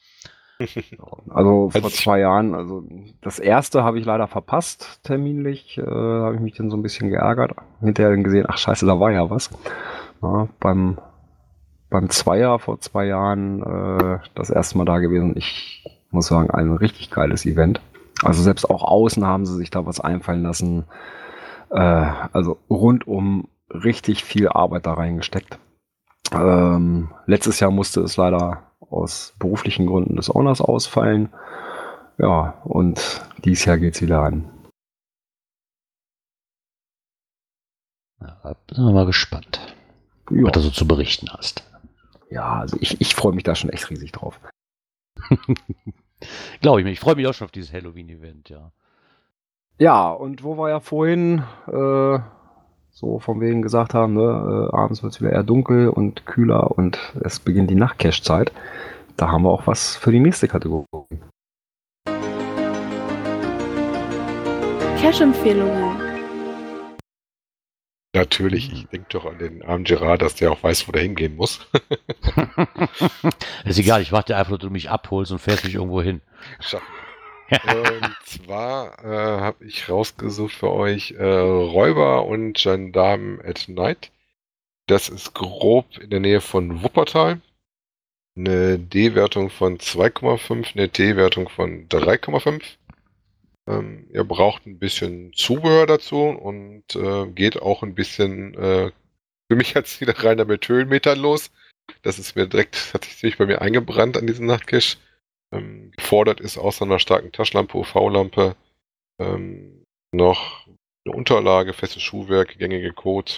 Also 1.31 1.71
vor 1.71 1.75
Also- 1.75 1.89
zwei 1.89 2.21
Jahren, 2.21 2.55
also 2.55 2.85
das 3.21 3.39
erste 3.39 3.83
habe 3.83 3.99
ich 3.99 4.05
leider 4.05 4.29
verpasst, 4.29 5.01
terminlich, 5.03 5.79
äh, 5.79 5.83
habe 5.85 6.37
ich 6.37 6.41
mich 6.41 6.55
dann 6.57 6.71
so 6.71 6.77
ein 6.77 6.83
bisschen 6.83 7.11
geärgert. 7.11 7.53
Hinterher 7.81 8.11
dann 8.13 8.25
gesehen, 8.25 8.47
ach 8.49 8.59
scheiße, 8.59 8.87
da 8.87 8.99
war 9.01 9.11
ja 9.11 9.29
was. 9.31 9.51
Ja, 10.23 10.49
beim, 10.61 10.99
beim 11.91 12.09
Zweier 12.11 12.59
vor 12.59 12.79
zwei 12.81 13.07
Jahren 13.07 13.63
äh, 13.63 14.19
das 14.35 14.51
erste 14.51 14.79
Mal 14.79 14.85
da 14.85 14.99
gewesen. 14.99 15.35
Ich 15.37 15.85
muss 16.11 16.29
sagen, 16.29 16.51
ein 16.51 16.73
richtig 16.73 17.11
geiles 17.11 17.45
Event. 17.47 17.81
Also 18.23 18.43
selbst 18.43 18.71
auch 18.71 18.85
außen 18.85 19.27
haben 19.27 19.45
sie 19.47 19.57
sich 19.57 19.71
da 19.71 19.85
was 19.87 20.01
einfallen 20.01 20.43
lassen. 20.45 20.85
Äh, 21.71 21.81
also 22.33 22.59
rundum 22.71 23.49
richtig 23.71 24.23
viel 24.23 24.49
Arbeit 24.49 24.87
da 24.87 24.95
reingesteckt. 24.95 25.59
Ähm, 26.33 27.11
letztes 27.27 27.59
Jahr 27.61 27.71
musste 27.71 28.01
es 28.03 28.17
leider 28.17 28.63
aus 28.91 29.35
beruflichen 29.39 29.87
Gründen 29.87 30.17
des 30.17 30.35
Owners 30.35 30.61
ausfallen. 30.61 31.33
Ja, 32.19 32.61
und 32.65 33.23
dieses 33.45 33.65
Jahr 33.65 33.79
geht's 33.79 34.01
wieder 34.01 34.23
an. 34.23 34.49
Ja, 38.21 38.55
sind 38.71 38.85
wir 38.85 38.93
mal 38.93 39.07
gespannt, 39.07 39.75
Ja, 40.31 40.45
was 40.45 40.53
du 40.53 40.61
so 40.61 40.71
zu 40.71 40.87
berichten 40.87 41.29
hast. 41.31 41.65
ja 42.31 42.61
also 42.61 42.77
ich, 42.81 43.01
ich 43.01 43.15
freue 43.15 43.33
mich 43.35 43.43
da 43.45 43.55
schon 43.55 43.71
echt 43.71 43.91
riesig 43.91 44.13
drauf. 44.13 44.41
Glaube 46.61 46.81
ich 46.81 46.85
mir. 46.85 46.91
Ich 46.93 47.01
freue 47.01 47.17
mich 47.17 47.27
auch 47.27 47.35
schon 47.35 47.47
auf 47.47 47.53
dieses 47.53 47.73
Halloween-Event, 47.73 48.49
ja. 48.49 48.73
Ja, 49.79 50.11
und 50.13 50.43
wo 50.45 50.57
wir 50.57 50.69
ja 50.71 50.81
vorhin 50.81 51.43
äh, 51.67 52.19
so 52.95 53.19
von 53.19 53.41
wegen 53.41 53.61
gesagt 53.61 53.93
haben, 53.93 54.15
ne, 54.15 54.71
äh, 54.71 54.77
abends 54.77 55.03
wird 55.03 55.13
es 55.13 55.21
wieder 55.21 55.33
eher 55.33 55.43
dunkel 55.43 55.89
und 55.89 56.27
kühler 56.27 56.71
und 56.79 56.99
es 57.23 57.41
beginnt 57.41 57.69
die 57.69 57.75
Nachtcash-Zeit, 57.75 58.53
da 59.17 59.31
haben 59.31 59.43
wir 59.43 59.51
auch 59.51 59.67
was 59.67 59.97
für 59.97 60.13
die 60.13 60.21
nächste 60.21 60.47
Kategorie. 60.47 60.87
Cash-Empfehlungen. 65.01 65.97
Natürlich, 68.15 68.73
ich 68.73 68.87
denke 68.87 69.09
doch 69.09 69.27
an 69.27 69.39
den 69.39 69.65
armen 69.65 69.83
Gerard, 69.83 70.23
dass 70.23 70.37
der 70.37 70.53
auch 70.53 70.63
weiß, 70.63 70.87
wo 70.87 70.93
der 70.93 71.03
hingehen 71.03 71.35
muss. 71.35 71.67
ist 73.65 73.79
egal, 73.79 74.03
ich 74.03 74.13
warte 74.13 74.37
einfach, 74.37 74.53
dass 74.53 74.61
du 74.61 74.71
mich 74.71 74.89
abholst 74.89 75.33
und 75.33 75.41
fährst 75.41 75.65
mich 75.65 75.75
irgendwo 75.75 76.01
hin. 76.01 76.21
Schaffen. 76.61 76.87
Und 77.51 78.17
zwar 78.25 79.05
äh, 79.05 79.41
habe 79.41 79.65
ich 79.65 79.89
rausgesucht 79.89 80.55
für 80.55 80.71
euch 80.71 81.13
äh, 81.13 81.25
Räuber 81.25 82.27
und 82.27 82.55
Gendarmen 82.55 83.41
at 83.45 83.69
Night. 83.69 84.11
Das 84.87 85.09
ist 85.09 85.35
grob 85.35 85.99
in 85.99 86.11
der 86.11 86.21
Nähe 86.21 86.41
von 86.41 86.83
Wuppertal. 86.83 87.41
Eine 88.37 88.79
D-Wertung 88.79 89.51
von 89.51 89.79
2,5, 89.79 90.75
eine 90.75 90.89
T-Wertung 90.89 91.49
von 91.49 91.89
3,5. 91.89 92.63
Ähm, 93.67 94.07
ihr 94.13 94.25
braucht 94.25 94.67
ein 94.67 94.79
bisschen 94.79 95.33
Zubehör 95.33 95.87
dazu 95.87 96.19
und 96.21 96.85
äh, 96.97 97.27
geht 97.29 97.61
auch 97.63 97.83
ein 97.83 97.95
bisschen, 97.95 98.55
äh, 98.55 98.91
für 99.49 99.57
mich 99.57 99.75
hat 99.75 99.87
es 99.87 100.01
wieder 100.01 100.19
reiner 100.23 100.45
mit 100.45 100.69
Höhenmetern 100.69 101.19
los. 101.19 101.51
Das 102.03 102.19
ist 102.19 102.37
mir 102.37 102.47
direkt, 102.47 102.93
hat 102.95 103.05
sich 103.05 103.17
ziemlich 103.19 103.39
bei 103.39 103.47
mir 103.47 103.63
eingebrannt 103.63 104.17
an 104.17 104.27
diesem 104.27 104.47
Nachtcache. 104.47 104.99
Ähm, 105.57 105.93
gefordert 105.97 106.41
ist 106.41 106.59
außer 106.59 106.85
einer 106.85 106.99
starken 106.99 107.33
Taschenlampe, 107.33 107.77
UV-Lampe, 107.79 108.57
ähm, 109.19 109.85
noch 110.13 110.67
eine 111.07 111.15
Unterlage, 111.15 111.73
festes 111.73 112.03
Schuhwerk, 112.03 112.59
gängige 112.59 112.93
Code. 112.93 113.33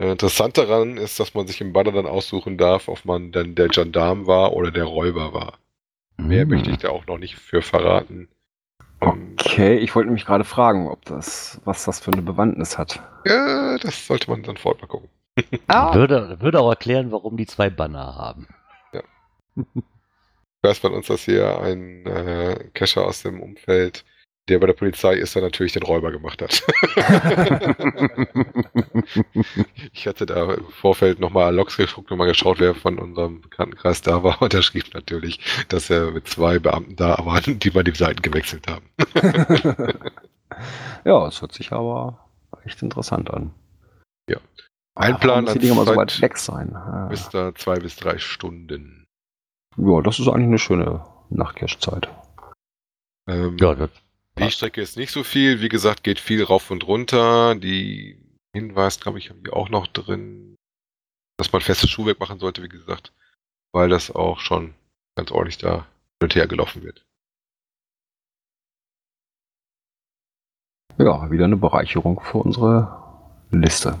Äh, 0.00 0.12
interessant 0.12 0.58
daran 0.58 0.96
ist, 0.96 1.20
dass 1.20 1.34
man 1.34 1.46
sich 1.46 1.60
im 1.60 1.72
Banner 1.72 1.92
dann 1.92 2.06
aussuchen 2.06 2.56
darf, 2.58 2.88
ob 2.88 3.04
man 3.04 3.32
dann 3.32 3.54
der 3.54 3.68
Gendarm 3.68 4.26
war 4.26 4.52
oder 4.52 4.70
der 4.70 4.84
Räuber 4.84 5.32
war. 5.32 5.58
Mehr 6.16 6.42
Hm. 6.42 6.48
möchte 6.50 6.70
ich 6.70 6.78
da 6.78 6.90
auch 6.90 7.06
noch 7.06 7.18
nicht 7.18 7.36
für 7.36 7.62
verraten. 7.62 8.28
Ähm, 9.00 9.36
Okay, 9.38 9.76
ich 9.76 9.94
wollte 9.94 10.10
mich 10.10 10.24
gerade 10.24 10.44
fragen, 10.44 10.88
ob 10.88 11.04
das, 11.04 11.60
was 11.64 11.84
das 11.84 12.00
für 12.00 12.12
eine 12.12 12.22
Bewandtnis 12.22 12.76
hat. 12.78 13.00
Ja, 13.24 13.76
das 13.78 14.06
sollte 14.06 14.30
man 14.30 14.42
dann 14.42 14.56
vorher 14.56 14.80
mal 14.80 14.88
gucken. 14.88 15.08
Würde, 15.94 16.40
würde 16.40 16.60
auch 16.60 16.70
erklären, 16.70 17.10
warum 17.10 17.36
die 17.36 17.46
zwei 17.46 17.68
Banner 17.68 18.14
haben. 18.14 18.46
Ich 19.56 19.64
weiß 20.64 20.78
von 20.78 20.94
uns, 20.94 21.06
dass 21.06 21.24
hier 21.24 21.60
ein 21.60 22.06
äh, 22.06 22.70
Cacher 22.74 23.06
aus 23.06 23.22
dem 23.22 23.40
Umfeld, 23.40 24.04
der 24.48 24.58
bei 24.58 24.66
der 24.66 24.74
Polizei 24.74 25.14
ist, 25.14 25.34
der 25.34 25.42
natürlich 25.42 25.72
den 25.72 25.82
Räuber 25.84 26.10
gemacht 26.10 26.42
hat. 26.42 26.62
ich 29.92 30.06
hatte 30.06 30.26
da 30.26 30.52
im 30.54 30.66
Vorfeld 30.68 31.18
nochmal 31.18 31.54
Logs 31.54 31.76
geguckt 31.76 32.10
und 32.10 32.18
mal 32.18 32.26
geschaut, 32.26 32.60
wer 32.60 32.74
von 32.74 32.98
unserem 32.98 33.40
Bekanntenkreis 33.40 34.02
da 34.02 34.22
war. 34.22 34.42
Und 34.42 34.52
er 34.52 34.62
schrieb 34.62 34.92
natürlich, 34.92 35.40
dass 35.68 35.88
er 35.88 36.10
mit 36.10 36.28
zwei 36.28 36.58
Beamten 36.58 36.96
da 36.96 37.16
war, 37.24 37.40
die 37.40 37.70
mal 37.70 37.84
die 37.84 37.94
Seiten 37.94 38.20
gewechselt 38.20 38.66
haben. 38.66 38.90
ja, 41.04 41.26
es 41.26 41.40
hört 41.40 41.52
sich 41.52 41.72
aber 41.72 42.18
echt 42.64 42.82
interessant 42.82 43.30
an. 43.30 43.54
Ja. 44.28 44.38
Ein 44.94 45.14
Einplanen 45.14 45.44
Plan 45.46 45.58
die 45.58 45.66
Dinger 45.66 45.76
mal 45.76 45.86
so 45.86 45.96
weit 45.96 46.20
weg 46.20 46.36
sein. 46.36 46.76
Ah. 46.76 47.06
Bis 47.08 47.28
da 47.30 47.54
zwei 47.54 47.76
bis 47.76 47.96
drei 47.96 48.18
Stunden. 48.18 49.03
Ja, 49.76 50.00
das 50.02 50.18
ist 50.18 50.28
eigentlich 50.28 50.48
eine 50.48 50.58
schöne 50.58 51.04
Nachtcash-Zeit. 51.30 52.08
Ähm, 53.26 53.56
ja, 53.58 53.74
das, 53.74 53.90
Die 54.38 54.50
Strecke 54.50 54.80
ist 54.80 54.96
nicht 54.96 55.10
so 55.10 55.24
viel. 55.24 55.60
Wie 55.60 55.68
gesagt, 55.68 56.04
geht 56.04 56.20
viel 56.20 56.42
rauf 56.44 56.70
und 56.70 56.86
runter. 56.86 57.54
Die 57.54 58.18
Hinweis, 58.54 59.00
glaube 59.00 59.18
ich, 59.18 59.30
haben 59.30 59.42
die 59.42 59.50
auch 59.50 59.68
noch 59.68 59.86
drin, 59.86 60.56
dass 61.38 61.52
man 61.52 61.62
festes 61.62 61.90
Schuhwerk 61.90 62.20
machen 62.20 62.38
sollte, 62.38 62.62
wie 62.62 62.68
gesagt, 62.68 63.12
weil 63.72 63.88
das 63.88 64.10
auch 64.10 64.38
schon 64.38 64.74
ganz 65.16 65.30
ordentlich 65.30 65.58
da 65.58 65.78
hin 65.78 65.86
und 66.22 66.34
her 66.34 66.46
gelaufen 66.46 66.82
wird. 66.82 67.04
Ja, 70.98 71.28
wieder 71.30 71.44
eine 71.46 71.56
Bereicherung 71.56 72.20
für 72.20 72.38
unsere 72.38 73.02
Liste. 73.50 73.98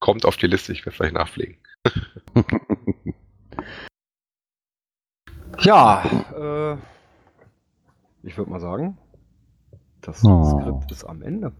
Kommt 0.00 0.24
auf 0.24 0.36
die 0.36 0.46
Liste, 0.46 0.72
ich 0.72 0.86
werde 0.86 0.96
vielleicht 0.96 1.14
nachpflegen. 1.14 1.58
Ja, 5.60 6.02
äh, 6.36 6.76
ich 8.22 8.36
würde 8.36 8.50
mal 8.50 8.60
sagen, 8.60 8.98
das 10.00 10.24
Oh. 10.24 10.44
Skript 10.44 10.90
ist 10.92 11.04
am 11.04 11.22
Ende. 11.22 11.52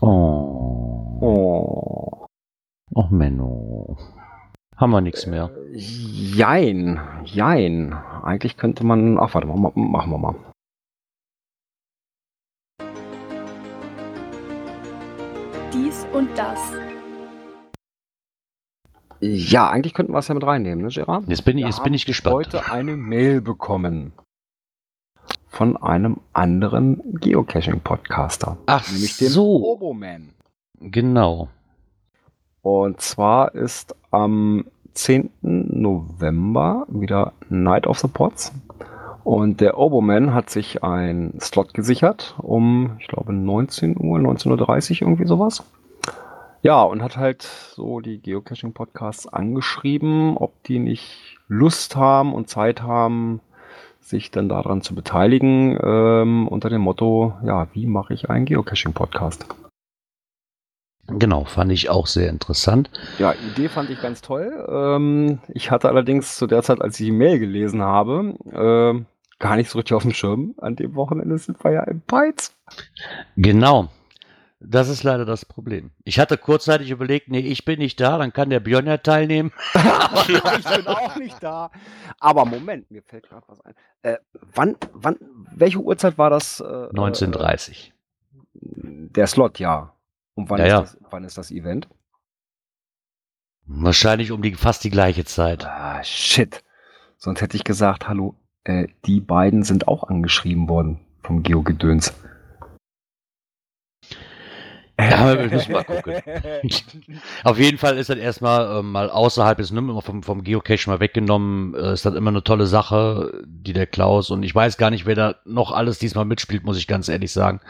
oh, 0.00 1.18
Oh. 1.20 2.26
oh 2.94 3.04
Menno. 3.10 3.96
Haben 4.76 4.90
wir 4.92 5.00
nichts 5.00 5.26
mehr. 5.26 5.50
Äh, 5.72 5.76
Jein, 5.76 7.00
jein. 7.24 7.92
Eigentlich 8.22 8.56
könnte 8.56 8.84
man. 8.86 9.18
Ach, 9.18 9.34
warte 9.34 9.48
mal, 9.48 9.56
ma- 9.56 9.72
machen 9.74 10.10
wir 10.12 10.18
mal. 10.18 10.34
Dies 15.72 16.06
und 16.12 16.28
das. 16.36 16.58
Ja, 19.20 19.68
eigentlich 19.70 19.94
könnten 19.94 20.12
wir 20.12 20.18
es 20.18 20.28
ja 20.28 20.34
mit 20.34 20.44
reinnehmen, 20.44 20.84
ne, 20.84 20.90
Gerard? 20.90 21.24
Jetzt 21.28 21.44
bin 21.44 21.58
ich, 21.58 21.64
jetzt 21.64 21.82
bin 21.82 21.94
ich 21.94 22.06
gespannt. 22.06 22.34
heute 22.34 22.70
eine 22.70 22.96
Mail 22.96 23.40
bekommen 23.40 24.12
von 25.48 25.76
einem 25.76 26.18
anderen 26.32 27.18
Geocaching-Podcaster. 27.20 28.58
Ach 28.66 28.90
Nämlich 28.92 29.16
dem 29.16 29.28
so, 29.28 29.64
Oboman. 29.72 30.30
genau. 30.80 31.48
Und 32.62 33.00
zwar 33.00 33.54
ist 33.54 33.96
am 34.10 34.66
10. 34.94 35.30
November 35.42 36.86
wieder 36.88 37.32
Night 37.48 37.86
of 37.86 37.98
the 37.98 38.08
Pots. 38.08 38.52
Und 39.24 39.60
der 39.60 39.78
Oboman 39.78 40.32
hat 40.34 40.48
sich 40.50 40.82
einen 40.84 41.38
Slot 41.40 41.74
gesichert 41.74 42.34
um, 42.38 42.96
ich 43.00 43.08
glaube, 43.08 43.32
19 43.32 43.96
Uhr, 43.98 44.18
19.30 44.18 45.02
Uhr, 45.02 45.08
irgendwie 45.08 45.26
sowas. 45.26 45.64
Ja, 46.62 46.82
und 46.82 47.02
hat 47.02 47.16
halt 47.16 47.42
so 47.42 48.00
die 48.00 48.20
Geocaching-Podcasts 48.20 49.28
angeschrieben, 49.28 50.36
ob 50.36 50.62
die 50.64 50.80
nicht 50.80 51.38
Lust 51.46 51.96
haben 51.96 52.34
und 52.34 52.48
Zeit 52.48 52.82
haben, 52.82 53.40
sich 54.00 54.30
dann 54.30 54.48
daran 54.48 54.82
zu 54.82 54.94
beteiligen, 54.94 55.78
ähm, 55.82 56.48
unter 56.48 56.68
dem 56.68 56.80
Motto, 56.80 57.34
ja, 57.44 57.68
wie 57.74 57.86
mache 57.86 58.14
ich 58.14 58.28
einen 58.28 58.46
Geocaching-Podcast? 58.46 59.46
Genau, 61.06 61.44
fand 61.44 61.72
ich 61.72 61.88
auch 61.88 62.06
sehr 62.06 62.28
interessant. 62.28 62.90
Ja, 63.18 63.32
Idee 63.32 63.68
fand 63.68 63.88
ich 63.88 64.00
ganz 64.00 64.20
toll. 64.20 64.52
Ähm, 64.68 65.38
ich 65.48 65.70
hatte 65.70 65.88
allerdings 65.88 66.36
zu 66.36 66.46
der 66.46 66.62
Zeit, 66.62 66.82
als 66.82 67.00
ich 67.00 67.06
die 67.06 67.12
Mail 67.12 67.38
gelesen 67.38 67.80
habe, 67.80 68.34
ähm, 68.52 69.06
gar 69.38 69.56
nicht 69.56 69.70
so 69.70 69.78
richtig 69.78 69.94
auf 69.94 70.02
dem 70.02 70.12
Schirm. 70.12 70.54
An 70.58 70.76
dem 70.76 70.96
Wochenende 70.96 71.38
sind 71.38 71.62
wir 71.64 71.72
ja 71.72 71.82
im 71.84 72.02
Peitz. 72.02 72.54
Genau. 73.36 73.88
Das 74.60 74.88
ist 74.88 75.04
leider 75.04 75.24
das 75.24 75.44
Problem. 75.44 75.92
Ich 76.02 76.18
hatte 76.18 76.36
kurzzeitig 76.36 76.90
überlegt, 76.90 77.28
nee, 77.28 77.38
ich 77.38 77.64
bin 77.64 77.78
nicht 77.78 78.00
da, 78.00 78.18
dann 78.18 78.32
kann 78.32 78.50
der 78.50 78.58
Björn 78.58 78.86
ja 78.86 78.98
teilnehmen. 78.98 79.52
ich 79.74 80.26
bin 80.64 80.86
auch 80.88 81.16
nicht 81.16 81.40
da. 81.40 81.70
Aber 82.18 82.44
Moment, 82.44 82.90
mir 82.90 83.02
fällt 83.02 83.28
gerade 83.28 83.46
was 83.46 83.60
ein. 83.60 83.74
Äh, 84.02 84.16
wann, 84.54 84.76
wann, 84.92 85.16
welche 85.54 85.78
Uhrzeit 85.78 86.18
war 86.18 86.30
das? 86.30 86.58
Äh, 86.60 86.64
1930. 86.64 87.92
Äh, 87.92 88.60
der 88.60 89.28
Slot, 89.28 89.60
ja. 89.60 89.94
Und 90.34 90.50
wann, 90.50 90.58
Ja, 90.58 90.64
ist 90.64 90.70
ja. 90.72 90.80
Das, 90.80 90.98
wann 91.10 91.24
ist 91.24 91.38
das 91.38 91.50
Event? 91.52 91.88
Wahrscheinlich 93.64 94.32
um 94.32 94.42
die 94.42 94.54
fast 94.54 94.82
die 94.82 94.90
gleiche 94.90 95.24
Zeit. 95.24 95.66
Ah, 95.66 96.02
shit. 96.02 96.64
Sonst 97.16 97.40
hätte 97.42 97.56
ich 97.56 97.64
gesagt, 97.64 98.08
hallo, 98.08 98.34
äh, 98.64 98.88
die 99.04 99.20
beiden 99.20 99.62
sind 99.62 99.86
auch 99.86 100.04
angeschrieben 100.04 100.68
worden 100.68 101.00
vom 101.22 101.42
Geogedöns. 101.42 102.12
Ja, 104.98 105.38
wir 105.38 105.48
müssen 105.48 105.72
mal 105.72 105.84
gucken. 105.84 106.14
Auf 107.44 107.58
jeden 107.58 107.78
Fall 107.78 107.98
ist 107.98 108.10
das 108.10 108.18
erstmal 108.18 108.80
ähm, 108.80 108.92
mal 108.92 109.10
außerhalb 109.10 109.58
ist 109.60 109.70
immer 109.70 110.02
vom, 110.02 110.22
vom 110.22 110.42
Geocache 110.42 110.90
mal 110.90 111.00
weggenommen. 111.00 111.74
Äh, 111.74 111.92
ist 111.92 112.04
das 112.04 112.14
immer 112.14 112.30
eine 112.30 112.42
tolle 112.44 112.66
Sache, 112.66 113.44
die 113.46 113.72
der 113.72 113.86
Klaus 113.86 114.30
und 114.30 114.42
ich 114.42 114.54
weiß 114.54 114.76
gar 114.76 114.90
nicht, 114.90 115.06
wer 115.06 115.14
da 115.14 115.34
noch 115.44 115.72
alles 115.72 115.98
diesmal 115.98 116.24
mitspielt, 116.24 116.64
muss 116.64 116.78
ich 116.78 116.86
ganz 116.86 117.08
ehrlich 117.08 117.32
sagen. 117.32 117.60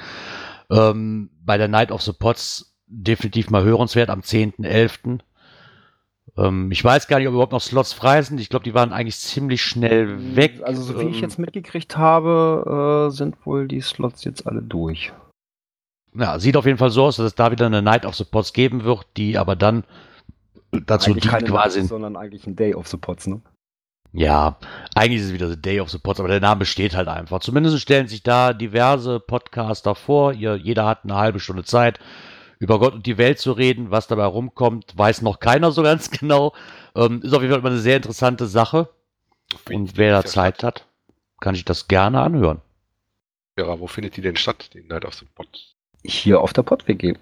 Ähm, 0.71 1.31
bei 1.45 1.59
der 1.59 1.69
Night 1.69 1.93
of 1.93 2.03
the 2.03 2.13
Pots 2.13 2.75
definitiv 2.87 3.51
mal 3.51 3.65
hörenswert 3.65 4.11
am 4.11 4.21
10.11. 4.21 5.21
Ähm, 6.37 6.71
ich 6.71 6.83
weiß 6.83 7.09
gar 7.09 7.19
nicht, 7.19 7.29
ob 7.29 7.35
überhaupt 7.35 7.53
noch 7.53 7.61
Slots 7.61 7.93
frei 7.93 8.23
sind. 8.23 8.41
Ich 8.41 8.49
glaube, 8.49 8.65
die 8.65 8.75
waren 8.75 8.93
eigentlich 8.93 9.19
ziemlich 9.19 9.63
schnell 9.63 10.37
weg. 10.37 10.61
Also, 10.63 10.83
so 10.83 10.99
wie 11.01 11.09
ich 11.09 11.17
Ähm, 11.17 11.23
jetzt 11.23 11.39
mitgekriegt 11.39 11.97
habe, 11.97 13.09
äh, 13.09 13.15
sind 13.15 13.45
wohl 13.45 13.69
die 13.69 13.81
Slots 13.81 14.25
jetzt 14.25 14.47
alle 14.47 14.63
durch. 14.63 15.13
Ja, 16.15 16.39
sieht 16.39 16.57
auf 16.57 16.67
jeden 16.67 16.79
Fall 16.79 16.91
so 16.91 17.05
aus, 17.05 17.17
dass 17.17 17.27
es 17.27 17.35
da 17.35 17.51
wieder 17.51 17.67
eine 17.67 17.83
Night 17.83 18.05
of 18.05 18.15
the 18.15 18.25
Pots 18.25 18.53
geben 18.53 18.85
wird, 18.85 19.07
die 19.17 19.39
aber 19.39 19.57
dann 19.57 19.85
dazu 20.71 21.11
eigentlich 21.11 21.31
dient, 21.31 21.47
quasi. 21.47 21.81
Nacht, 21.81 21.89
sondern 21.89 22.17
eigentlich 22.17 22.47
ein 22.47 22.57
Day 22.57 22.75
of 22.75 22.89
the 22.89 22.97
Pots, 22.97 23.27
ne? 23.27 23.41
Ja, 24.13 24.57
eigentlich 24.95 25.21
ist 25.21 25.27
es 25.27 25.33
wieder 25.35 25.51
The 25.51 25.61
Day 25.61 25.81
of 25.81 25.91
the 25.91 25.99
Pots, 25.99 26.19
aber 26.19 26.29
der 26.29 26.41
Name 26.41 26.61
besteht 26.61 26.97
halt 26.97 27.09
einfach. 27.09 27.41
Zumindest 27.41 27.79
stellen 27.81 28.09
sich 28.09 28.23
da 28.23 28.53
diverse 28.55 29.21
Podcaster 29.21 29.95
vor. 29.95 30.33
Ihr, 30.33 30.57
jeder 30.57 30.87
hat 30.87 31.05
eine 31.05 31.17
halbe 31.17 31.41
Stunde 31.41 31.65
Zeit, 31.65 32.01
über 32.59 32.79
Gott 32.79 32.95
und 32.95 33.07
die 33.07 33.19
Welt 33.19 33.39
zu 33.39 33.53
reden. 33.53 33.91
Was 33.91 34.07
dabei 34.07 34.25
rumkommt, 34.25 34.97
weiß 34.97 35.23
noch 35.23 35.41
keiner 35.41 35.73
so 35.73 35.83
ganz 35.85 36.11
genau. 36.11 36.55
Ähm, 36.97 37.21
ist 37.23 37.35
auf 37.35 37.43
jeden 37.43 37.53
Fall 37.53 37.61
immer 37.61 37.71
eine 37.71 37.79
sehr 37.79 37.97
interessante 37.97 38.47
Sache. 38.47 38.89
Und 39.71 39.97
wer 39.97 40.13
da 40.13 40.25
Zeit 40.25 40.63
hat, 40.63 40.87
kann 41.41 41.55
sich 41.55 41.65
das 41.65 41.89
gerne 41.89 42.21
anhören. 42.21 42.61
Ja, 43.59 43.79
wo 43.79 43.87
findet 43.87 44.17
die 44.17 44.23
denn 44.23 44.37
statt, 44.37 44.71
die 44.73 44.83
Night 44.83 45.05
of 45.05 45.15
the 45.15 45.27
Pot? 45.35 45.75
Hier 46.05 46.41
auf 46.41 46.53
der 46.53 46.63
Pod-WG. 46.63 47.15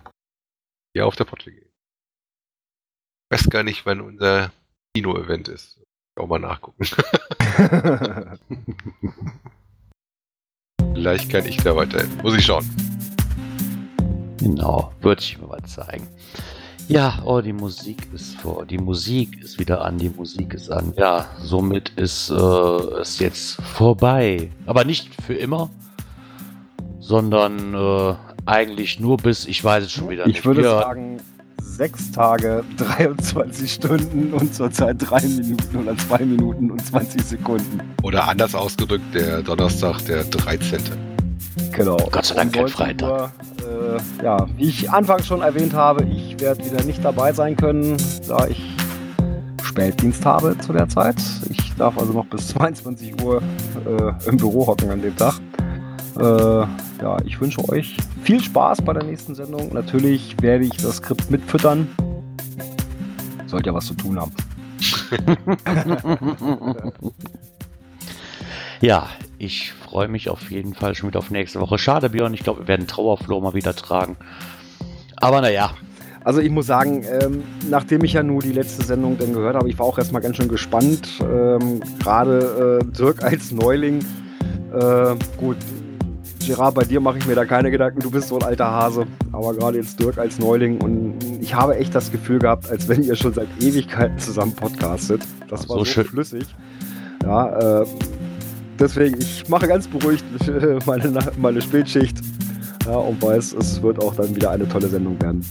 Ja, 0.94 1.04
auf 1.04 1.16
der 1.16 1.24
Pottwege. 1.24 1.66
Ich 3.28 3.38
weiß 3.38 3.50
gar 3.50 3.62
nicht, 3.62 3.84
wann 3.84 4.00
unser 4.00 4.50
Kino-Event 4.94 5.48
ist. 5.48 5.78
Auch 6.18 6.26
mal 6.26 6.38
nachgucken. 6.38 6.86
Vielleicht 10.94 11.30
kann 11.30 11.44
ich 11.44 11.58
da 11.58 11.76
weiterhin. 11.76 12.16
Muss 12.22 12.34
ich 12.34 12.46
schauen. 12.46 12.64
Genau, 14.38 14.90
wird 15.02 15.20
sich 15.20 15.38
mal 15.38 15.50
was 15.50 15.74
zeigen. 15.74 16.08
Ja, 16.88 17.20
oh, 17.24 17.42
die 17.42 17.52
Musik 17.52 18.08
ist 18.14 18.40
vor. 18.40 18.64
Die 18.64 18.78
Musik 18.78 19.42
ist 19.42 19.58
wieder 19.58 19.84
an, 19.84 19.98
die 19.98 20.08
Musik 20.08 20.54
ist 20.54 20.70
an. 20.70 20.94
Ja, 20.96 21.28
somit 21.38 21.90
ist 21.90 22.30
äh, 22.30 22.34
es 22.34 23.18
jetzt 23.18 23.60
vorbei. 23.60 24.50
Aber 24.64 24.84
nicht 24.84 25.14
für 25.20 25.34
immer, 25.34 25.68
sondern 27.00 27.74
äh, 27.74 28.14
eigentlich 28.46 29.00
nur 29.00 29.16
bis, 29.16 29.46
ich 29.46 29.62
weiß 29.62 29.84
es 29.84 29.92
schon 29.92 30.08
wieder 30.08 30.26
nicht. 30.26 30.38
Ich 30.38 30.44
würde 30.44 30.62
sagen, 30.62 31.20
sechs 31.58 32.10
Tage, 32.12 32.64
23 32.76 33.72
Stunden 33.72 34.32
und 34.32 34.54
zurzeit 34.54 34.96
drei 34.98 35.22
Minuten 35.22 35.76
oder 35.76 35.96
zwei 35.96 36.24
Minuten 36.24 36.70
und 36.70 36.86
20 36.86 37.22
Sekunden. 37.22 37.80
Oder 38.02 38.28
anders 38.28 38.54
ausgedrückt, 38.54 39.14
der 39.14 39.42
Donnerstag, 39.42 40.00
der 40.06 40.24
13. 40.24 40.80
Genau. 41.72 41.96
Gott 42.10 42.24
sei 42.24 42.34
Dank 42.36 42.52
kein 42.52 42.62
19 42.62 42.76
Freitag. 42.76 43.10
Uhr, 43.10 43.32
äh, 44.20 44.24
ja, 44.24 44.46
wie 44.56 44.68
ich 44.68 44.90
anfangs 44.90 45.26
schon 45.26 45.42
erwähnt 45.42 45.74
habe, 45.74 46.04
ich 46.04 46.40
werde 46.40 46.64
wieder 46.64 46.82
nicht 46.84 47.04
dabei 47.04 47.32
sein 47.32 47.56
können, 47.56 47.96
da 48.28 48.46
ich 48.46 48.62
Spätdienst 49.62 50.24
habe 50.24 50.56
zu 50.58 50.72
der 50.72 50.88
Zeit. 50.88 51.16
Ich 51.50 51.74
darf 51.74 51.98
also 51.98 52.14
noch 52.14 52.24
bis 52.26 52.48
22 52.48 53.22
Uhr 53.22 53.42
äh, 53.84 54.28
im 54.28 54.38
Büro 54.38 54.66
hocken 54.66 54.90
an 54.90 55.02
dem 55.02 55.14
Tag. 55.16 55.34
Äh, 56.18 56.66
ja, 57.02 57.16
ich 57.24 57.40
wünsche 57.40 57.66
euch 57.68 57.96
viel 58.22 58.42
Spaß 58.42 58.82
bei 58.82 58.92
der 58.92 59.04
nächsten 59.04 59.34
Sendung. 59.34 59.72
Natürlich 59.72 60.34
werde 60.40 60.64
ich 60.64 60.76
das 60.76 60.96
Skript 60.96 61.30
mitfüttern. 61.30 61.88
Sollt 63.46 63.66
ja 63.66 63.74
was 63.74 63.86
zu 63.86 63.94
tun 63.94 64.18
haben. 64.18 64.32
ja, 68.80 69.08
ich 69.38 69.72
freue 69.72 70.08
mich 70.08 70.28
auf 70.30 70.50
jeden 70.50 70.74
Fall 70.74 70.94
schon 70.94 71.10
wieder 71.10 71.18
auf 71.18 71.30
nächste 71.30 71.60
Woche. 71.60 71.78
Schade, 71.78 72.10
Björn, 72.10 72.34
ich 72.34 72.42
glaube, 72.42 72.60
wir 72.60 72.68
werden 72.68 72.86
Trauerfloh 72.86 73.40
mal 73.40 73.54
wieder 73.54 73.74
tragen. 73.74 74.16
Aber 75.16 75.40
naja, 75.40 75.70
Also 76.24 76.40
ich 76.40 76.50
muss 76.50 76.66
sagen, 76.66 77.04
ähm, 77.22 77.44
nachdem 77.70 78.02
ich 78.02 78.14
ja 78.14 78.22
nur 78.24 78.42
die 78.42 78.50
letzte 78.52 78.84
Sendung 78.84 79.16
dann 79.16 79.32
gehört 79.32 79.54
habe, 79.54 79.68
ich 79.68 79.78
war 79.78 79.86
auch 79.86 79.96
erstmal 79.96 80.20
ganz 80.22 80.36
schön 80.36 80.48
gespannt. 80.48 81.08
Ähm, 81.20 81.80
Gerade 82.00 82.80
äh, 82.82 82.84
Dirk 82.84 83.22
als 83.22 83.52
Neuling. 83.52 84.04
Äh, 84.72 85.14
gut, 85.36 85.56
Gerard, 86.46 86.74
bei 86.76 86.84
dir 86.84 87.00
mache 87.00 87.18
ich 87.18 87.26
mir 87.26 87.34
da 87.34 87.44
keine 87.44 87.70
Gedanken, 87.72 88.00
du 88.00 88.10
bist 88.10 88.28
so 88.28 88.36
ein 88.38 88.44
alter 88.44 88.70
Hase. 88.70 89.06
Aber 89.32 89.52
gerade 89.52 89.78
jetzt 89.78 89.98
Dirk 89.98 90.16
als 90.18 90.38
Neuling 90.38 90.80
und 90.80 91.14
ich 91.40 91.54
habe 91.54 91.76
echt 91.76 91.94
das 91.94 92.12
Gefühl 92.12 92.38
gehabt, 92.38 92.70
als 92.70 92.88
wenn 92.88 93.02
ihr 93.02 93.16
schon 93.16 93.34
seit 93.34 93.48
Ewigkeiten 93.60 94.18
zusammen 94.18 94.52
podcastet. 94.54 95.22
Das 95.48 95.68
war 95.68 95.78
So 95.78 95.78
so, 95.78 95.84
schön. 95.84 96.04
flüssig. 96.04 96.46
Ja, 97.24 97.80
äh, 97.82 97.86
deswegen, 98.78 99.18
ich 99.20 99.48
mache 99.48 99.66
ganz 99.66 99.88
beruhigt 99.88 100.24
meine, 100.86 101.18
meine 101.36 101.60
Spätschicht. 101.60 102.18
Ja, 102.86 102.98
und 102.98 103.20
weiß, 103.20 103.54
es 103.54 103.82
wird 103.82 104.00
auch 104.00 104.14
dann 104.14 104.34
wieder 104.36 104.52
eine 104.52 104.68
tolle 104.68 104.86
Sendung 104.86 105.20
werden. 105.20 105.44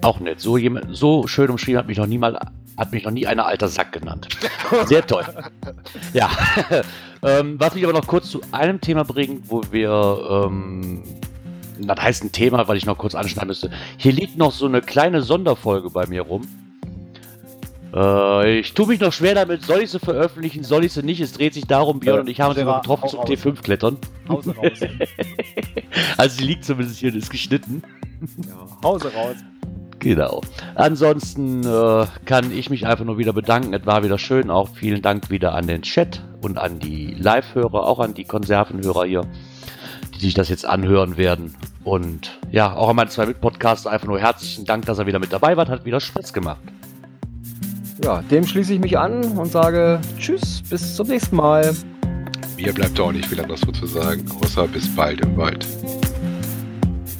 Auch 0.00 0.20
nett. 0.20 0.40
So, 0.40 0.56
jemand, 0.56 0.96
so 0.96 1.26
schön 1.26 1.50
umschrieben 1.50 1.78
hat 1.78 1.86
mich 1.86 1.98
noch 1.98 2.06
nie 2.06 2.16
mal, 2.16 2.38
hat 2.78 2.92
mich 2.92 3.04
noch 3.04 3.10
nie 3.10 3.26
einer 3.26 3.44
alter 3.44 3.68
Sack 3.68 3.92
genannt. 3.92 4.28
Sehr 4.86 5.06
toll. 5.06 5.24
ja. 6.14 6.30
ähm, 7.22 7.60
was 7.60 7.74
mich 7.74 7.84
aber 7.84 7.92
noch 7.92 8.06
kurz 8.06 8.30
zu 8.30 8.40
einem 8.52 8.80
Thema 8.80 9.04
bringt, 9.04 9.50
wo 9.50 9.62
wir, 9.70 10.46
ähm, 10.46 11.02
das 11.78 12.00
heißt 12.00 12.24
ein 12.24 12.32
Thema, 12.32 12.68
weil 12.68 12.78
ich 12.78 12.86
noch 12.86 12.96
kurz 12.96 13.14
anschneiden 13.14 13.48
müsste. 13.48 13.70
Hier 13.98 14.12
liegt 14.12 14.38
noch 14.38 14.52
so 14.52 14.64
eine 14.64 14.80
kleine 14.80 15.20
Sonderfolge 15.20 15.90
bei 15.90 16.06
mir 16.06 16.22
rum. 16.22 16.48
Äh, 17.98 18.60
ich 18.60 18.74
tue 18.74 18.86
mich 18.86 19.00
noch 19.00 19.12
schwer 19.12 19.34
damit, 19.34 19.64
soll 19.64 19.80
ich 19.80 19.90
sie 19.90 19.98
veröffentlichen, 19.98 20.62
soll 20.62 20.84
ich 20.84 20.92
sie 20.92 21.02
nicht? 21.02 21.20
Es 21.20 21.32
dreht 21.32 21.54
sich 21.54 21.66
darum, 21.66 21.98
Björn 21.98 22.18
Äh, 22.18 22.20
und 22.20 22.28
ich 22.28 22.40
haben 22.40 22.50
uns 22.50 22.58
Gerard, 22.58 22.82
getroffen 22.82 23.08
zum 23.08 23.20
raus. 23.20 23.28
T5 23.28 23.62
klettern. 23.62 23.96
Hause 24.28 24.54
raus. 24.56 24.78
Also 26.16 26.36
sie 26.36 26.44
liegt 26.44 26.64
zumindest 26.64 26.98
hier 27.00 27.10
und 27.12 27.18
ist 27.18 27.30
geschnitten. 27.30 27.82
ja, 28.46 28.66
Hause 28.84 29.12
raus. 29.12 29.36
Genau. 29.98 30.42
Ansonsten 30.76 31.64
äh, 31.64 32.06
kann 32.24 32.52
ich 32.52 32.70
mich 32.70 32.86
einfach 32.86 33.04
nur 33.04 33.18
wieder 33.18 33.32
bedanken. 33.32 33.74
Es 33.74 33.84
war 33.84 34.04
wieder 34.04 34.18
schön. 34.18 34.50
Auch 34.50 34.68
vielen 34.76 35.02
Dank 35.02 35.30
wieder 35.30 35.54
an 35.54 35.66
den 35.66 35.82
Chat 35.82 36.22
und 36.40 36.58
an 36.58 36.78
die 36.78 37.14
Live-Hörer, 37.14 37.84
auch 37.84 37.98
an 37.98 38.14
die 38.14 38.24
Konservenhörer 38.24 39.06
hier, 39.06 39.22
die 40.14 40.20
sich 40.20 40.34
das 40.34 40.48
jetzt 40.50 40.66
anhören 40.66 41.16
werden. 41.16 41.56
Und 41.82 42.38
ja, 42.52 42.74
auch 42.74 42.90
an 42.90 42.96
meine 42.96 43.10
zwei 43.10 43.26
Mitpodcaster 43.26 43.90
einfach 43.90 44.06
nur 44.06 44.20
herzlichen 44.20 44.66
Dank, 44.66 44.86
dass 44.86 44.98
er 44.98 45.06
wieder 45.06 45.18
mit 45.18 45.32
dabei 45.32 45.56
war. 45.56 45.66
Hat 45.66 45.84
wieder 45.84 46.00
Spaß 46.00 46.32
gemacht. 46.32 46.60
Ja, 48.02 48.22
dem 48.22 48.46
schließe 48.46 48.74
ich 48.74 48.80
mich 48.80 48.96
an 48.96 49.24
und 49.36 49.50
sage 49.50 50.00
Tschüss, 50.18 50.62
bis 50.68 50.94
zum 50.94 51.08
nächsten 51.08 51.36
Mal. 51.36 51.74
Mir 52.56 52.72
bleibt 52.72 52.98
auch 53.00 53.12
nicht 53.12 53.26
viel 53.26 53.40
anderes 53.40 53.60
so 53.60 53.72
zu 53.72 53.86
sagen, 53.86 54.24
außer 54.40 54.68
bis 54.68 54.88
bald 54.94 55.20
im 55.20 55.36
Wald. 55.36 55.66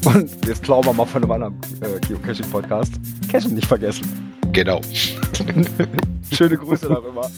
Und 0.04 0.30
jetzt 0.46 0.62
klauen 0.62 0.84
wir 0.84 0.92
mal 0.92 1.06
von 1.06 1.22
einem 1.22 1.32
anderen 1.32 1.54
äh, 1.80 1.98
Geocaching-Podcast. 2.06 2.92
Cachen 3.30 3.54
nicht 3.54 3.66
vergessen. 3.66 4.32
Genau. 4.52 4.80
Schöne 6.32 6.56
Grüße 6.56 6.88
darüber. 6.88 7.28